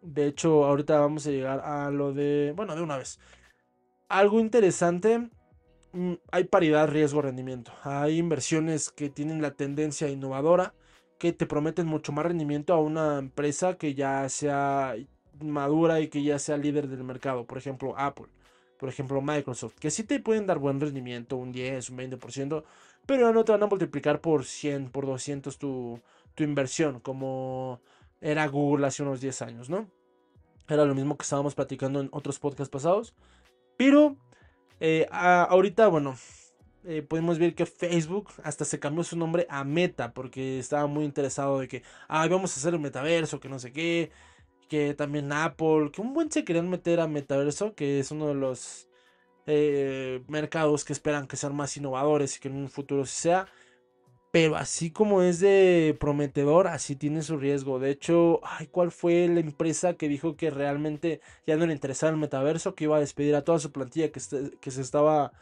De 0.00 0.26
hecho, 0.26 0.64
ahorita 0.64 0.98
vamos 1.00 1.26
a 1.26 1.30
llegar 1.30 1.60
a 1.60 1.90
lo 1.90 2.12
de, 2.12 2.52
bueno, 2.56 2.76
de 2.76 2.82
una 2.82 2.96
vez. 2.98 3.18
Algo 4.08 4.38
interesante, 4.40 5.30
mm, 5.92 6.14
hay 6.30 6.44
paridad 6.44 6.88
riesgo-rendimiento. 6.88 7.72
Hay 7.82 8.18
inversiones 8.18 8.90
que 8.90 9.10
tienen 9.10 9.42
la 9.42 9.52
tendencia 9.52 10.08
innovadora 10.08 10.74
que 11.22 11.32
te 11.32 11.46
prometen 11.46 11.86
mucho 11.86 12.10
más 12.10 12.26
rendimiento 12.26 12.74
a 12.74 12.80
una 12.80 13.20
empresa 13.20 13.78
que 13.78 13.94
ya 13.94 14.28
sea 14.28 14.96
madura 15.40 16.00
y 16.00 16.08
que 16.08 16.20
ya 16.20 16.36
sea 16.40 16.56
líder 16.56 16.88
del 16.88 17.04
mercado. 17.04 17.44
Por 17.46 17.58
ejemplo, 17.58 17.94
Apple. 17.96 18.26
Por 18.76 18.88
ejemplo, 18.88 19.22
Microsoft. 19.22 19.76
Que 19.78 19.92
sí 19.92 20.02
te 20.02 20.18
pueden 20.18 20.48
dar 20.48 20.58
buen 20.58 20.80
rendimiento, 20.80 21.36
un 21.36 21.52
10, 21.52 21.90
un 21.90 21.98
20%. 21.98 22.64
Pero 23.06 23.32
no 23.32 23.44
te 23.44 23.52
van 23.52 23.62
a 23.62 23.68
multiplicar 23.68 24.20
por 24.20 24.44
100, 24.44 24.90
por 24.90 25.06
200 25.06 25.58
tu, 25.58 26.00
tu 26.34 26.42
inversión. 26.42 26.98
Como 26.98 27.80
era 28.20 28.48
Google 28.48 28.88
hace 28.88 29.04
unos 29.04 29.20
10 29.20 29.42
años, 29.42 29.70
¿no? 29.70 29.86
Era 30.68 30.84
lo 30.84 30.94
mismo 30.96 31.16
que 31.16 31.22
estábamos 31.22 31.54
platicando 31.54 32.00
en 32.00 32.08
otros 32.10 32.40
podcasts 32.40 32.68
pasados. 32.68 33.14
Pero 33.76 34.16
eh, 34.80 35.06
ahorita, 35.12 35.86
bueno, 35.86 36.16
eh, 36.84 37.02
podemos 37.02 37.38
ver 37.38 37.54
que 37.54 37.66
Facebook 37.66 38.28
hasta 38.44 38.64
se 38.64 38.80
cambió 38.80 39.04
su 39.04 39.16
nombre 39.16 39.46
a 39.48 39.64
Meta 39.64 40.12
porque 40.12 40.58
estaba 40.58 40.86
muy 40.86 41.04
interesado 41.04 41.60
de 41.60 41.68
que, 41.68 41.82
ah, 42.08 42.26
vamos 42.28 42.56
a 42.56 42.60
hacer 42.60 42.74
el 42.74 42.80
metaverso, 42.80 43.40
que 43.40 43.48
no 43.48 43.58
sé 43.58 43.72
qué 43.72 44.10
que 44.72 44.94
también 44.94 45.30
Apple, 45.34 45.90
que 45.92 46.00
un 46.00 46.14
buen 46.14 46.32
se 46.32 46.44
querían 46.46 46.70
meter 46.70 47.00
a 47.00 47.06
metaverso, 47.06 47.74
que 47.74 48.00
es 48.00 48.10
uno 48.10 48.28
de 48.28 48.34
los 48.34 48.88
eh, 49.46 50.22
mercados 50.28 50.86
que 50.86 50.94
esperan 50.94 51.26
que 51.26 51.36
sean 51.36 51.54
más 51.54 51.76
innovadores 51.76 52.38
y 52.38 52.40
que 52.40 52.48
en 52.48 52.56
un 52.56 52.70
futuro 52.70 53.04
sea. 53.04 53.46
Pero 54.30 54.56
así 54.56 54.90
como 54.90 55.20
es 55.20 55.40
de 55.40 55.94
prometedor, 56.00 56.68
así 56.68 56.96
tiene 56.96 57.20
su 57.20 57.36
riesgo. 57.36 57.78
De 57.80 57.90
hecho, 57.90 58.40
ay, 58.44 58.66
¿cuál 58.68 58.90
fue 58.92 59.28
la 59.28 59.40
empresa 59.40 59.92
que 59.94 60.08
dijo 60.08 60.36
que 60.36 60.48
realmente 60.50 61.20
ya 61.46 61.56
no 61.56 61.66
le 61.66 61.74
interesaba 61.74 62.12
el 62.12 62.18
metaverso? 62.18 62.74
Que 62.74 62.84
iba 62.84 62.96
a 62.96 63.00
despedir 63.00 63.34
a 63.34 63.44
toda 63.44 63.58
su 63.58 63.72
plantilla 63.72 64.10
que, 64.10 64.22
que 64.58 64.70
se 64.70 64.80
estaba 64.80 65.32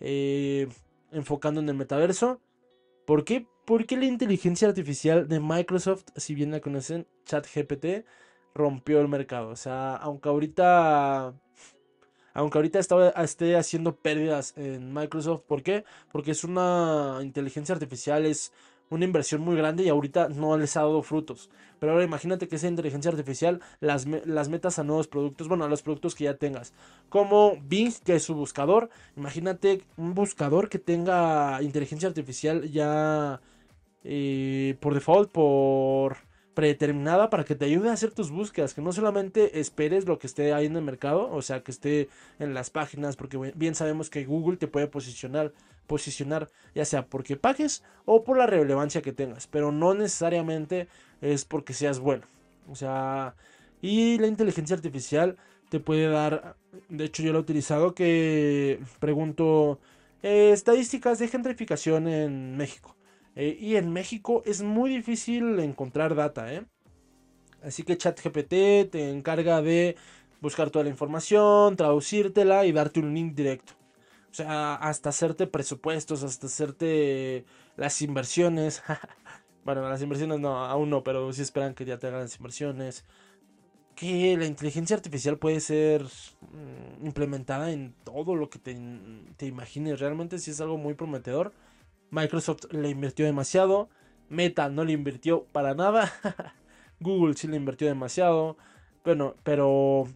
eh, 0.00 0.66
enfocando 1.12 1.60
en 1.60 1.68
el 1.68 1.74
metaverso. 1.74 2.40
¿Por 3.06 3.24
qué? 3.24 3.46
Porque 3.64 3.96
la 3.96 4.06
inteligencia 4.06 4.68
artificial 4.68 5.28
de 5.28 5.40
Microsoft, 5.40 6.04
si 6.16 6.34
bien 6.34 6.50
la 6.50 6.60
conocen, 6.60 7.06
ChatGPT, 7.24 8.04
rompió 8.54 9.00
el 9.00 9.08
mercado. 9.08 9.48
O 9.48 9.56
sea, 9.56 9.96
aunque 9.96 10.28
ahorita. 10.28 11.34
Aunque 12.32 12.58
ahorita 12.58 12.78
esté 12.78 13.56
haciendo 13.56 13.96
pérdidas 13.96 14.56
en 14.56 14.92
Microsoft. 14.92 15.42
¿Por 15.48 15.62
qué? 15.64 15.84
Porque 16.12 16.30
es 16.30 16.44
una 16.44 17.18
inteligencia 17.22 17.74
artificial, 17.74 18.24
es 18.24 18.52
una 18.90 19.04
inversión 19.04 19.40
muy 19.40 19.56
grande 19.56 19.84
y 19.84 19.88
ahorita 19.88 20.28
no 20.28 20.56
les 20.58 20.76
ha 20.76 20.80
dado 20.80 21.02
frutos. 21.02 21.48
Pero 21.78 21.92
ahora 21.92 22.04
imagínate 22.04 22.48
que 22.48 22.56
esa 22.56 22.68
inteligencia 22.68 23.10
artificial 23.10 23.60
las, 23.80 24.06
las 24.06 24.48
metas 24.48 24.78
a 24.78 24.84
nuevos 24.84 25.08
productos, 25.08 25.48
bueno, 25.48 25.64
a 25.64 25.68
los 25.68 25.82
productos 25.82 26.14
que 26.14 26.24
ya 26.24 26.36
tengas. 26.36 26.74
Como 27.08 27.56
Bing, 27.62 27.92
que 28.04 28.16
es 28.16 28.24
su 28.24 28.34
buscador. 28.34 28.90
Imagínate 29.16 29.82
un 29.96 30.14
buscador 30.14 30.68
que 30.68 30.78
tenga 30.78 31.62
inteligencia 31.62 32.08
artificial 32.08 32.70
ya 32.70 33.40
eh, 34.04 34.76
por 34.80 34.94
default, 34.94 35.30
por 35.30 36.16
predeterminada 36.54 37.30
para 37.30 37.44
que 37.44 37.54
te 37.54 37.64
ayude 37.64 37.88
a 37.90 37.92
hacer 37.92 38.12
tus 38.12 38.30
búsquedas, 38.30 38.74
que 38.74 38.82
no 38.82 38.92
solamente 38.92 39.60
esperes 39.60 40.06
lo 40.06 40.18
que 40.18 40.26
esté 40.26 40.52
ahí 40.52 40.66
en 40.66 40.76
el 40.76 40.82
mercado, 40.82 41.30
o 41.30 41.42
sea, 41.42 41.62
que 41.62 41.70
esté 41.70 42.08
en 42.38 42.54
las 42.54 42.70
páginas, 42.70 43.16
porque 43.16 43.38
bien 43.54 43.74
sabemos 43.74 44.10
que 44.10 44.24
Google 44.24 44.56
te 44.56 44.66
puede 44.66 44.86
posicionar, 44.86 45.52
posicionar 45.90 46.48
ya 46.72 46.84
sea 46.84 47.06
porque 47.06 47.36
pagues 47.36 47.82
o 48.04 48.22
por 48.22 48.38
la 48.38 48.46
relevancia 48.46 49.02
que 49.02 49.12
tengas, 49.12 49.48
pero 49.48 49.72
no 49.72 49.92
necesariamente 49.92 50.86
es 51.20 51.44
porque 51.44 51.74
seas 51.74 51.98
bueno. 51.98 52.22
O 52.70 52.76
sea, 52.76 53.34
y 53.82 54.16
la 54.18 54.28
inteligencia 54.28 54.76
artificial 54.76 55.36
te 55.68 55.80
puede 55.80 56.08
dar, 56.08 56.54
de 56.88 57.06
hecho 57.06 57.24
yo 57.24 57.32
lo 57.32 57.38
he 57.38 57.42
utilizado, 57.42 57.92
que 57.92 58.78
pregunto 59.00 59.80
eh, 60.22 60.52
estadísticas 60.52 61.18
de 61.18 61.26
gentrificación 61.26 62.06
en 62.06 62.56
México. 62.56 62.94
Eh, 63.34 63.58
y 63.60 63.74
en 63.74 63.92
México 63.92 64.42
es 64.46 64.62
muy 64.62 64.90
difícil 64.90 65.58
encontrar 65.58 66.14
data, 66.14 66.54
¿eh? 66.54 66.62
Así 67.64 67.82
que 67.82 67.98
ChatGPT 67.98 68.90
te 68.92 69.10
encarga 69.10 69.60
de 69.60 69.96
buscar 70.40 70.70
toda 70.70 70.84
la 70.84 70.90
información, 70.90 71.74
traducírtela 71.74 72.64
y 72.64 72.70
darte 72.72 73.00
un 73.00 73.12
link 73.12 73.34
directo. 73.34 73.79
O 74.30 74.34
sea, 74.34 74.76
hasta 74.76 75.08
hacerte 75.08 75.46
presupuestos, 75.46 76.22
hasta 76.22 76.46
hacerte 76.46 77.44
las 77.76 78.00
inversiones. 78.02 78.82
bueno, 79.64 79.88
las 79.88 80.02
inversiones 80.02 80.38
no, 80.38 80.64
aún 80.64 80.90
no, 80.90 81.02
pero 81.02 81.32
sí 81.32 81.42
esperan 81.42 81.74
que 81.74 81.84
ya 81.84 81.98
te 81.98 82.06
hagan 82.06 82.20
las 82.20 82.36
inversiones. 82.36 83.04
Que 83.96 84.36
la 84.36 84.46
inteligencia 84.46 84.96
artificial 84.96 85.36
puede 85.38 85.60
ser 85.60 86.04
mm, 86.04 87.04
implementada 87.06 87.72
en 87.72 87.92
todo 88.04 88.36
lo 88.36 88.48
que 88.50 88.58
te, 88.58 88.76
te 89.36 89.46
imagines. 89.46 89.98
Realmente 90.00 90.38
sí 90.38 90.52
es 90.52 90.60
algo 90.60 90.78
muy 90.78 90.94
prometedor. 90.94 91.52
Microsoft 92.10 92.72
le 92.72 92.88
invirtió 92.90 93.26
demasiado. 93.26 93.88
Meta 94.28 94.68
no 94.68 94.84
le 94.84 94.92
invirtió 94.92 95.44
para 95.52 95.74
nada. 95.74 96.12
Google 97.00 97.34
sí 97.34 97.48
le 97.48 97.56
invirtió 97.56 97.88
demasiado. 97.88 98.56
Bueno, 99.04 99.34
pero 99.42 100.06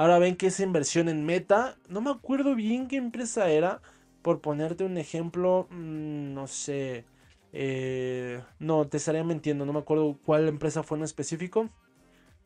ahora 0.00 0.18
ven 0.18 0.36
que 0.36 0.46
esa 0.46 0.62
inversión 0.62 1.10
en 1.10 1.26
Meta, 1.26 1.76
no 1.88 2.00
me 2.00 2.10
acuerdo 2.10 2.54
bien 2.54 2.88
qué 2.88 2.96
empresa 2.96 3.50
era. 3.50 3.82
Por 4.22 4.40
ponerte 4.40 4.84
un 4.84 4.96
ejemplo, 4.96 5.66
mm, 5.70 6.34
no 6.34 6.46
sé. 6.46 7.04
Eh, 7.52 8.42
no, 8.58 8.86
te 8.88 8.96
estaría 8.96 9.24
mintiendo, 9.24 9.66
no 9.66 9.72
me 9.74 9.80
acuerdo 9.80 10.18
cuál 10.24 10.48
empresa 10.48 10.82
fue 10.82 10.96
en 10.98 11.04
específico. 11.04 11.68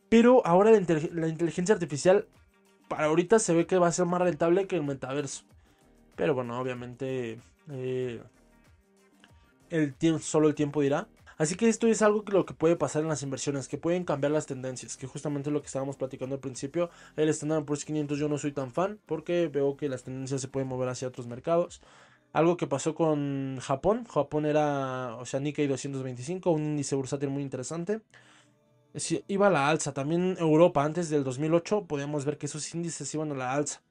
Pero 0.09 0.45
ahora 0.45 0.73
la, 0.73 1.29
inteligencia 1.29 1.75
artificial, 1.75 2.27
para 2.89 3.07
ahorita 3.07 3.39
se 3.39 3.55
ve 3.55 3.67
que 3.67 3.79
va 3.79 3.89
a 3.89 3.93
ser 3.93 4.07
más 4.07 4.21
rentable 4.21 4.67
que 4.67 4.77
el 4.77 4.83
metaverso. 4.83 5.45
Pero 6.17 6.35
bueno, 6.35 6.61
obviamente 6.61 7.41
eh, 7.71 8.21
el 9.71 9.95
solo 10.21 10.49
el 10.49 10.55
tiempo 10.57 10.81
dirá. 10.81 11.07
Así 11.37 11.57
que 11.57 11.69
esto 11.69 11.87
es 11.87 12.03
algo 12.03 12.25
que 12.25 12.33
lo 12.33 12.45
que 12.47 12.55
puede 12.55 12.77
pasar 12.77 13.03
en 13.03 13.09
las 13.09 13.23
inversiones, 13.23 13.69
que 13.69 13.79
pueden 13.79 14.05
cambiar 14.05 14.33
las 14.33 14.47
tendencias, 14.47 14.97
que 14.97 15.07
justamente 15.07 15.51
lo 15.51 15.61
que 15.61 15.67
estábamos 15.67 15.97
platicando 15.97 16.37
al 16.37 16.41
principio, 16.41 16.91
el 17.17 17.29
Standard 17.29 17.65
Poor's 17.65 17.85
500 17.85 18.19
yo 18.19 18.29
no 18.29 18.39
soy 18.39 18.53
tan 18.53 18.73
fan 18.73 18.99
porque 19.07 19.49
veo 19.49 19.77
que 19.77 19.89
las 19.89 20.05
tendencias 20.05 20.41
se 20.41 20.49
pueden 20.49 20.69
mover 20.69 20.89
hacia 20.89 21.09
otros 21.09 21.27
mercados. 21.27 21.81
Algo 22.33 22.57
que 22.57 22.67
pasó 22.67 22.95
con 22.95 23.59
Japón. 23.61 24.05
Japón 24.07 24.47
era, 24.47 25.17
o 25.17 25.25
sea, 25.25 25.41
Nikkei 25.41 25.67
225, 25.69 26.51
un 26.51 26.63
índice 26.63 26.97
bursátil 26.97 27.31
muy 27.31 27.43
interesante. 27.43 28.01
iba 29.29 29.47
a 29.49 29.51
la 29.51 29.69
alza. 29.69 29.93
También 29.93 30.37
Europa, 30.39 30.85
antes 30.85 31.11
del 31.11 31.25
2008, 31.25 31.87
podíamos 31.87 32.25
ver 32.25 32.39
que 32.39 32.47
esos 32.47 32.75
índices 32.75 33.13
iban 33.15 33.33
a 33.33 33.35
la 33.35 33.53
alza. 33.53 33.83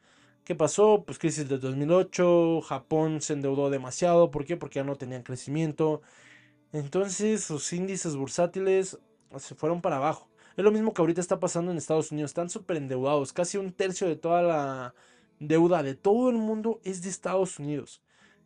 ¿Qué 0.44 0.56
pasó? 0.56 1.04
Pues 1.06 1.20
crisis 1.20 1.48
del 1.48 1.62
2008, 1.62 2.62
Japón 2.62 3.22
se 3.22 3.34
endeudó 3.34 3.70
demasiado. 3.70 4.30
¿Por 4.32 4.46
qué? 4.46 4.58
Porque 4.58 4.80
ya 4.80 4.84
no 4.84 4.98
tenían 4.98 5.24
crecimiento. 5.24 6.02
Entonces 6.74 7.44
sus 7.44 7.72
índices 7.72 8.16
bursátiles 8.16 9.00
se 9.38 9.56
fueron 9.56 9.82
para 9.82 9.98
abajo. 9.98 10.28
Es 10.58 10.64
lo 10.64 10.72
mismo 10.72 10.94
que 10.94 11.02
ahorita 11.02 11.22
está 11.22 11.40
pasando 11.40 11.72
en 11.72 11.78
Estados 11.78 12.12
Unidos. 12.12 12.32
Están 12.32 12.50
súper 12.50 12.78
endeudados. 12.78 13.32
Casi 13.32 13.58
un 13.58 13.72
tercio 13.72 14.08
de 14.08 14.16
toda 14.16 14.42
la 14.42 14.94
deuda 15.40 15.84
de 15.84 15.96
todo 15.96 16.30
el 16.30 16.38
mundo 16.38 16.80
es 16.84 17.02
de 17.02 17.10
Estados 17.10 17.60
Unidos. 17.60 18.02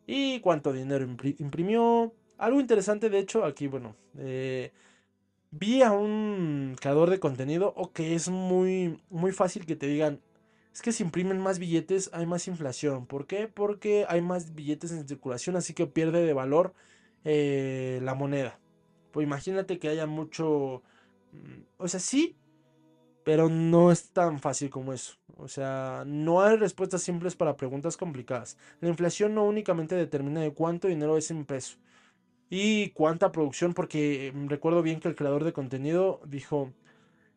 ¿Y 0.06 0.40
cuánto 0.42 0.72
dinero 0.72 1.06
imprimió? 1.38 2.14
Algo 2.38 2.60
interesante, 2.60 3.10
de 3.10 3.20
hecho, 3.20 3.44
aquí, 3.44 3.68
bueno, 3.68 3.96
eh, 4.18 4.72
vi 5.52 5.82
a 5.82 5.92
un 5.92 6.76
creador 6.80 7.10
de 7.10 7.20
contenido 7.20 7.74
o 7.76 7.92
que 7.92 8.16
es 8.16 8.30
muy, 8.30 9.02
muy 9.10 9.32
fácil 9.32 9.66
que 9.66 9.76
te 9.76 9.88
digan, 9.88 10.22
es 10.74 10.82
que 10.82 10.92
si 10.92 11.04
imprimen 11.04 11.40
más 11.40 11.60
billetes 11.60 12.10
hay 12.14 12.26
más 12.26 12.48
inflación. 12.48 13.06
¿Por 13.08 13.26
qué? 13.26 13.48
Porque 13.48 14.06
hay 14.08 14.22
más 14.22 14.54
billetes 14.54 14.92
en 14.92 15.08
circulación, 15.08 15.56
así 15.56 15.74
que 15.74 15.88
pierde 15.88 16.26
de 16.26 16.34
valor 16.34 16.74
eh, 17.24 18.00
la 18.04 18.16
moneda. 18.16 18.60
Pues 19.12 19.26
imagínate 19.26 19.80
que 19.80 19.90
haya 19.90 20.06
mucho... 20.08 20.84
Mm, 21.34 21.62
o 21.78 21.88
sea, 21.88 22.00
sí, 22.00 22.38
pero 23.24 23.50
no 23.50 23.92
es 23.92 24.12
tan 24.12 24.40
fácil 24.40 24.70
como 24.70 24.94
eso. 24.94 25.16
O 25.38 25.48
sea, 25.48 26.04
no 26.08 26.42
hay 26.42 26.58
respuestas 26.58 27.02
simples 27.04 27.36
para 27.36 27.58
preguntas 27.58 27.98
complicadas. 27.98 28.58
La 28.82 28.90
inflación 28.90 29.36
no 29.36 29.46
únicamente 29.46 29.96
determina 29.96 30.42
de 30.42 30.54
cuánto 30.54 30.88
dinero 30.88 31.18
es 31.18 31.30
impreso 31.32 31.78
y 32.50 32.90
cuánta 32.92 33.32
producción, 33.32 33.74
porque 33.74 34.32
mm, 34.34 34.48
recuerdo 34.48 34.82
bien 34.82 35.00
que 35.00 35.08
el 35.10 35.16
creador 35.16 35.44
de 35.44 35.54
contenido 35.54 36.22
dijo, 36.26 36.74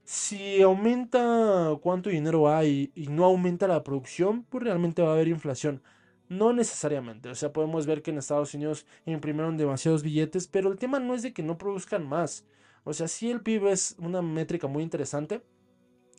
si 0.05 0.62
aumenta 0.62 1.76
cuánto 1.83 2.11
dinero 2.11 2.51
hay 2.51 2.93
y 2.95 3.09
no 3.09 3.24
aumenta 3.24 3.68
la 3.68 3.83
producción, 3.85 4.45
pues 4.45 4.64
realmente 4.64 5.03
va 5.03 5.11
a 5.11 5.12
haber 5.14 5.28
inflación. 5.28 5.83
No 6.31 6.53
necesariamente, 6.55 7.28
o 7.28 7.35
sea, 7.35 7.53
podemos 7.53 7.87
ver 7.87 8.03
que 8.03 8.11
en 8.12 8.18
Estados 8.18 8.55
Unidos 8.55 8.87
imprimieron 9.05 9.59
demasiados 9.59 10.03
billetes, 10.05 10.47
pero 10.47 10.70
el 10.70 10.78
tema 10.78 11.01
no 11.01 11.14
es 11.14 11.22
de 11.22 11.33
que 11.35 11.43
no 11.43 11.59
produzcan 11.59 12.09
más. 12.09 12.47
O 12.85 12.95
sea, 12.95 13.09
sí 13.09 13.31
el 13.31 13.43
PIB 13.43 13.66
es 13.66 13.97
una 13.99 14.22
métrica 14.22 14.68
muy 14.68 14.83
interesante, 14.85 15.43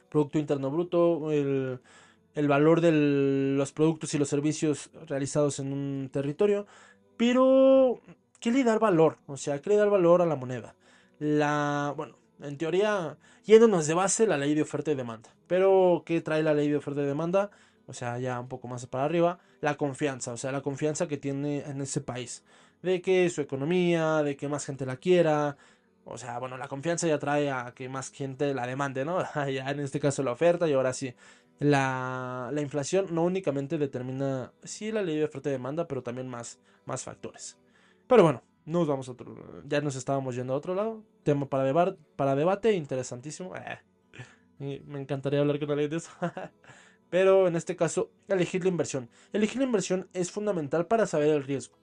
Producto 0.09 0.37
Interno 0.37 0.69
Bruto, 0.69 1.31
el, 1.31 1.79
el 2.35 2.47
valor 2.49 2.81
de 2.81 2.91
los 3.57 3.71
productos 3.71 4.13
y 4.13 4.17
los 4.17 4.29
servicios 4.29 4.91
realizados 5.07 5.59
en 5.59 5.73
un 5.73 6.09
territorio, 6.11 6.67
pero 7.17 8.01
¿qué 8.41 8.51
le 8.51 8.63
da 8.65 8.77
valor? 8.79 9.17
O 9.27 9.37
sea, 9.37 9.61
¿qué 9.61 9.69
le 9.71 9.77
da 9.77 9.85
valor 9.85 10.21
a 10.21 10.25
la 10.25 10.35
moneda? 10.35 10.75
La, 11.19 11.93
bueno, 11.95 12.17
en 12.41 12.57
teoría, 12.57 13.17
yéndonos 13.45 13.87
de 13.87 13.93
base 13.93 14.27
la 14.27 14.37
ley 14.37 14.55
de 14.55 14.63
oferta 14.63 14.91
y 14.91 14.95
demanda. 14.95 15.29
Pero, 15.47 16.03
¿qué 16.05 16.21
trae 16.21 16.43
la 16.43 16.53
ley 16.53 16.69
de 16.69 16.77
oferta 16.77 17.01
y 17.01 17.05
demanda? 17.05 17.51
O 17.87 17.93
sea, 17.93 18.19
ya 18.19 18.39
un 18.39 18.47
poco 18.47 18.67
más 18.67 18.85
para 18.87 19.05
arriba, 19.05 19.39
la 19.61 19.75
confianza, 19.75 20.33
o 20.33 20.37
sea, 20.37 20.51
la 20.51 20.61
confianza 20.61 21.07
que 21.07 21.17
tiene 21.17 21.61
en 21.61 21.81
ese 21.81 22.01
país. 22.01 22.43
De 22.81 23.01
que 23.01 23.29
su 23.29 23.41
economía, 23.41 24.23
de 24.23 24.35
que 24.37 24.47
más 24.47 24.65
gente 24.65 24.85
la 24.85 24.97
quiera, 24.97 25.57
o 26.05 26.17
sea, 26.17 26.39
bueno, 26.39 26.57
la 26.57 26.67
confianza 26.67 27.07
ya 27.07 27.19
trae 27.19 27.51
a 27.51 27.73
que 27.75 27.89
más 27.89 28.11
gente 28.11 28.53
la 28.53 28.65
demande, 28.65 29.05
¿no? 29.05 29.19
ya 29.49 29.69
en 29.69 29.79
este 29.79 29.99
caso 29.99 30.23
la 30.23 30.31
oferta 30.31 30.67
y 30.67 30.73
ahora 30.73 30.93
sí. 30.93 31.13
La, 31.59 32.49
la, 32.51 32.61
inflación 32.61 33.13
no 33.13 33.23
únicamente 33.23 33.77
determina, 33.77 34.51
sí, 34.63 34.91
la 34.91 35.03
ley 35.03 35.17
de 35.17 35.25
oferta 35.25 35.49
y 35.49 35.51
demanda, 35.51 35.87
pero 35.87 36.01
también 36.01 36.27
más, 36.27 36.59
más 36.85 37.03
factores. 37.03 37.55
Pero 38.07 38.23
bueno, 38.23 38.41
nos 38.65 38.87
vamos 38.87 39.07
a 39.09 39.11
otro 39.13 39.63
Ya 39.65 39.81
nos 39.81 39.95
estábamos 39.95 40.35
yendo 40.35 40.53
a 40.53 40.57
otro 40.57 40.75
lado. 40.75 41.03
Tema 41.23 41.47
para, 41.47 41.95
para 42.15 42.35
debate, 42.35 42.73
interesantísimo. 42.73 43.53
Eh, 44.63 44.83
me 44.85 45.01
encantaría 45.01 45.39
hablar 45.39 45.59
con 45.59 45.71
alguien 45.71 45.89
de 45.89 45.97
eso. 45.97 46.11
pero 47.11 47.45
en 47.47 47.57
este 47.57 47.75
caso, 47.75 48.09
elegir 48.29 48.63
la 48.63 48.69
inversión. 48.69 49.09
Elegir 49.33 49.57
la 49.57 49.65
inversión 49.65 50.07
es 50.13 50.31
fundamental 50.31 50.87
para 50.87 51.05
saber 51.05 51.27
el 51.29 51.43
riesgo. 51.43 51.75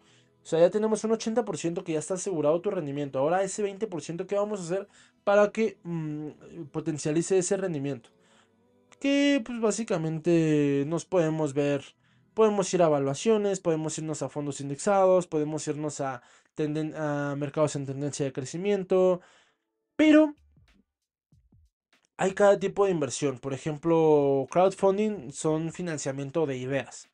O 0.43 0.47
sea, 0.47 0.59
ya 0.61 0.71
tenemos 0.71 1.05
un 1.05 1.11
80% 1.11 1.85
que 1.85 1.93
ya 1.93 1.99
está 1.99 2.15
asegurado 2.15 2.63
tu 2.63 2.71
rendimiento. 2.71 3.19
Ahora 3.19 3.43
ese 3.43 3.63
20% 3.63 4.27
que 4.27 4.37
vamos 4.37 4.61
a 4.61 4.65
hacer 4.65 4.89
para 5.25 5.53
que 5.53 5.77
mm, 5.83 6.63
potencialice 6.73 7.37
ese 7.37 7.59
rendimiento. 7.59 8.09
Que 9.01 9.43
pues 9.45 9.61
básicamente 9.61 10.85
nos 10.87 11.05
podemos 11.05 11.53
ver, 11.53 11.85
podemos 12.33 12.73
ir 12.73 12.83
a 12.83 12.87
evaluaciones, 12.87 13.61
podemos 13.61 13.99
irnos 13.99 14.23
a 14.23 14.31
fondos 14.31 14.63
indexados, 14.63 15.27
podemos 15.27 15.69
irnos 15.69 16.01
a, 16.01 16.23
a 16.97 17.35
mercados 17.37 17.77
en 17.77 17.85
tendencia 17.85 18.25
de 18.25 18.33
crecimiento. 18.33 19.21
Pero 19.95 20.35
hay 22.19 22.33
cada 22.35 22.59
tipo 22.59 22.85
de 22.85 22.93
inversión. 22.93 23.39
Por 23.39 23.55
ejemplo, 23.55 24.47
crowdfunding 24.51 25.33
son 25.33 25.73
financiamiento 25.73 26.47
de 26.47 26.59
ideas 26.59 27.09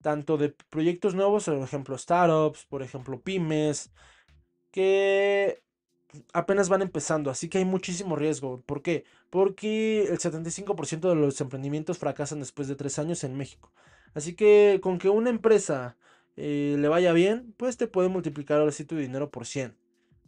tanto 0.00 0.36
de 0.36 0.50
proyectos 0.70 1.14
nuevos, 1.14 1.44
por 1.44 1.62
ejemplo, 1.62 1.98
startups, 1.98 2.64
por 2.66 2.82
ejemplo, 2.82 3.20
pymes, 3.20 3.90
que 4.70 5.62
apenas 6.32 6.68
van 6.68 6.82
empezando, 6.82 7.30
así 7.30 7.48
que 7.48 7.58
hay 7.58 7.64
muchísimo 7.64 8.16
riesgo. 8.16 8.62
¿Por 8.62 8.82
qué? 8.82 9.04
Porque 9.30 10.04
el 10.04 10.18
75% 10.18 11.08
de 11.08 11.14
los 11.14 11.40
emprendimientos 11.40 11.98
fracasan 11.98 12.40
después 12.40 12.68
de 12.68 12.76
tres 12.76 12.98
años 12.98 13.24
en 13.24 13.36
México. 13.36 13.72
Así 14.14 14.34
que 14.34 14.80
con 14.82 14.98
que 14.98 15.08
una 15.08 15.30
empresa 15.30 15.96
eh, 16.36 16.76
le 16.78 16.88
vaya 16.88 17.12
bien, 17.12 17.54
pues 17.56 17.76
te 17.76 17.86
puede 17.86 18.08
multiplicar 18.08 18.60
ahora 18.60 18.72
sí 18.72 18.84
tu 18.84 18.96
dinero 18.96 19.30
por 19.30 19.46
100. 19.46 19.76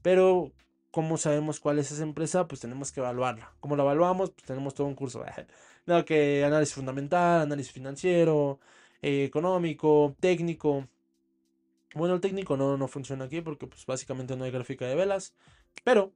Pero, 0.03 0.53
¿cómo 0.93 1.17
sabemos 1.19 1.59
cuál 1.61 1.81
es 1.81 1.91
esa 1.91 2.05
empresa? 2.05 2.47
Pues 2.47 2.61
tenemos 2.61 2.93
que 2.93 3.01
evaluarla. 3.01 3.53
¿Cómo 3.61 3.77
la 3.77 3.83
evaluamos? 3.83 4.31
Pues 4.31 4.45
tenemos 4.47 4.75
todo 4.75 4.87
un 4.87 4.95
curso. 4.95 5.25
no, 5.87 6.05
que 6.05 6.45
análisis 6.45 6.75
fundamental, 6.75 7.43
análisis 7.43 7.73
financiero, 7.73 8.61
eh, 9.03 9.25
económico, 9.25 10.17
técnico. 10.21 10.87
Bueno, 11.95 12.15
el 12.15 12.21
técnico 12.21 12.57
no, 12.57 12.77
no 12.77 12.89
funciona 12.89 13.25
aquí 13.25 13.41
porque 13.41 13.67
pues 13.67 13.85
básicamente 13.87 14.37
no 14.37 14.45
hay 14.45 14.51
gráfica 14.53 14.87
de 14.87 14.95
velas. 14.95 15.35
Pero 15.85 16.13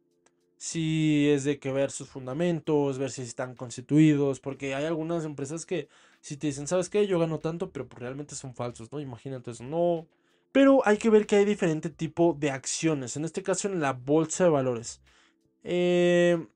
si 0.56 1.28
es 1.30 1.44
de 1.44 1.58
que 1.58 1.72
ver 1.72 1.90
sus 1.90 2.08
fundamentos, 2.08 2.98
ver 2.98 3.10
si 3.10 3.22
están 3.22 3.54
constituidos, 3.54 4.40
porque 4.40 4.74
hay 4.74 4.84
algunas 4.84 5.24
empresas 5.24 5.66
que 5.66 5.88
si 6.20 6.36
te 6.36 6.48
dicen, 6.48 6.66
¿sabes 6.66 6.88
qué? 6.90 7.06
Yo 7.06 7.18
gano 7.18 7.40
tanto, 7.40 7.70
pero 7.72 7.86
pues 7.88 8.00
realmente 8.00 8.34
son 8.34 8.54
falsos, 8.54 8.90
¿no? 8.92 9.00
Imagínate 9.00 9.50
eso, 9.52 9.64
no. 9.64 10.06
Pero 10.56 10.80
hay 10.86 10.96
que 10.96 11.10
ver 11.10 11.26
que 11.26 11.36
hay 11.36 11.44
diferente 11.44 11.90
tipo 11.90 12.32
de 12.32 12.50
acciones, 12.50 13.14
en 13.18 13.26
este 13.26 13.42
caso 13.42 13.68
en 13.68 13.78
la 13.78 13.92
bolsa 13.92 14.44
de 14.44 14.48
valores. 14.48 15.02
Eh, 15.62 16.46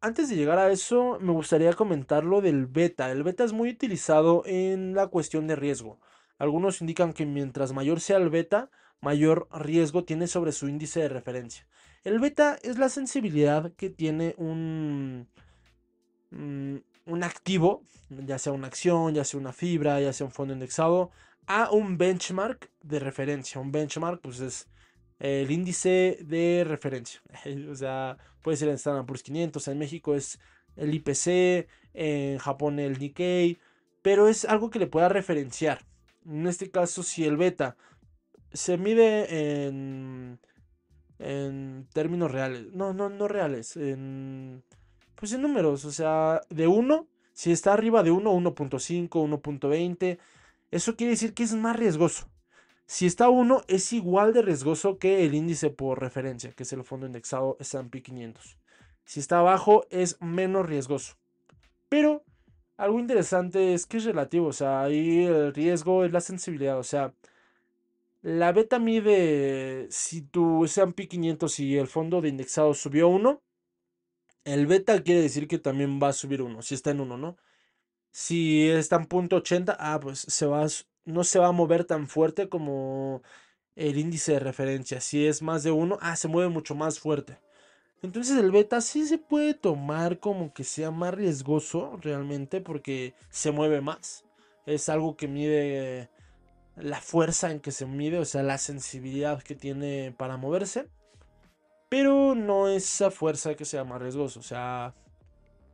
antes 0.00 0.30
de 0.30 0.36
llegar 0.36 0.58
a 0.58 0.72
eso, 0.72 1.18
me 1.20 1.32
gustaría 1.32 1.74
comentar 1.74 2.24
lo 2.24 2.40
del 2.40 2.64
beta. 2.64 3.12
El 3.12 3.24
beta 3.24 3.44
es 3.44 3.52
muy 3.52 3.68
utilizado 3.68 4.44
en 4.46 4.94
la 4.94 5.08
cuestión 5.08 5.46
de 5.46 5.56
riesgo. 5.56 6.00
Algunos 6.38 6.80
indican 6.80 7.12
que 7.12 7.26
mientras 7.26 7.74
mayor 7.74 8.00
sea 8.00 8.16
el 8.16 8.30
beta, 8.30 8.70
mayor 9.02 9.46
riesgo 9.52 10.04
tiene 10.04 10.26
sobre 10.26 10.52
su 10.52 10.66
índice 10.66 11.00
de 11.00 11.10
referencia. 11.10 11.66
El 12.04 12.20
beta 12.20 12.58
es 12.62 12.78
la 12.78 12.88
sensibilidad 12.88 13.74
que 13.74 13.90
tiene 13.90 14.36
un, 14.38 15.28
mm, 16.30 16.76
un 17.04 17.24
activo, 17.24 17.82
ya 18.08 18.38
sea 18.38 18.54
una 18.54 18.68
acción, 18.68 19.12
ya 19.12 19.24
sea 19.24 19.38
una 19.38 19.52
fibra, 19.52 20.00
ya 20.00 20.14
sea 20.14 20.26
un 20.26 20.32
fondo 20.32 20.54
indexado, 20.54 21.10
a 21.48 21.70
un 21.70 21.96
benchmark 21.96 22.70
de 22.82 23.00
referencia. 23.00 23.60
Un 23.60 23.72
benchmark 23.72 24.20
pues 24.20 24.38
es 24.40 24.68
el 25.18 25.50
índice 25.50 26.18
de 26.20 26.64
referencia. 26.66 27.20
o 27.70 27.74
sea, 27.74 28.18
puede 28.42 28.58
ser 28.58 28.68
en 28.68 28.74
Standard 28.74 29.06
Poor's 29.06 29.22
500, 29.22 29.66
en 29.68 29.78
México 29.78 30.14
es 30.14 30.38
el 30.76 30.94
IPC, 30.94 31.66
en 31.94 32.38
Japón 32.38 32.78
el 32.78 32.98
Nikkei, 32.98 33.58
pero 34.02 34.28
es 34.28 34.44
algo 34.44 34.70
que 34.70 34.78
le 34.78 34.86
pueda 34.86 35.08
referenciar. 35.08 35.84
En 36.24 36.46
este 36.46 36.70
caso, 36.70 37.02
si 37.02 37.24
el 37.24 37.38
beta 37.38 37.76
se 38.52 38.76
mide 38.76 39.66
en, 39.66 40.38
en 41.18 41.88
términos 41.94 42.30
reales, 42.30 42.72
no, 42.74 42.92
no, 42.92 43.08
no 43.08 43.26
reales, 43.26 43.76
en, 43.76 44.62
pues 45.14 45.32
en 45.32 45.42
números, 45.42 45.86
o 45.86 45.90
sea, 45.90 46.42
de 46.50 46.66
1, 46.66 47.08
si 47.32 47.52
está 47.52 47.72
arriba 47.72 48.02
de 48.02 48.10
1, 48.10 48.30
1.5, 48.30 49.08
1.20, 49.08 50.18
eso 50.70 50.96
quiere 50.96 51.12
decir 51.12 51.34
que 51.34 51.42
es 51.42 51.54
más 51.54 51.76
riesgoso. 51.76 52.30
Si 52.86 53.06
está 53.06 53.28
1, 53.28 53.62
es 53.68 53.92
igual 53.92 54.32
de 54.32 54.42
riesgoso 54.42 54.98
que 54.98 55.24
el 55.24 55.34
índice 55.34 55.70
por 55.70 56.00
referencia, 56.00 56.52
que 56.52 56.62
es 56.62 56.72
el 56.72 56.84
fondo 56.84 57.06
indexado 57.06 57.56
S&P 57.60 58.02
500. 58.02 58.58
Si 59.04 59.20
está 59.20 59.38
abajo, 59.40 59.86
es 59.90 60.20
menos 60.20 60.66
riesgoso. 60.66 61.16
Pero 61.88 62.24
algo 62.78 62.98
interesante 63.00 63.74
es 63.74 63.86
que 63.86 63.96
es 63.98 64.04
relativo, 64.04 64.46
o 64.46 64.52
sea, 64.52 64.82
ahí 64.82 65.24
el 65.24 65.52
riesgo 65.52 66.04
es 66.04 66.12
la 66.12 66.20
sensibilidad, 66.20 66.78
o 66.78 66.84
sea, 66.84 67.12
la 68.22 68.52
beta 68.52 68.78
mide 68.78 69.88
si 69.90 70.22
tu 70.22 70.64
S&P 70.64 71.08
500 71.08 71.60
y 71.60 71.76
el 71.76 71.88
fondo 71.88 72.20
de 72.20 72.28
indexado 72.28 72.74
subió 72.74 73.08
1, 73.08 73.42
el 74.44 74.66
beta 74.66 75.02
quiere 75.02 75.22
decir 75.22 75.48
que 75.48 75.58
también 75.58 75.98
va 76.02 76.08
a 76.08 76.12
subir 76.12 76.40
1, 76.40 76.62
si 76.62 76.74
está 76.74 76.90
en 76.92 77.00
1, 77.00 77.16
¿no? 77.16 77.36
Si 78.10 78.68
está 78.68 78.96
en 78.96 79.06
punto 79.06 79.42
.80, 79.42 79.76
ah, 79.78 79.98
pues 80.00 80.20
se 80.20 80.46
va, 80.46 80.66
no 81.04 81.24
se 81.24 81.38
va 81.38 81.48
a 81.48 81.52
mover 81.52 81.84
tan 81.84 82.08
fuerte 82.08 82.48
como 82.48 83.22
el 83.76 83.98
índice 83.98 84.32
de 84.32 84.40
referencia. 84.40 85.00
Si 85.00 85.26
es 85.26 85.42
más 85.42 85.62
de 85.62 85.70
uno, 85.70 85.98
ah, 86.00 86.16
se 86.16 86.28
mueve 86.28 86.50
mucho 86.50 86.74
más 86.74 86.98
fuerte. 86.98 87.38
Entonces 88.02 88.38
el 88.38 88.52
beta 88.52 88.80
sí 88.80 89.06
se 89.06 89.18
puede 89.18 89.54
tomar 89.54 90.20
como 90.20 90.52
que 90.54 90.64
sea 90.64 90.90
más 90.90 91.14
riesgoso 91.14 91.98
realmente 92.00 92.60
porque 92.60 93.14
se 93.30 93.50
mueve 93.50 93.80
más. 93.80 94.24
Es 94.66 94.88
algo 94.88 95.16
que 95.16 95.28
mide 95.28 96.10
la 96.76 97.00
fuerza 97.00 97.50
en 97.50 97.60
que 97.60 97.72
se 97.72 97.86
mide, 97.86 98.18
o 98.18 98.24
sea, 98.24 98.42
la 98.42 98.58
sensibilidad 98.58 99.42
que 99.42 99.54
tiene 99.54 100.14
para 100.16 100.36
moverse. 100.36 100.88
Pero 101.88 102.34
no 102.34 102.68
esa 102.68 103.10
fuerza 103.10 103.54
que 103.54 103.64
sea 103.64 103.84
más 103.84 104.00
riesgoso. 104.00 104.40
O 104.40 104.42
sea, 104.42 104.94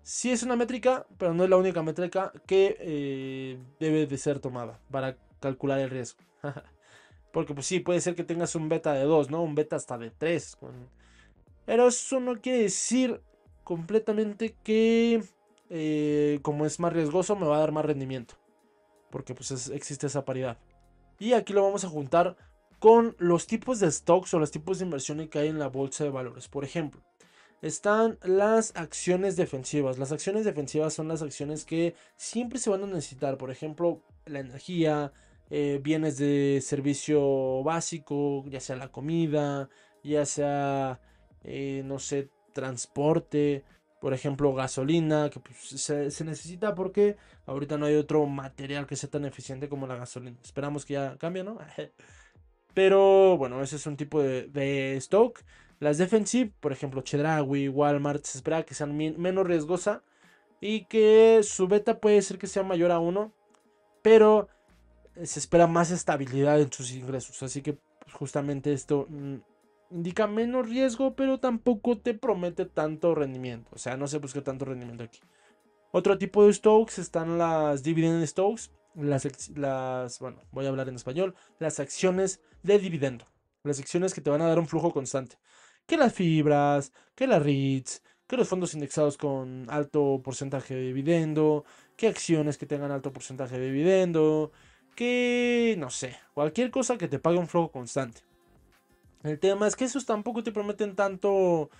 sí 0.04 0.30
es 0.30 0.42
una 0.42 0.54
métrica, 0.54 1.06
pero 1.18 1.34
no 1.34 1.42
es 1.42 1.50
la 1.50 1.56
única 1.56 1.82
métrica 1.82 2.32
que 2.46 2.76
eh, 2.78 3.58
debe 3.80 4.06
de 4.06 4.18
ser 4.18 4.38
tomada 4.38 4.78
para 4.90 5.16
calcular 5.40 5.80
el 5.80 5.90
riesgo. 5.90 6.20
Porque 7.32 7.54
pues 7.54 7.66
sí, 7.66 7.80
puede 7.80 8.00
ser 8.00 8.14
que 8.14 8.22
tengas 8.22 8.54
un 8.54 8.68
beta 8.68 8.92
de 8.92 9.02
2, 9.02 9.30
¿no? 9.30 9.42
Un 9.42 9.56
beta 9.56 9.74
hasta 9.74 9.98
de 9.98 10.10
3. 10.10 10.58
Pero 11.64 11.88
eso 11.88 12.20
no 12.20 12.40
quiere 12.40 12.60
decir 12.60 13.20
completamente 13.64 14.54
que 14.62 15.24
eh, 15.70 16.38
como 16.42 16.66
es 16.66 16.78
más 16.78 16.92
riesgoso 16.92 17.34
me 17.34 17.46
va 17.46 17.56
a 17.56 17.60
dar 17.60 17.72
más 17.72 17.84
rendimiento. 17.84 18.36
Porque 19.10 19.34
pues 19.34 19.68
existe 19.70 20.06
esa 20.06 20.24
paridad. 20.24 20.58
Y 21.18 21.32
aquí 21.32 21.52
lo 21.52 21.64
vamos 21.64 21.84
a 21.84 21.88
juntar 21.88 22.36
con 22.78 23.16
los 23.18 23.46
tipos 23.46 23.80
de 23.80 23.90
stocks 23.90 24.34
o 24.34 24.38
los 24.38 24.50
tipos 24.50 24.78
de 24.78 24.84
inversiones 24.84 25.28
que 25.30 25.38
hay 25.38 25.48
en 25.48 25.58
la 25.58 25.68
bolsa 25.68 26.04
de 26.04 26.10
valores. 26.10 26.48
Por 26.48 26.64
ejemplo, 26.64 27.00
están 27.64 28.18
las 28.22 28.76
acciones 28.76 29.36
defensivas. 29.36 29.98
Las 29.98 30.12
acciones 30.12 30.44
defensivas 30.44 30.92
son 30.92 31.08
las 31.08 31.22
acciones 31.22 31.64
que 31.64 31.94
siempre 32.16 32.58
se 32.58 32.68
van 32.68 32.84
a 32.84 32.86
necesitar. 32.86 33.38
Por 33.38 33.50
ejemplo, 33.50 34.02
la 34.26 34.40
energía, 34.40 35.12
eh, 35.48 35.80
bienes 35.82 36.18
de 36.18 36.60
servicio 36.62 37.62
básico, 37.62 38.44
ya 38.48 38.60
sea 38.60 38.76
la 38.76 38.92
comida, 38.92 39.70
ya 40.02 40.26
sea, 40.26 41.00
eh, 41.42 41.82
no 41.86 41.98
sé, 41.98 42.28
transporte, 42.52 43.64
por 43.98 44.12
ejemplo, 44.12 44.52
gasolina, 44.52 45.30
que 45.30 45.40
pues, 45.40 45.56
se, 45.58 46.10
se, 46.10 46.24
necesita 46.24 46.74
porque 46.74 47.16
ahorita 47.46 47.78
no 47.78 47.86
hay 47.86 47.94
otro 47.94 48.26
material 48.26 48.86
que 48.86 48.96
sea 48.96 49.08
tan 49.10 49.24
eficiente 49.24 49.70
como 49.70 49.86
la 49.86 49.96
gasolina. 49.96 50.36
Esperamos 50.44 50.84
que 50.84 50.94
ya 50.94 51.16
cambie, 51.16 51.44
¿no? 51.44 51.58
Pero 52.74 53.38
bueno, 53.38 53.62
ese 53.62 53.76
es 53.76 53.86
un 53.86 53.96
tipo 53.96 54.20
de, 54.20 54.96
stock. 54.96 55.40
Las 55.84 55.98
defensive, 55.98 56.50
por 56.60 56.72
ejemplo, 56.72 57.02
Chedraui, 57.02 57.68
Walmart, 57.68 58.24
se 58.24 58.38
espera 58.38 58.62
que 58.62 58.72
sean 58.72 58.96
menos 58.96 59.46
riesgosa 59.46 60.02
y 60.58 60.86
que 60.86 61.42
su 61.42 61.68
beta 61.68 62.00
puede 62.00 62.22
ser 62.22 62.38
que 62.38 62.46
sea 62.46 62.62
mayor 62.62 62.90
a 62.90 63.00
1, 63.00 63.30
pero 64.00 64.48
se 65.22 65.38
espera 65.38 65.66
más 65.66 65.90
estabilidad 65.90 66.58
en 66.58 66.72
sus 66.72 66.90
ingresos. 66.92 67.42
Así 67.42 67.60
que 67.60 67.74
pues, 67.74 68.14
justamente 68.14 68.72
esto 68.72 69.06
mm, 69.10 69.34
indica 69.90 70.26
menos 70.26 70.70
riesgo, 70.70 71.14
pero 71.14 71.38
tampoco 71.38 71.98
te 71.98 72.14
promete 72.14 72.64
tanto 72.64 73.14
rendimiento. 73.14 73.70
O 73.74 73.78
sea, 73.78 73.98
no 73.98 74.08
se 74.08 74.16
busca 74.16 74.42
tanto 74.42 74.64
rendimiento 74.64 75.04
aquí. 75.04 75.20
Otro 75.92 76.16
tipo 76.16 76.46
de 76.46 76.54
stocks 76.54 76.98
están 76.98 77.36
las 77.36 77.82
dividend 77.82 78.24
stocks. 78.24 78.70
Las, 78.94 79.50
las, 79.50 80.18
bueno, 80.18 80.40
voy 80.50 80.64
a 80.64 80.70
hablar 80.70 80.88
en 80.88 80.94
español. 80.94 81.34
Las 81.58 81.78
acciones 81.78 82.40
de 82.62 82.78
dividendo. 82.78 83.26
Las 83.64 83.80
acciones 83.80 84.14
que 84.14 84.22
te 84.22 84.30
van 84.30 84.40
a 84.40 84.48
dar 84.48 84.58
un 84.58 84.66
flujo 84.66 84.90
constante. 84.90 85.36
Que 85.86 85.96
las 85.96 86.12
fibras, 86.12 86.92
que 87.14 87.26
las 87.26 87.42
REITs, 87.42 88.02
que 88.26 88.36
los 88.36 88.48
fondos 88.48 88.74
indexados 88.74 89.18
con 89.18 89.66
alto 89.68 90.20
porcentaje 90.24 90.74
de 90.74 90.82
dividendo, 90.82 91.64
que 91.96 92.08
acciones 92.08 92.58
que 92.58 92.66
tengan 92.66 92.90
alto 92.90 93.12
porcentaje 93.12 93.58
de 93.58 93.66
dividendo, 93.66 94.50
que 94.94 95.76
no 95.78 95.90
sé, 95.90 96.16
cualquier 96.34 96.70
cosa 96.70 96.96
que 96.98 97.08
te 97.08 97.18
pague 97.18 97.38
un 97.38 97.48
flujo 97.48 97.70
constante. 97.70 98.22
El 99.22 99.38
tema 99.38 99.66
es 99.66 99.74
que 99.74 99.84
esos 99.84 100.04
tampoco 100.04 100.42
te 100.42 100.52
prometen 100.52 100.94
tanto. 100.94 101.70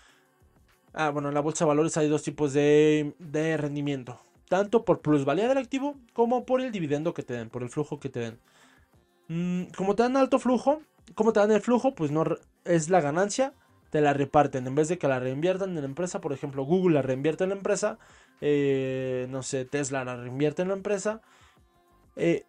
Ah, 0.94 1.10
bueno, 1.10 1.28
en 1.28 1.34
la 1.34 1.40
bolsa 1.40 1.64
de 1.64 1.68
valores 1.68 1.96
hay 1.96 2.08
dos 2.08 2.22
tipos 2.22 2.52
de, 2.52 3.14
rendimiento. 3.58 4.18
Tanto 4.48 4.84
por 4.84 5.00
plusvalía 5.00 5.48
del 5.48 5.58
activo 5.58 5.96
como 6.12 6.46
por 6.46 6.60
el 6.60 6.72
dividendo 6.72 7.12
que 7.12 7.22
te 7.22 7.34
den, 7.34 7.50
por 7.50 7.62
el 7.62 7.68
flujo 7.68 8.00
que 8.00 8.08
te 8.08 8.20
den. 8.20 8.38
Mm, 9.28 9.72
como 9.76 9.94
te 9.94 10.04
dan 10.04 10.16
alto 10.16 10.38
flujo, 10.38 10.80
como 11.14 11.32
te 11.32 11.40
dan 11.40 11.50
el 11.50 11.60
flujo, 11.60 11.94
pues 11.94 12.10
no 12.10 12.24
es 12.64 12.88
la 12.88 13.00
ganancia, 13.00 13.52
te 13.94 14.00
la 14.00 14.12
reparten. 14.12 14.66
En 14.66 14.74
vez 14.74 14.88
de 14.88 14.98
que 14.98 15.06
la 15.06 15.20
reinviertan 15.20 15.70
en 15.70 15.76
la 15.76 15.84
empresa, 15.84 16.20
por 16.20 16.32
ejemplo, 16.32 16.64
Google 16.64 16.94
la 16.94 17.02
reinvierte 17.02 17.44
en 17.44 17.50
la 17.50 17.54
empresa, 17.54 17.96
eh, 18.40 19.28
no 19.30 19.44
sé, 19.44 19.64
Tesla 19.66 20.04
la 20.04 20.16
reinvierte 20.16 20.62
en 20.62 20.68
la 20.68 20.74
empresa. 20.74 21.22
Eh, 22.16 22.44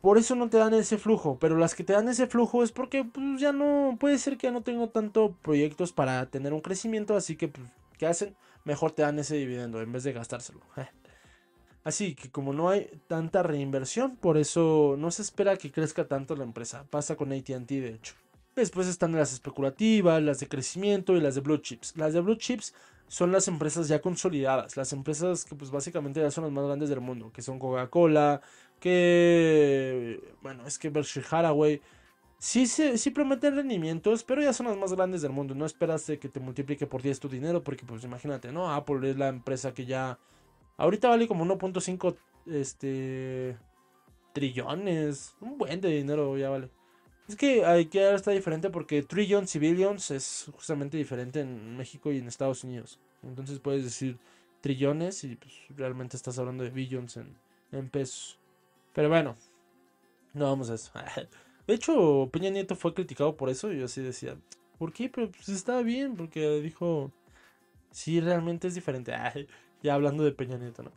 por 0.00 0.18
eso 0.18 0.34
no 0.34 0.50
te 0.50 0.56
dan 0.56 0.74
ese 0.74 0.98
flujo, 0.98 1.38
pero 1.38 1.56
las 1.56 1.76
que 1.76 1.84
te 1.84 1.92
dan 1.92 2.08
ese 2.08 2.26
flujo 2.26 2.64
es 2.64 2.72
porque 2.72 3.04
pues, 3.04 3.40
ya 3.40 3.52
no, 3.52 3.96
puede 4.00 4.18
ser 4.18 4.38
que 4.38 4.48
ya 4.48 4.50
no 4.50 4.62
tengo 4.62 4.88
tanto 4.88 5.36
proyectos 5.40 5.92
para 5.92 6.26
tener 6.30 6.52
un 6.52 6.62
crecimiento, 6.62 7.14
así 7.14 7.36
que 7.36 7.46
pues, 7.46 7.68
¿qué 7.96 8.08
hacen? 8.08 8.34
Mejor 8.64 8.90
te 8.90 9.02
dan 9.02 9.20
ese 9.20 9.36
dividendo 9.36 9.80
en 9.80 9.92
vez 9.92 10.02
de 10.02 10.12
gastárselo. 10.12 10.62
Así 11.84 12.16
que 12.16 12.28
como 12.28 12.52
no 12.52 12.70
hay 12.70 12.90
tanta 13.06 13.44
reinversión, 13.44 14.16
por 14.16 14.36
eso 14.36 14.96
no 14.98 15.12
se 15.12 15.22
espera 15.22 15.56
que 15.56 15.70
crezca 15.70 16.08
tanto 16.08 16.34
la 16.34 16.42
empresa. 16.42 16.84
Pasa 16.90 17.14
con 17.14 17.32
ATT 17.32 17.68
de 17.68 17.94
hecho. 17.94 18.14
Después 18.58 18.88
están 18.88 19.12
las 19.12 19.32
especulativas, 19.32 20.22
las 20.22 20.40
de 20.40 20.48
crecimiento 20.48 21.16
y 21.16 21.20
las 21.20 21.34
de 21.34 21.40
blue 21.40 21.58
chips. 21.58 21.96
Las 21.96 22.12
de 22.12 22.20
blue 22.20 22.36
chips 22.36 22.74
son 23.08 23.32
las 23.32 23.48
empresas 23.48 23.88
ya 23.88 24.00
consolidadas, 24.00 24.76
las 24.76 24.92
empresas 24.92 25.44
que 25.44 25.54
pues 25.54 25.70
básicamente 25.70 26.20
ya 26.20 26.30
son 26.30 26.44
las 26.44 26.52
más 26.52 26.66
grandes 26.66 26.90
del 26.90 27.00
mundo, 27.00 27.32
que 27.32 27.42
son 27.42 27.58
Coca-Cola, 27.58 28.42
que 28.80 30.20
bueno, 30.42 30.66
es 30.66 30.78
que 30.78 30.90
Berkshire 30.90 31.26
Hathaway 31.30 31.80
sí, 32.38 32.66
sí, 32.66 32.98
sí 32.98 33.10
prometen 33.10 33.56
rendimientos, 33.56 34.24
pero 34.24 34.42
ya 34.42 34.52
son 34.52 34.66
las 34.66 34.76
más 34.76 34.92
grandes 34.92 35.22
del 35.22 35.32
mundo, 35.32 35.54
no 35.54 35.66
esperas 35.66 36.04
que 36.04 36.28
te 36.28 36.40
multiplique 36.40 36.86
por 36.86 37.02
10 37.02 37.20
tu 37.20 37.28
dinero, 37.28 37.64
porque 37.64 37.84
pues 37.86 38.04
imagínate, 38.04 38.52
¿no? 38.52 38.72
Apple 38.72 39.10
es 39.10 39.16
la 39.16 39.28
empresa 39.28 39.72
que 39.72 39.86
ya 39.86 40.18
ahorita 40.76 41.08
vale 41.08 41.28
como 41.28 41.44
1.5 41.44 42.16
este 42.46 43.56
trillones, 44.34 45.34
un 45.40 45.58
buen 45.58 45.80
de 45.80 45.88
dinero 45.88 46.36
ya 46.36 46.50
vale. 46.50 46.70
Es 47.28 47.36
que 47.36 47.64
hay 47.66 47.86
que 47.86 48.14
está 48.14 48.30
diferente 48.30 48.70
porque 48.70 49.02
trillions 49.02 49.54
y 49.54 49.58
billions 49.58 50.10
es 50.10 50.50
justamente 50.50 50.96
diferente 50.96 51.40
en 51.40 51.76
México 51.76 52.10
y 52.10 52.18
en 52.18 52.26
Estados 52.26 52.64
Unidos. 52.64 52.98
Entonces 53.22 53.58
puedes 53.58 53.84
decir 53.84 54.18
trillones 54.62 55.24
y 55.24 55.36
pues, 55.36 55.52
realmente 55.76 56.16
estás 56.16 56.38
hablando 56.38 56.64
de 56.64 56.70
billions 56.70 57.18
en, 57.18 57.90
pesos. 57.90 58.38
Pero 58.94 59.10
bueno, 59.10 59.36
no 60.32 60.46
vamos 60.46 60.70
a 60.70 60.74
eso. 60.74 60.90
De 61.66 61.74
hecho, 61.74 62.30
Peña 62.32 62.48
Nieto 62.48 62.74
fue 62.74 62.94
criticado 62.94 63.36
por 63.36 63.50
eso 63.50 63.70
y 63.70 63.78
yo 63.78 63.84
así 63.84 64.00
decía, 64.00 64.38
¿por 64.78 64.94
qué? 64.94 65.10
Pero 65.10 65.30
pues 65.30 65.50
está 65.50 65.82
bien, 65.82 66.16
porque 66.16 66.62
dijo, 66.62 67.12
sí, 67.90 68.20
realmente 68.22 68.68
es 68.68 68.74
diferente. 68.74 69.12
ya 69.82 69.94
hablando 69.94 70.24
de 70.24 70.32
Peña 70.32 70.56
Nieto, 70.56 70.82
¿no? 70.82 70.92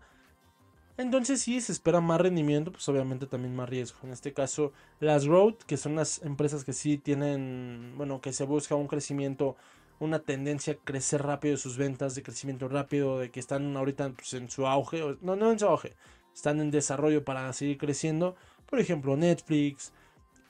Entonces 1.02 1.42
si 1.42 1.60
se 1.62 1.72
espera 1.72 2.00
más 2.00 2.22
rendimiento, 2.22 2.72
pues 2.72 2.88
obviamente 2.88 3.26
también 3.26 3.56
más 3.56 3.68
riesgo. 3.68 4.00
En 4.04 4.12
este 4.12 4.34
caso, 4.34 4.72
las 5.00 5.26
growth, 5.26 5.64
que 5.64 5.78
son 5.78 5.96
las 5.96 6.22
empresas 6.22 6.64
que 6.64 6.74
sí 6.74 6.98
tienen, 6.98 7.94
bueno, 7.98 8.22
que 8.22 8.34
se 8.34 8.46
busca 8.46 8.76
un 8.76 8.88
crecimiento, 8.88 9.56
una 10.00 10.20
tendencia 10.20 10.74
a 10.74 10.78
crecer 10.78 11.24
rápido 11.24 11.58
sus 11.58 11.78
ventas, 11.78 12.14
de 12.14 12.24
crecimiento 12.24 12.68
rápido, 12.68 13.18
de 13.20 13.32
que 13.32 13.40
están 13.40 13.76
ahorita 13.76 14.12
pues, 14.12 14.34
en 14.36 14.50
su 14.50 14.68
auge, 14.68 15.18
no, 15.22 15.36
no 15.36 15.52
en 15.52 15.60
su 15.60 15.66
auge, 15.66 15.96
están 16.34 16.62
en 16.62 16.70
desarrollo 16.70 17.26
para 17.26 17.52
seguir 17.54 17.78
creciendo. 17.80 18.36
Por 18.70 18.80
ejemplo, 18.80 19.18
Netflix, 19.18 19.92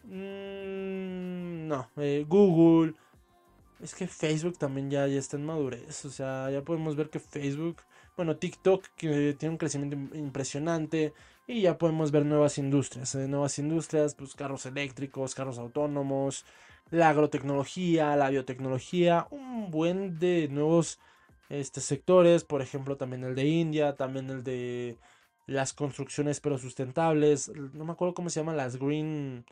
mmm, 0.04 1.68
no, 1.68 1.90
eh, 1.98 2.26
Google. 2.28 2.94
Es 3.82 3.96
que 3.96 4.06
Facebook 4.08 4.58
también 4.58 4.92
ya, 4.92 5.08
ya 5.08 5.18
está 5.18 5.38
en 5.38 5.46
madurez. 5.46 6.06
O 6.06 6.10
sea, 6.10 6.52
ya 6.52 6.62
podemos 6.62 6.96
ver 6.96 7.10
que 7.10 7.20
Facebook 7.20 7.78
bueno, 8.16 8.38
TikTok 8.38 8.86
que 8.96 9.36
tiene 9.38 9.54
un 9.54 9.58
crecimiento 9.58 10.16
impresionante 10.16 11.14
y 11.48 11.62
ya 11.62 11.78
podemos 11.78 12.12
ver 12.12 12.26
nuevas 12.26 12.58
industrias, 12.58 13.16
¿eh? 13.16 13.28
nuevas 13.28 13.58
industrias, 13.60 14.16
pues 14.16 14.36
carros 14.36 14.66
eléctricos, 14.66 15.36
carros 15.36 15.58
autónomos, 15.58 16.46
la 16.90 17.10
agrotecnología, 17.10 18.16
la 18.16 18.30
biotecnología, 18.30 19.28
un 19.32 19.72
buen 19.72 20.20
de 20.20 20.48
nuevos 20.50 21.00
este, 21.50 21.82
sectores, 21.82 22.44
por 22.44 22.62
ejemplo 22.62 22.98
también 22.98 23.24
el 23.24 23.36
de 23.36 23.46
India, 23.46 23.96
también 23.96 24.30
el 24.30 24.44
de 24.44 24.98
las 25.48 25.74
construcciones 25.74 26.40
pero 26.40 26.58
sustentables, 26.58 27.50
no 27.50 27.86
me 27.86 27.94
acuerdo 27.94 28.14
cómo 28.14 28.30
se 28.30 28.40
llaman 28.40 28.58
las 28.58 28.78
green... 28.78 29.46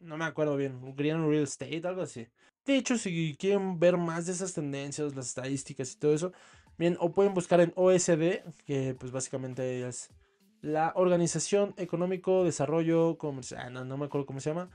no 0.00 0.16
me 0.16 0.24
acuerdo 0.24 0.56
bien, 0.56 0.94
green 0.96 1.28
real 1.28 1.44
estate, 1.44 1.82
algo 1.86 2.02
así. 2.02 2.26
De 2.70 2.76
hecho, 2.76 2.96
si 2.96 3.34
quieren 3.34 3.80
ver 3.80 3.96
más 3.96 4.26
de 4.26 4.32
esas 4.32 4.54
tendencias, 4.54 5.16
las 5.16 5.26
estadísticas 5.26 5.92
y 5.92 5.96
todo 5.96 6.14
eso, 6.14 6.32
bien, 6.78 6.96
o 7.00 7.10
pueden 7.10 7.34
buscar 7.34 7.60
en 7.60 7.72
OSD, 7.74 8.44
que 8.64 8.94
pues 8.96 9.10
básicamente 9.10 9.88
es 9.88 10.08
la 10.62 10.92
Organización 10.94 11.74
Económico 11.78 12.44
Desarrollo 12.44 13.18
Comercial, 13.18 13.60
ah, 13.60 13.70
no, 13.70 13.84
no 13.84 13.96
me 13.96 14.06
acuerdo 14.06 14.24
cómo 14.24 14.38
se 14.38 14.50
llama, 14.50 14.70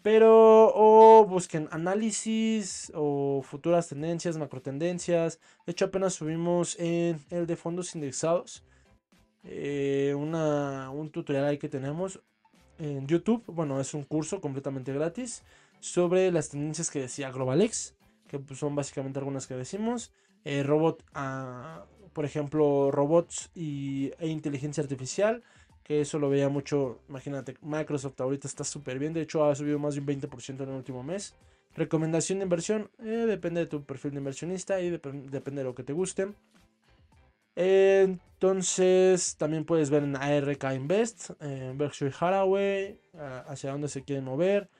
pero 0.00 0.72
o 0.74 1.26
busquen 1.26 1.68
análisis 1.70 2.90
o 2.94 3.42
futuras 3.42 3.90
tendencias, 3.90 4.38
macro 4.38 4.62
tendencias. 4.62 5.38
De 5.66 5.72
hecho, 5.72 5.84
apenas 5.84 6.14
subimos 6.14 6.78
en 6.80 7.20
el 7.28 7.46
de 7.46 7.56
fondos 7.56 7.94
indexados. 7.94 8.64
eh, 9.44 10.14
una, 10.16 10.88
un 10.90 11.10
tutorial 11.10 11.44
ahí 11.44 11.58
que 11.58 11.68
tenemos 11.68 12.20
en 12.78 13.06
YouTube. 13.06 13.44
Bueno, 13.48 13.80
es 13.82 13.92
un 13.92 14.04
curso 14.04 14.40
completamente 14.40 14.94
gratis 14.94 15.44
sobre 15.84 16.32
las 16.32 16.48
tendencias 16.48 16.90
que 16.90 16.98
decía 16.98 17.30
Globalex, 17.30 17.94
que 18.26 18.38
pues, 18.38 18.58
son 18.58 18.74
básicamente 18.74 19.18
algunas 19.18 19.46
que 19.46 19.54
decimos. 19.54 20.12
Eh, 20.46 20.62
robot, 20.62 21.04
ah, 21.12 21.84
por 22.14 22.24
ejemplo, 22.24 22.90
robots 22.90 23.50
y, 23.54 24.10
e 24.18 24.28
inteligencia 24.28 24.82
artificial, 24.82 25.42
que 25.82 26.00
eso 26.00 26.18
lo 26.18 26.30
veía 26.30 26.48
mucho, 26.48 27.00
imagínate, 27.10 27.58
Microsoft 27.60 28.18
ahorita 28.18 28.48
está 28.48 28.64
súper 28.64 28.98
bien, 28.98 29.12
de 29.12 29.20
hecho 29.20 29.44
ha 29.44 29.54
subido 29.54 29.78
más 29.78 29.94
de 29.94 30.00
un 30.00 30.06
20% 30.06 30.62
en 30.62 30.70
el 30.70 30.74
último 30.74 31.02
mes. 31.02 31.34
Recomendación 31.74 32.38
de 32.38 32.44
inversión, 32.44 32.90
eh, 33.00 33.26
depende 33.28 33.60
de 33.60 33.66
tu 33.66 33.84
perfil 33.84 34.12
de 34.12 34.18
inversionista 34.18 34.80
y 34.80 34.88
depende 34.88 35.60
de 35.60 35.64
lo 35.64 35.74
que 35.74 35.82
te 35.82 35.92
guste. 35.92 36.28
entonces, 37.56 39.36
también 39.36 39.66
puedes 39.66 39.90
ver 39.90 40.02
en 40.02 40.16
ARK 40.16 40.64
Invest, 40.74 41.30
en 41.42 41.76
Berkshire 41.76 42.14
Hathaway, 42.18 42.98
hacia 43.46 43.72
dónde 43.72 43.88
se 43.88 44.02
quieren 44.02 44.24
mover. 44.24 44.70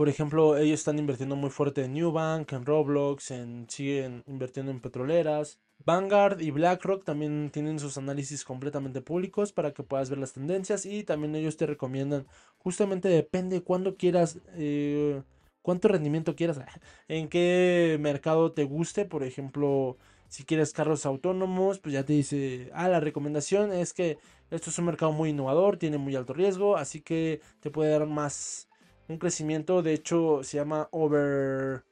Por 0.00 0.08
ejemplo, 0.08 0.56
ellos 0.56 0.80
están 0.80 0.98
invirtiendo 0.98 1.36
muy 1.36 1.50
fuerte 1.50 1.84
en 1.84 1.92
Newbank, 1.92 2.50
en 2.54 2.64
Roblox, 2.64 3.32
en, 3.32 3.68
siguen 3.68 4.24
invirtiendo 4.26 4.72
en 4.72 4.80
petroleras. 4.80 5.58
Vanguard 5.84 6.40
y 6.40 6.50
BlackRock 6.52 7.04
también 7.04 7.50
tienen 7.52 7.78
sus 7.78 7.98
análisis 7.98 8.42
completamente 8.42 9.02
públicos 9.02 9.52
para 9.52 9.74
que 9.74 9.82
puedas 9.82 10.08
ver 10.08 10.18
las 10.18 10.32
tendencias 10.32 10.86
y 10.86 11.04
también 11.04 11.34
ellos 11.34 11.58
te 11.58 11.66
recomiendan, 11.66 12.26
justamente 12.56 13.10
depende 13.10 13.62
cuándo 13.62 13.98
quieras, 13.98 14.38
eh, 14.54 15.22
cuánto 15.60 15.88
rendimiento 15.88 16.34
quieras, 16.34 16.62
en 17.08 17.28
qué 17.28 17.98
mercado 18.00 18.52
te 18.52 18.64
guste, 18.64 19.04
por 19.04 19.22
ejemplo, 19.22 19.98
si 20.28 20.44
quieres 20.44 20.72
carros 20.72 21.04
autónomos, 21.04 21.78
pues 21.78 21.92
ya 21.92 22.06
te 22.06 22.14
dice, 22.14 22.70
ah, 22.72 22.88
la 22.88 23.00
recomendación 23.00 23.70
es 23.70 23.92
que 23.92 24.16
esto 24.50 24.70
es 24.70 24.78
un 24.78 24.86
mercado 24.86 25.12
muy 25.12 25.28
innovador, 25.28 25.76
tiene 25.76 25.98
muy 25.98 26.16
alto 26.16 26.32
riesgo, 26.32 26.78
así 26.78 27.02
que 27.02 27.42
te 27.60 27.70
puede 27.70 27.90
dar 27.90 28.06
más 28.06 28.69
un 29.10 29.18
crecimiento, 29.18 29.82
de 29.82 29.92
hecho 29.92 30.42
se 30.44 30.56
llama 30.58 30.88
over 30.92 31.84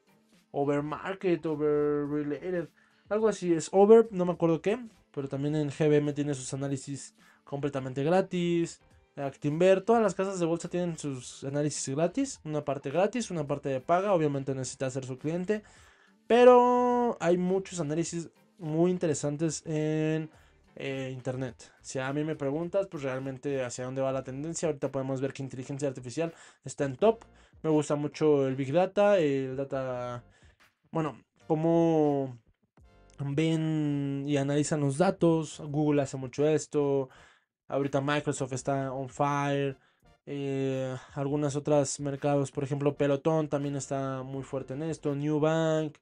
over 0.52 0.82
market, 0.82 1.44
over 1.46 2.06
related, 2.06 2.68
algo 3.08 3.28
así 3.28 3.52
es 3.52 3.68
over, 3.72 4.08
no 4.12 4.24
me 4.24 4.32
acuerdo 4.32 4.62
qué, 4.62 4.78
pero 5.12 5.28
también 5.28 5.56
en 5.56 5.68
GBM 5.68 6.12
tiene 6.14 6.34
sus 6.34 6.54
análisis 6.54 7.14
completamente 7.44 8.04
gratis. 8.04 8.80
Actinver, 9.16 9.80
todas 9.80 10.00
las 10.00 10.14
casas 10.14 10.38
de 10.38 10.46
bolsa 10.46 10.68
tienen 10.68 10.96
sus 10.96 11.42
análisis 11.42 11.92
gratis, 11.92 12.40
una 12.44 12.64
parte 12.64 12.88
gratis, 12.88 13.32
una 13.32 13.44
parte 13.48 13.68
de 13.68 13.80
paga, 13.80 14.14
obviamente 14.14 14.54
necesita 14.54 14.88
ser 14.90 15.04
su 15.04 15.18
cliente, 15.18 15.64
pero 16.28 17.16
hay 17.18 17.36
muchos 17.36 17.80
análisis 17.80 18.30
muy 18.58 18.92
interesantes 18.92 19.64
en 19.66 20.30
eh, 20.80 21.10
internet. 21.12 21.72
Si 21.82 21.98
a 21.98 22.12
mí 22.12 22.22
me 22.22 22.36
preguntas, 22.36 22.86
pues 22.86 23.02
realmente 23.02 23.64
hacia 23.64 23.84
dónde 23.84 24.00
va 24.00 24.12
la 24.12 24.22
tendencia. 24.22 24.68
Ahorita 24.68 24.92
podemos 24.92 25.20
ver 25.20 25.32
que 25.32 25.42
inteligencia 25.42 25.88
artificial 25.88 26.32
está 26.64 26.84
en 26.84 26.96
top. 26.96 27.24
Me 27.62 27.70
gusta 27.70 27.96
mucho 27.96 28.46
el 28.46 28.54
Big 28.56 28.72
Data, 28.72 29.18
el 29.18 29.56
Data... 29.56 30.24
Bueno, 30.92 31.20
cómo 31.48 32.38
ven 33.18 34.24
y 34.26 34.36
analizan 34.36 34.80
los 34.80 34.98
datos. 34.98 35.60
Google 35.66 36.02
hace 36.02 36.16
mucho 36.16 36.46
esto. 36.46 37.08
Ahorita 37.66 38.00
Microsoft 38.00 38.52
está 38.52 38.92
on 38.92 39.08
fire. 39.08 39.76
Eh, 40.26 40.94
algunas 41.14 41.56
otras 41.56 41.98
mercados, 42.00 42.52
por 42.52 42.62
ejemplo, 42.62 42.96
Peloton 42.96 43.48
también 43.48 43.74
está 43.76 44.22
muy 44.22 44.44
fuerte 44.44 44.74
en 44.74 44.84
esto. 44.84 45.14
New 45.16 45.40
Bank. 45.40 45.98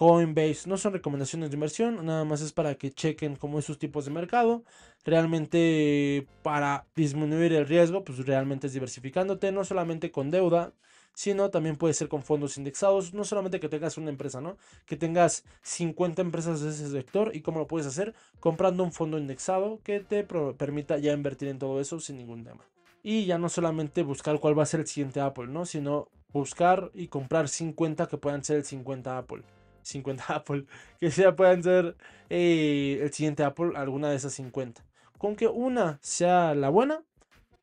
Coinbase 0.00 0.66
no 0.66 0.78
son 0.78 0.94
recomendaciones 0.94 1.50
de 1.50 1.56
inversión, 1.56 2.06
nada 2.06 2.24
más 2.24 2.40
es 2.40 2.52
para 2.54 2.74
que 2.74 2.90
chequen 2.90 3.36
cómo 3.36 3.58
esos 3.58 3.78
tipos 3.78 4.06
de 4.06 4.10
mercado. 4.10 4.64
Realmente 5.04 6.26
para 6.42 6.86
disminuir 6.96 7.52
el 7.52 7.66
riesgo, 7.66 8.02
pues 8.02 8.24
realmente 8.24 8.68
es 8.68 8.72
diversificándote, 8.72 9.52
no 9.52 9.62
solamente 9.62 10.10
con 10.10 10.30
deuda, 10.30 10.72
sino 11.12 11.50
también 11.50 11.76
puede 11.76 11.92
ser 11.92 12.08
con 12.08 12.22
fondos 12.22 12.56
indexados, 12.56 13.12
no 13.12 13.24
solamente 13.24 13.60
que 13.60 13.68
tengas 13.68 13.98
una 13.98 14.08
empresa, 14.08 14.40
¿no? 14.40 14.56
Que 14.86 14.96
tengas 14.96 15.44
50 15.64 16.22
empresas 16.22 16.62
de 16.62 16.70
ese 16.70 16.88
sector 16.88 17.36
y 17.36 17.42
cómo 17.42 17.58
lo 17.58 17.66
puedes 17.66 17.86
hacer 17.86 18.14
comprando 18.40 18.82
un 18.82 18.92
fondo 18.92 19.18
indexado 19.18 19.80
que 19.84 20.00
te 20.00 20.24
permita 20.24 20.96
ya 20.96 21.12
invertir 21.12 21.48
en 21.48 21.58
todo 21.58 21.78
eso 21.78 22.00
sin 22.00 22.16
ningún 22.16 22.42
tema. 22.42 22.64
Y 23.02 23.26
ya 23.26 23.36
no 23.36 23.50
solamente 23.50 24.02
buscar 24.02 24.40
cuál 24.40 24.58
va 24.58 24.62
a 24.62 24.66
ser 24.66 24.80
el 24.80 24.86
siguiente 24.86 25.20
Apple, 25.20 25.48
¿no? 25.48 25.66
Sino 25.66 26.08
buscar 26.32 26.90
y 26.94 27.08
comprar 27.08 27.50
50 27.50 28.06
que 28.06 28.16
puedan 28.16 28.42
ser 28.42 28.56
el 28.56 28.64
50 28.64 29.18
Apple. 29.18 29.42
50 29.82 30.24
Apple, 30.28 30.66
que 31.00 31.10
sea 31.10 31.36
puedan 31.36 31.62
ser 31.62 31.96
eh, 32.28 32.98
el 33.02 33.12
siguiente 33.12 33.44
Apple, 33.44 33.72
alguna 33.76 34.10
de 34.10 34.16
esas 34.16 34.32
50. 34.34 34.84
Con 35.18 35.36
que 35.36 35.48
una 35.48 35.98
sea 36.02 36.54
la 36.54 36.70
buena, 36.70 37.02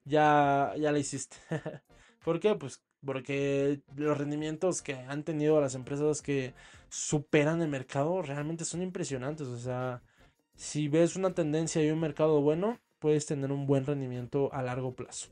ya, 0.05 0.73
ya 0.77 0.91
la 0.91 0.99
hiciste. 0.99 1.37
¿Por 2.23 2.39
qué? 2.39 2.55
Pues 2.55 2.83
porque 3.05 3.81
los 3.95 4.17
rendimientos 4.17 4.81
que 4.81 4.95
han 4.95 5.23
tenido 5.23 5.61
las 5.61 5.75
empresas 5.75 6.21
que 6.21 6.53
superan 6.89 7.61
el 7.61 7.69
mercado 7.69 8.21
realmente 8.21 8.65
son 8.65 8.81
impresionantes. 8.81 9.47
O 9.47 9.57
sea, 9.57 10.01
si 10.55 10.87
ves 10.87 11.15
una 11.15 11.33
tendencia 11.33 11.83
y 11.83 11.91
un 11.91 11.99
mercado 11.99 12.41
bueno, 12.41 12.79
puedes 12.99 13.25
tener 13.25 13.51
un 13.51 13.65
buen 13.67 13.85
rendimiento 13.85 14.53
a 14.53 14.61
largo 14.61 14.95
plazo. 14.95 15.29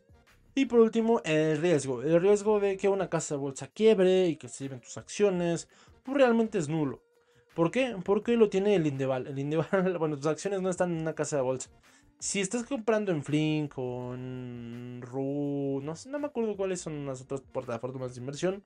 Y 0.57 0.65
por 0.65 0.79
último, 0.79 1.21
el 1.25 1.57
riesgo. 1.57 2.01
El 2.01 2.21
riesgo 2.21 2.61
de 2.61 2.77
que 2.77 2.88
una 2.88 3.09
casa 3.09 3.36
de 3.36 3.41
bolsa 3.41 3.67
quiebre 3.67 4.27
y 4.27 4.38
que 4.38 4.47
se 4.47 4.63
lleven 4.63 4.79
tus 4.79 4.97
acciones 4.97 5.67
realmente 6.06 6.58
es 6.58 6.70
nulo. 6.70 7.01
¿Por 7.56 7.72
qué? 7.72 7.95
Porque 8.03 8.36
lo 8.36 8.49
tiene 8.49 8.76
el 8.76 8.86
Indeval. 8.86 9.28
El 9.28 9.39
Indeval, 9.39 9.97
bueno, 9.99 10.18
tus 10.18 10.28
acciones 10.28 10.62
no 10.62 10.70
están 10.70 10.91
en 10.91 10.99
una 10.99 11.16
casa 11.16 11.38
de 11.38 11.41
bolsa. 11.41 11.70
Si 12.20 12.39
estás 12.41 12.64
comprando 12.64 13.12
en 13.12 13.24
Flink 13.24 13.74
o 13.78 14.14
en 14.14 15.01
Ru, 15.01 15.82
no, 15.84 15.93
no 16.08 16.20
me 16.20 16.28
acuerdo 16.28 16.56
cuáles 16.56 16.82
son 16.82 17.06
las 17.06 17.22
otras 17.22 17.41
plataformas 17.41 18.16
de 18.16 18.22
inversión, 18.22 18.64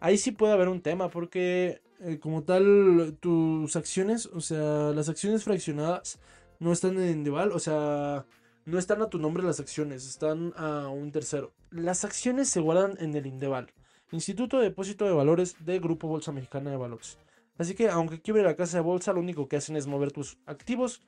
ahí 0.00 0.18
sí 0.18 0.32
puede 0.32 0.52
haber 0.52 0.68
un 0.68 0.80
tema 0.80 1.08
porque 1.08 1.82
eh, 2.00 2.18
como 2.18 2.42
tal 2.42 3.16
tus 3.20 3.76
acciones, 3.76 4.26
o 4.26 4.40
sea, 4.40 4.90
las 4.92 5.08
acciones 5.08 5.44
fraccionadas 5.44 6.18
no 6.58 6.72
están 6.72 6.98
en 6.98 7.10
Indeval, 7.18 7.52
o 7.52 7.58
sea, 7.58 8.26
no 8.64 8.78
están 8.78 9.02
a 9.02 9.08
tu 9.08 9.18
nombre 9.18 9.42
las 9.42 9.60
acciones, 9.60 10.06
están 10.06 10.52
a 10.56 10.88
un 10.88 11.12
tercero. 11.12 11.52
Las 11.70 12.04
acciones 12.04 12.48
se 12.48 12.60
guardan 12.60 12.96
en 12.98 13.14
el 13.14 13.26
Indeval. 13.26 13.72
Instituto 14.12 14.58
de 14.58 14.64
Depósito 14.64 15.06
de 15.06 15.12
Valores 15.12 15.56
de 15.64 15.78
Grupo 15.78 16.06
Bolsa 16.06 16.32
Mexicana 16.32 16.70
de 16.70 16.76
Valores. 16.76 17.18
Así 17.58 17.74
que 17.74 17.88
aunque 17.88 18.20
quiebre 18.20 18.42
la 18.42 18.56
casa 18.56 18.78
de 18.78 18.82
bolsa, 18.82 19.12
lo 19.12 19.20
único 19.20 19.48
que 19.48 19.56
hacen 19.56 19.76
es 19.76 19.86
mover 19.86 20.12
tus 20.12 20.38
activos, 20.46 21.02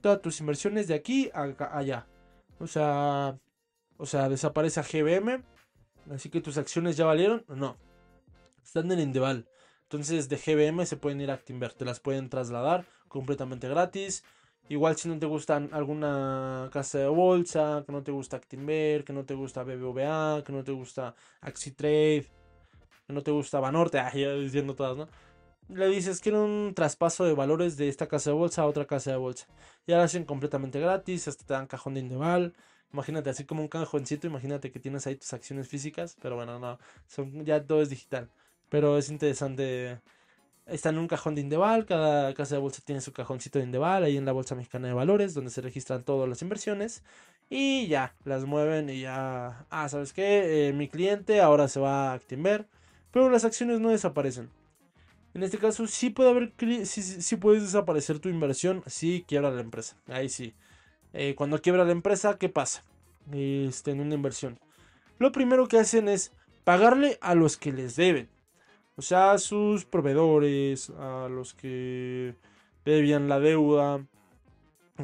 todas 0.00 0.20
tus 0.20 0.40
inversiones 0.40 0.88
de 0.88 0.94
aquí 0.94 1.30
a 1.34 1.54
allá. 1.76 2.06
O 2.58 2.66
sea, 2.66 3.38
o 3.96 4.06
sea, 4.06 4.28
desaparece 4.28 4.80
a 4.80 4.82
GBM, 4.82 5.42
así 6.10 6.30
que 6.30 6.40
tus 6.40 6.58
acciones 6.58 6.96
ya 6.96 7.06
valieron. 7.06 7.44
No, 7.48 7.76
están 8.62 8.90
en 8.92 9.00
Indeval. 9.00 9.48
Entonces 9.82 10.28
de 10.28 10.36
GBM 10.36 10.84
se 10.84 10.96
pueden 10.96 11.20
ir 11.20 11.30
a 11.30 11.34
Actinver, 11.34 11.72
te 11.72 11.84
las 11.84 12.00
pueden 12.00 12.28
trasladar 12.28 12.84
completamente 13.08 13.68
gratis. 13.68 14.24
Igual 14.68 14.96
si 14.96 15.08
no 15.08 15.18
te 15.18 15.24
gustan 15.26 15.70
alguna 15.72 16.68
casa 16.72 16.98
de 16.98 17.06
bolsa, 17.06 17.84
que 17.86 17.92
no 17.92 18.02
te 18.02 18.12
gusta 18.12 18.36
Actinver, 18.36 19.04
que 19.04 19.14
no 19.14 19.24
te 19.24 19.34
gusta 19.34 19.62
BBVA, 19.62 20.44
que 20.44 20.52
no 20.52 20.62
te 20.62 20.72
gusta 20.72 21.14
AxiTrade, 21.40 22.26
no 23.08 23.22
te 23.22 23.30
gustaba 23.30 23.72
Norte, 23.72 23.98
ah, 24.00 24.10
diciendo 24.10 24.74
todas, 24.74 24.96
¿no? 24.96 25.08
Le 25.68 25.88
dices, 25.88 26.20
quiero 26.20 26.44
un 26.44 26.72
traspaso 26.74 27.24
de 27.24 27.34
valores 27.34 27.76
de 27.76 27.88
esta 27.88 28.08
casa 28.08 28.30
de 28.30 28.36
bolsa 28.36 28.62
a 28.62 28.66
otra 28.66 28.86
casa 28.86 29.10
de 29.10 29.18
bolsa. 29.18 29.46
Ya 29.86 29.98
lo 29.98 30.02
hacen 30.02 30.24
completamente 30.24 30.80
gratis, 30.80 31.28
hasta 31.28 31.44
te 31.44 31.52
dan 31.54 31.66
cajón 31.66 31.94
de 31.94 32.00
Indeval. 32.00 32.54
Imagínate, 32.92 33.28
así 33.30 33.44
como 33.44 33.60
un 33.62 33.68
cajoncito, 33.68 34.26
imagínate 34.26 34.72
que 34.72 34.80
tienes 34.80 35.06
ahí 35.06 35.16
tus 35.16 35.32
acciones 35.34 35.68
físicas, 35.68 36.16
pero 36.22 36.36
bueno, 36.36 36.58
no, 36.58 36.78
son, 37.06 37.44
ya 37.44 37.62
todo 37.66 37.82
es 37.82 37.90
digital. 37.90 38.30
Pero 38.70 38.96
es 38.98 39.10
interesante. 39.10 40.00
Está 40.66 40.90
en 40.90 40.98
un 40.98 41.08
cajón 41.08 41.34
de 41.34 41.42
Indeval, 41.42 41.86
cada 41.86 42.34
casa 42.34 42.56
de 42.56 42.60
bolsa 42.62 42.82
tiene 42.84 43.00
su 43.02 43.12
cajoncito 43.12 43.58
de 43.58 43.66
Indeval, 43.66 44.04
ahí 44.04 44.16
en 44.16 44.24
la 44.26 44.32
Bolsa 44.32 44.54
Mexicana 44.54 44.88
de 44.88 44.94
Valores, 44.94 45.34
donde 45.34 45.50
se 45.50 45.62
registran 45.62 46.04
todas 46.04 46.28
las 46.28 46.42
inversiones. 46.42 47.02
Y 47.50 47.88
ya, 47.88 48.14
las 48.24 48.44
mueven 48.44 48.90
y 48.90 49.02
ya. 49.02 49.66
Ah, 49.70 49.88
¿sabes 49.88 50.12
qué? 50.12 50.68
Eh, 50.68 50.72
mi 50.74 50.88
cliente 50.88 51.40
ahora 51.40 51.68
se 51.68 51.80
va 51.80 52.10
a 52.12 52.14
Actinver 52.14 52.66
pero 53.10 53.30
las 53.30 53.44
acciones 53.44 53.80
no 53.80 53.90
desaparecen. 53.90 54.50
En 55.34 55.42
este 55.42 55.58
caso 55.58 55.86
sí 55.86 56.10
puede 56.10 56.30
haber, 56.30 56.52
sí, 56.86 57.36
puedes 57.36 57.62
desaparecer 57.62 58.18
tu 58.18 58.28
inversión 58.28 58.82
si 58.86 59.24
quiebra 59.26 59.50
la 59.50 59.60
empresa. 59.60 59.96
Ahí 60.08 60.28
sí. 60.28 60.54
Eh, 61.12 61.34
cuando 61.36 61.60
quiebra 61.60 61.84
la 61.84 61.92
empresa, 61.92 62.38
¿qué 62.38 62.48
pasa? 62.48 62.82
Este, 63.32 63.90
en 63.90 64.00
una 64.00 64.14
inversión. 64.14 64.58
Lo 65.18 65.32
primero 65.32 65.68
que 65.68 65.78
hacen 65.78 66.08
es 66.08 66.32
pagarle 66.64 67.18
a 67.20 67.34
los 67.34 67.56
que 67.56 67.72
les 67.72 67.96
deben. 67.96 68.28
O 68.96 69.02
sea, 69.02 69.32
a 69.32 69.38
sus 69.38 69.84
proveedores, 69.84 70.90
a 70.90 71.28
los 71.30 71.54
que 71.54 72.34
debían 72.84 73.28
la 73.28 73.38
deuda. 73.38 74.04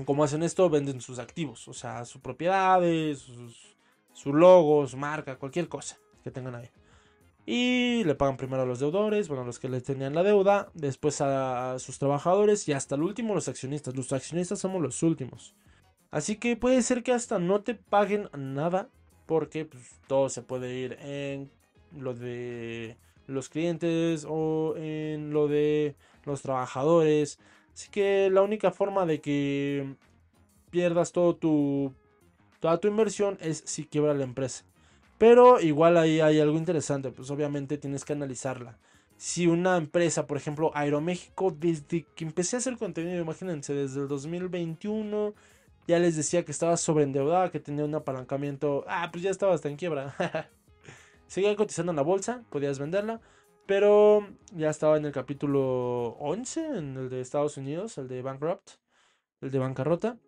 ¿Cómo 0.05 0.25
hacen 0.25 0.43
esto? 0.43 0.69
Venden 0.69 1.01
sus 1.01 1.19
activos. 1.19 1.69
O 1.69 1.73
sea, 1.73 2.05
sus 2.05 2.21
propiedades, 2.21 3.21
sus, 3.21 3.77
su 4.13 4.33
logo, 4.35 4.87
su 4.89 4.97
marca, 4.97 5.37
cualquier 5.37 5.69
cosa 5.69 5.97
que 6.25 6.31
tengan 6.31 6.57
ahí. 6.57 6.71
Y 7.47 8.05
le 8.05 8.15
pagan 8.15 8.39
primero 8.39 8.63
a 8.63 8.67
los 8.67 8.81
deudores, 8.81 9.29
bueno, 9.29 9.43
a 9.43 9.47
los 9.47 9.59
que 9.59 9.69
les 9.69 9.83
tenían 9.83 10.15
la 10.15 10.23
deuda, 10.23 10.71
después 10.73 11.21
a 11.21 11.79
sus 11.79 11.99
trabajadores 11.99 12.67
y 12.69 12.73
hasta 12.73 12.95
el 12.95 13.03
último 13.03 13.35
los 13.35 13.49
accionistas. 13.49 13.95
Los 13.95 14.13
accionistas 14.13 14.59
somos 14.59 14.81
los 14.81 15.03
últimos. 15.03 15.55
Así 16.11 16.37
que 16.37 16.57
puede 16.57 16.81
ser 16.83 17.03
que 17.03 17.13
hasta 17.13 17.39
no 17.39 17.63
te 17.63 17.75
paguen 17.75 18.31
nada 18.39 18.89
porque 19.27 19.65
pues, 19.67 20.01
todo 20.07 20.29
se 20.29 20.43
puede 20.43 20.75
ir 20.75 20.97
en 21.01 21.51
lo 21.93 22.15
de 22.15 22.97
los 23.27 23.49
clientes 23.49 24.27
o 24.29 24.75
en 24.77 25.33
lo 25.33 25.49
de 25.49 25.97
los 26.25 26.41
trabajadores. 26.41 27.39
Así 27.75 27.91
que 27.91 28.31
la 28.31 28.43
única 28.43 28.71
forma 28.71 29.07
de 29.07 29.21
que 29.21 29.97
pierdas 30.71 31.13
todo 31.13 31.37
tu, 31.37 31.93
toda 32.61 32.79
tu 32.79 32.89
inversión 32.89 33.37
es 33.41 33.63
si 33.67 33.85
quiebra 33.85 34.15
la 34.15 34.25
empresa. 34.25 34.65
Pero 35.25 35.59
igual 35.59 35.97
ahí 35.97 36.21
hay 36.21 36.39
algo 36.39 36.59
interesante, 36.59 37.11
pues 37.11 37.31
obviamente 37.31 37.79
tienes 37.79 38.05
que 38.05 38.13
analizarla. 38.13 38.77
Si 39.17 39.47
una 39.47 39.79
empresa, 39.79 40.27
por 40.27 40.37
ejemplo, 40.37 40.71
Aeroméxico, 40.75 41.51
desde 41.51 42.05
que 42.15 42.25
empecé 42.25 42.57
a 42.57 42.59
hacer 42.59 42.77
contenido, 42.77 43.23
imagínense, 43.23 43.73
desde 43.73 44.03
el 44.03 44.09
2021, 44.09 45.33
ya 45.89 45.99
les 45.99 46.15
decía 46.17 46.45
que 46.45 46.53
estaba 46.53 46.77
sobreendeudada, 46.77 47.51
que 47.51 47.59
tenía 47.59 47.87
un 47.87 47.95
apalancamiento, 47.95 48.85
ah, 48.87 49.09
pues 49.11 49.25
ya 49.25 49.31
estaba 49.31 49.55
hasta 49.55 49.71
en 49.71 49.77
quiebra. 49.77 50.15
Seguía 51.27 51.57
cotizando 51.57 51.93
en 51.93 51.97
la 51.97 52.03
bolsa, 52.03 52.43
podías 52.51 52.79
venderla, 52.79 53.23
pero 53.65 54.29
ya 54.53 54.69
estaba 54.69 54.99
en 54.99 55.07
el 55.07 55.13
capítulo 55.13 56.19
11, 56.19 56.67
en 56.67 56.97
el 56.99 57.09
de 57.09 57.23
Estados 57.23 57.57
Unidos, 57.57 57.97
el 57.97 58.09
de 58.09 58.21
Bankrupt, 58.21 58.73
el 59.41 59.51
de 59.51 59.59
bancarrota, 59.59 60.19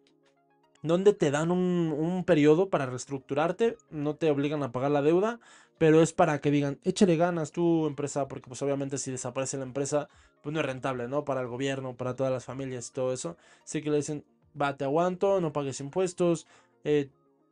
donde 0.82 1.12
te 1.12 1.30
dan 1.30 1.50
un, 1.50 1.94
un 1.96 2.24
periodo 2.24 2.68
para 2.70 2.86
reestructurarte, 2.86 3.76
no 3.90 4.16
te 4.16 4.30
obligan 4.30 4.62
a 4.62 4.72
pagar 4.72 4.90
la 4.90 5.02
deuda, 5.02 5.40
pero 5.78 6.02
es 6.02 6.12
para 6.12 6.40
que 6.40 6.50
digan, 6.50 6.78
échale 6.84 7.16
ganas 7.16 7.52
tu 7.52 7.86
empresa, 7.86 8.28
porque 8.28 8.48
pues 8.48 8.62
obviamente 8.62 8.98
si 8.98 9.10
desaparece 9.10 9.58
la 9.58 9.64
empresa, 9.64 10.08
pues 10.42 10.52
no 10.54 10.60
es 10.60 10.66
rentable, 10.66 11.08
¿no? 11.08 11.24
Para 11.24 11.40
el 11.40 11.48
gobierno, 11.48 11.96
para 11.96 12.16
todas 12.16 12.32
las 12.32 12.44
familias 12.44 12.88
y 12.88 12.92
todo 12.92 13.12
eso. 13.12 13.36
Así 13.64 13.82
que 13.82 13.90
le 13.90 13.96
dicen, 13.96 14.24
va, 14.60 14.76
te 14.76 14.84
aguanto, 14.84 15.40
no 15.40 15.52
pagues 15.52 15.80
impuestos, 15.80 16.46
eh, 16.84 17.10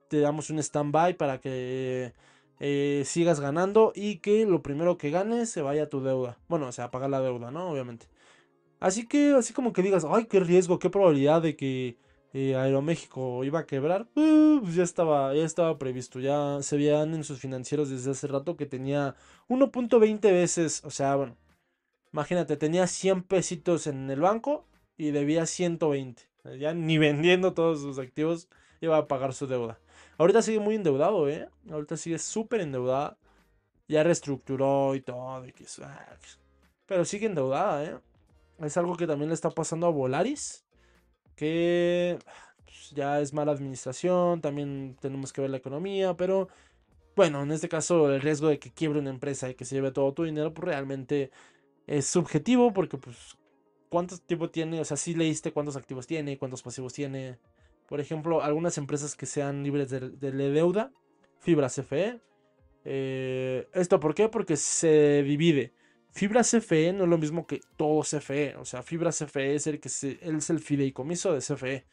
te 0.09 0.21
damos 0.21 0.51
un 0.51 0.59
stand-by 0.59 1.17
para 1.17 1.41
que 1.41 2.15
eh, 2.61 3.03
sigas 3.05 3.41
ganando 3.41 3.93
y 3.95 4.19
que 4.19 4.47
lo 4.47 4.63
primero 4.63 4.97
que 4.97 5.11
ganes 5.11 5.51
se 5.51 5.61
vaya 5.61 5.85
a 5.85 5.89
tu 5.89 6.03
deuda. 6.03 6.39
Bueno, 6.49 6.69
o 6.69 6.73
sea, 6.73 6.91
pagar 6.91 7.11
la 7.11 7.21
deuda, 7.21 7.51
¿no? 7.51 7.71
Obviamente. 7.71 8.07
Así 8.81 9.07
que, 9.07 9.33
así 9.33 9.53
como 9.53 9.73
que 9.73 9.83
digas, 9.83 10.07
ay, 10.09 10.27
qué 10.27 10.41
riesgo, 10.41 10.79
qué 10.79 10.91
probabilidad 10.91 11.43
de 11.43 11.57
que 11.57 11.97
eh, 12.35 12.57
Aeroméxico 12.57 13.45
iba 13.45 13.61
a 13.61 13.67
quebrar, 13.67 14.09
pues 14.13 14.75
ya 14.75 14.83
estaba, 14.83 15.33
ya 15.35 15.45
estaba 15.45 15.79
previsto, 15.79 16.19
ya 16.19 16.59
se 16.63 16.77
veían 16.77 17.15
en 17.15 17.23
sus 17.25 17.39
financieros 17.39 17.91
desde 17.91 18.11
hace 18.11 18.27
rato 18.27 18.57
que 18.57 18.67
tenía 18.67 19.15
1.20 19.49 20.21
veces, 20.21 20.83
o 20.85 20.91
sea, 20.91 21.15
bueno, 21.15 21.37
imagínate, 22.13 22.57
tenía 22.57 22.89
100 22.89 23.23
pesitos 23.23 23.87
en 23.87 24.11
el 24.11 24.21
banco 24.21 24.67
y 24.97 25.13
debía 25.13 25.47
120. 25.47 26.23
Ya 26.59 26.75
ni 26.75 26.99
vendiendo 26.99 27.55
todos 27.55 27.81
sus 27.81 27.99
activos 27.99 28.49
iba 28.81 28.99
a 28.99 29.07
pagar 29.07 29.33
su 29.33 29.47
deuda. 29.47 29.79
Ahorita 30.19 30.43
sigue 30.43 30.59
muy 30.59 30.75
endeudado, 30.75 31.29
¿eh? 31.29 31.49
Ahorita 31.71 31.97
sigue 31.97 32.19
súper 32.19 32.61
endeudada. 32.61 33.17
Ya 33.89 34.03
reestructuró 34.03 34.95
y 34.95 35.01
todo. 35.01 35.21
Ah, 35.23 35.43
pero 36.87 37.05
sigue 37.05 37.27
endeudada, 37.27 37.85
¿eh? 37.85 37.99
Es 38.61 38.77
algo 38.77 38.97
que 38.97 39.07
también 39.07 39.29
le 39.29 39.35
está 39.35 39.51
pasando 39.51 39.87
a 39.87 39.91
Volaris. 39.91 40.64
Que 41.37 42.19
pues, 42.65 42.91
ya 42.91 43.21
es 43.21 43.33
mala 43.33 43.53
administración. 43.53 44.41
También 44.41 44.97
tenemos 45.01 45.33
que 45.33 45.41
ver 45.41 45.51
la 45.51 45.57
economía. 45.57 46.17
Pero 46.17 46.49
bueno, 47.17 47.43
en 47.43 47.53
este 47.53 47.69
caso 47.69 48.13
el 48.13 48.21
riesgo 48.21 48.49
de 48.49 48.59
que 48.59 48.73
quiebre 48.73 48.99
una 48.99 49.11
empresa 49.11 49.49
y 49.51 49.55
que 49.55 49.65
se 49.65 49.75
lleve 49.77 49.93
todo 49.93 50.13
tu 50.13 50.25
dinero, 50.25 50.53
pues 50.55 50.67
realmente 50.67 51.31
es 51.87 52.07
subjetivo. 52.07 52.73
Porque 52.73 52.99
pues 52.99 53.37
cuántos 53.89 54.19
activos 54.21 54.51
tiene, 54.51 54.81
o 54.81 54.85
sea, 54.85 54.97
si 54.97 55.15
leíste 55.15 55.53
cuántos 55.53 55.77
activos 55.77 56.07
tiene, 56.07 56.39
cuántos 56.39 56.63
pasivos 56.63 56.93
tiene. 56.93 57.39
Por 57.89 58.01
ejemplo, 58.01 58.43
algunas 58.43 58.79
empresas 58.79 59.15
que 59.15 59.27
sean 59.27 59.63
libres 59.63 59.91
de, 59.91 60.11
deuda, 60.33 60.91
Fibra 61.39 61.69
CFE. 61.69 62.19
Eh, 62.85 63.69
¿Esto 63.73 64.01
por 64.01 64.15
qué? 64.15 64.29
Porque 64.29 64.57
se 64.57 65.23
divide. 65.23 65.73
Fibra 66.15 66.43
CFE 66.43 66.93
no 66.93 67.05
es 67.05 67.11
lo 67.11 67.19
mismo 67.19 67.47
que 67.47 67.61
todo 67.77 68.03
CFE. 68.03 68.57
O 68.57 68.65
sea, 68.65 68.83
Fibra 68.83 69.11
CFE 69.11 69.57
es 69.57 69.67
el 69.67 69.81
que 69.81 69.89
es 69.89 70.51
el 70.51 70.61
fideicomiso 70.61 71.33
de 71.33 71.41
CFE. 71.41 71.85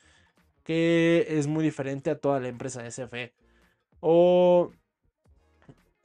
Que 0.63 1.25
es 1.27 1.47
muy 1.47 1.63
diferente 1.63 2.11
a 2.11 2.19
toda 2.19 2.39
la 2.39 2.47
empresa 2.47 2.83
de 2.83 2.89
CFE. 2.89 3.33
O 3.99 4.71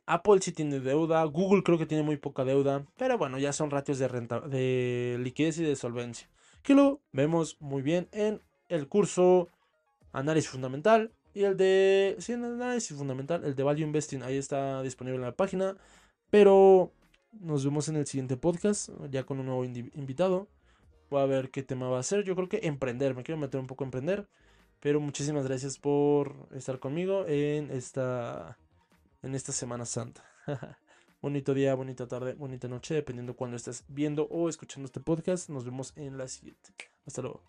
Apple 0.07 0.41
sí 0.41 0.53
tiene 0.53 0.81
deuda, 0.81 1.25
Google 1.25 1.62
creo 1.62 1.79
que 1.79 1.87
tiene 1.87 2.05
muy 2.05 2.17
poca 2.17 2.45
deuda, 2.45 2.87
pero 2.97 3.19
bueno, 3.19 3.39
ya 3.39 3.53
son 3.53 3.71
ratios 3.71 3.99
de, 3.99 4.07
renta, 4.07 4.41
de 4.41 5.19
liquidez 5.21 5.59
y 5.59 5.64
de 5.64 5.75
solvencia, 5.75 6.29
que 6.62 6.75
lo 6.75 7.01
vemos 7.12 7.57
muy 7.61 7.83
bien 7.83 8.09
en 8.12 8.41
el 8.69 8.87
curso 8.87 9.49
Análisis 10.12 10.51
Fundamental 10.51 11.12
y 11.35 11.43
el 11.43 11.57
de, 11.57 12.17
sí, 12.21 12.35
Análisis 12.35 12.97
Fundamental, 12.97 13.45
el 13.45 13.57
de 13.57 13.62
Value 13.64 13.83
Investing, 13.83 14.23
ahí 14.23 14.37
está 14.37 14.81
disponible 14.83 15.17
en 15.17 15.23
la 15.23 15.33
página, 15.33 15.77
pero 16.31 16.93
nos 17.41 17.64
vemos 17.64 17.89
en 17.89 17.97
el 17.97 18.07
siguiente 18.07 18.37
podcast, 18.37 18.91
ya 19.11 19.24
con 19.24 19.41
un 19.41 19.47
nuevo 19.47 19.64
invitado. 19.64 20.49
Voy 21.11 21.22
a 21.22 21.26
ver 21.26 21.51
qué 21.51 21.62
tema 21.62 21.89
va 21.89 22.01
a 22.01 22.03
ser. 22.03 22.24
Yo 22.24 22.34
creo 22.34 22.49
que 22.49 22.61
emprender, 22.62 23.14
me 23.14 23.22
quiero 23.22 23.39
meter 23.39 23.61
un 23.61 23.66
poco 23.66 23.84
a 23.84 23.87
emprender. 23.87 24.28
Pero 24.80 25.01
muchísimas 25.01 25.47
gracias 25.47 25.78
por 25.78 26.49
estar 26.55 26.78
conmigo 26.78 27.24
en 27.26 27.70
esta 27.70 28.59
en 29.22 29.34
esta 29.34 29.53
Semana 29.53 29.84
Santa. 29.84 30.24
Bonito 31.22 31.55
día, 31.55 31.74
bonita 31.74 32.07
tarde, 32.07 32.34
bonita 32.34 32.68
noche, 32.68 32.95
dependiendo 32.95 33.34
cuando 33.34 33.57
estés 33.57 33.84
viendo 33.89 34.28
o 34.30 34.49
escuchando 34.49 34.87
este 34.87 35.01
podcast. 35.01 35.49
Nos 35.49 35.64
vemos 35.64 35.93
en 35.97 36.18
la 36.18 36.28
siguiente. 36.28 36.72
Hasta 37.05 37.22
luego. 37.22 37.43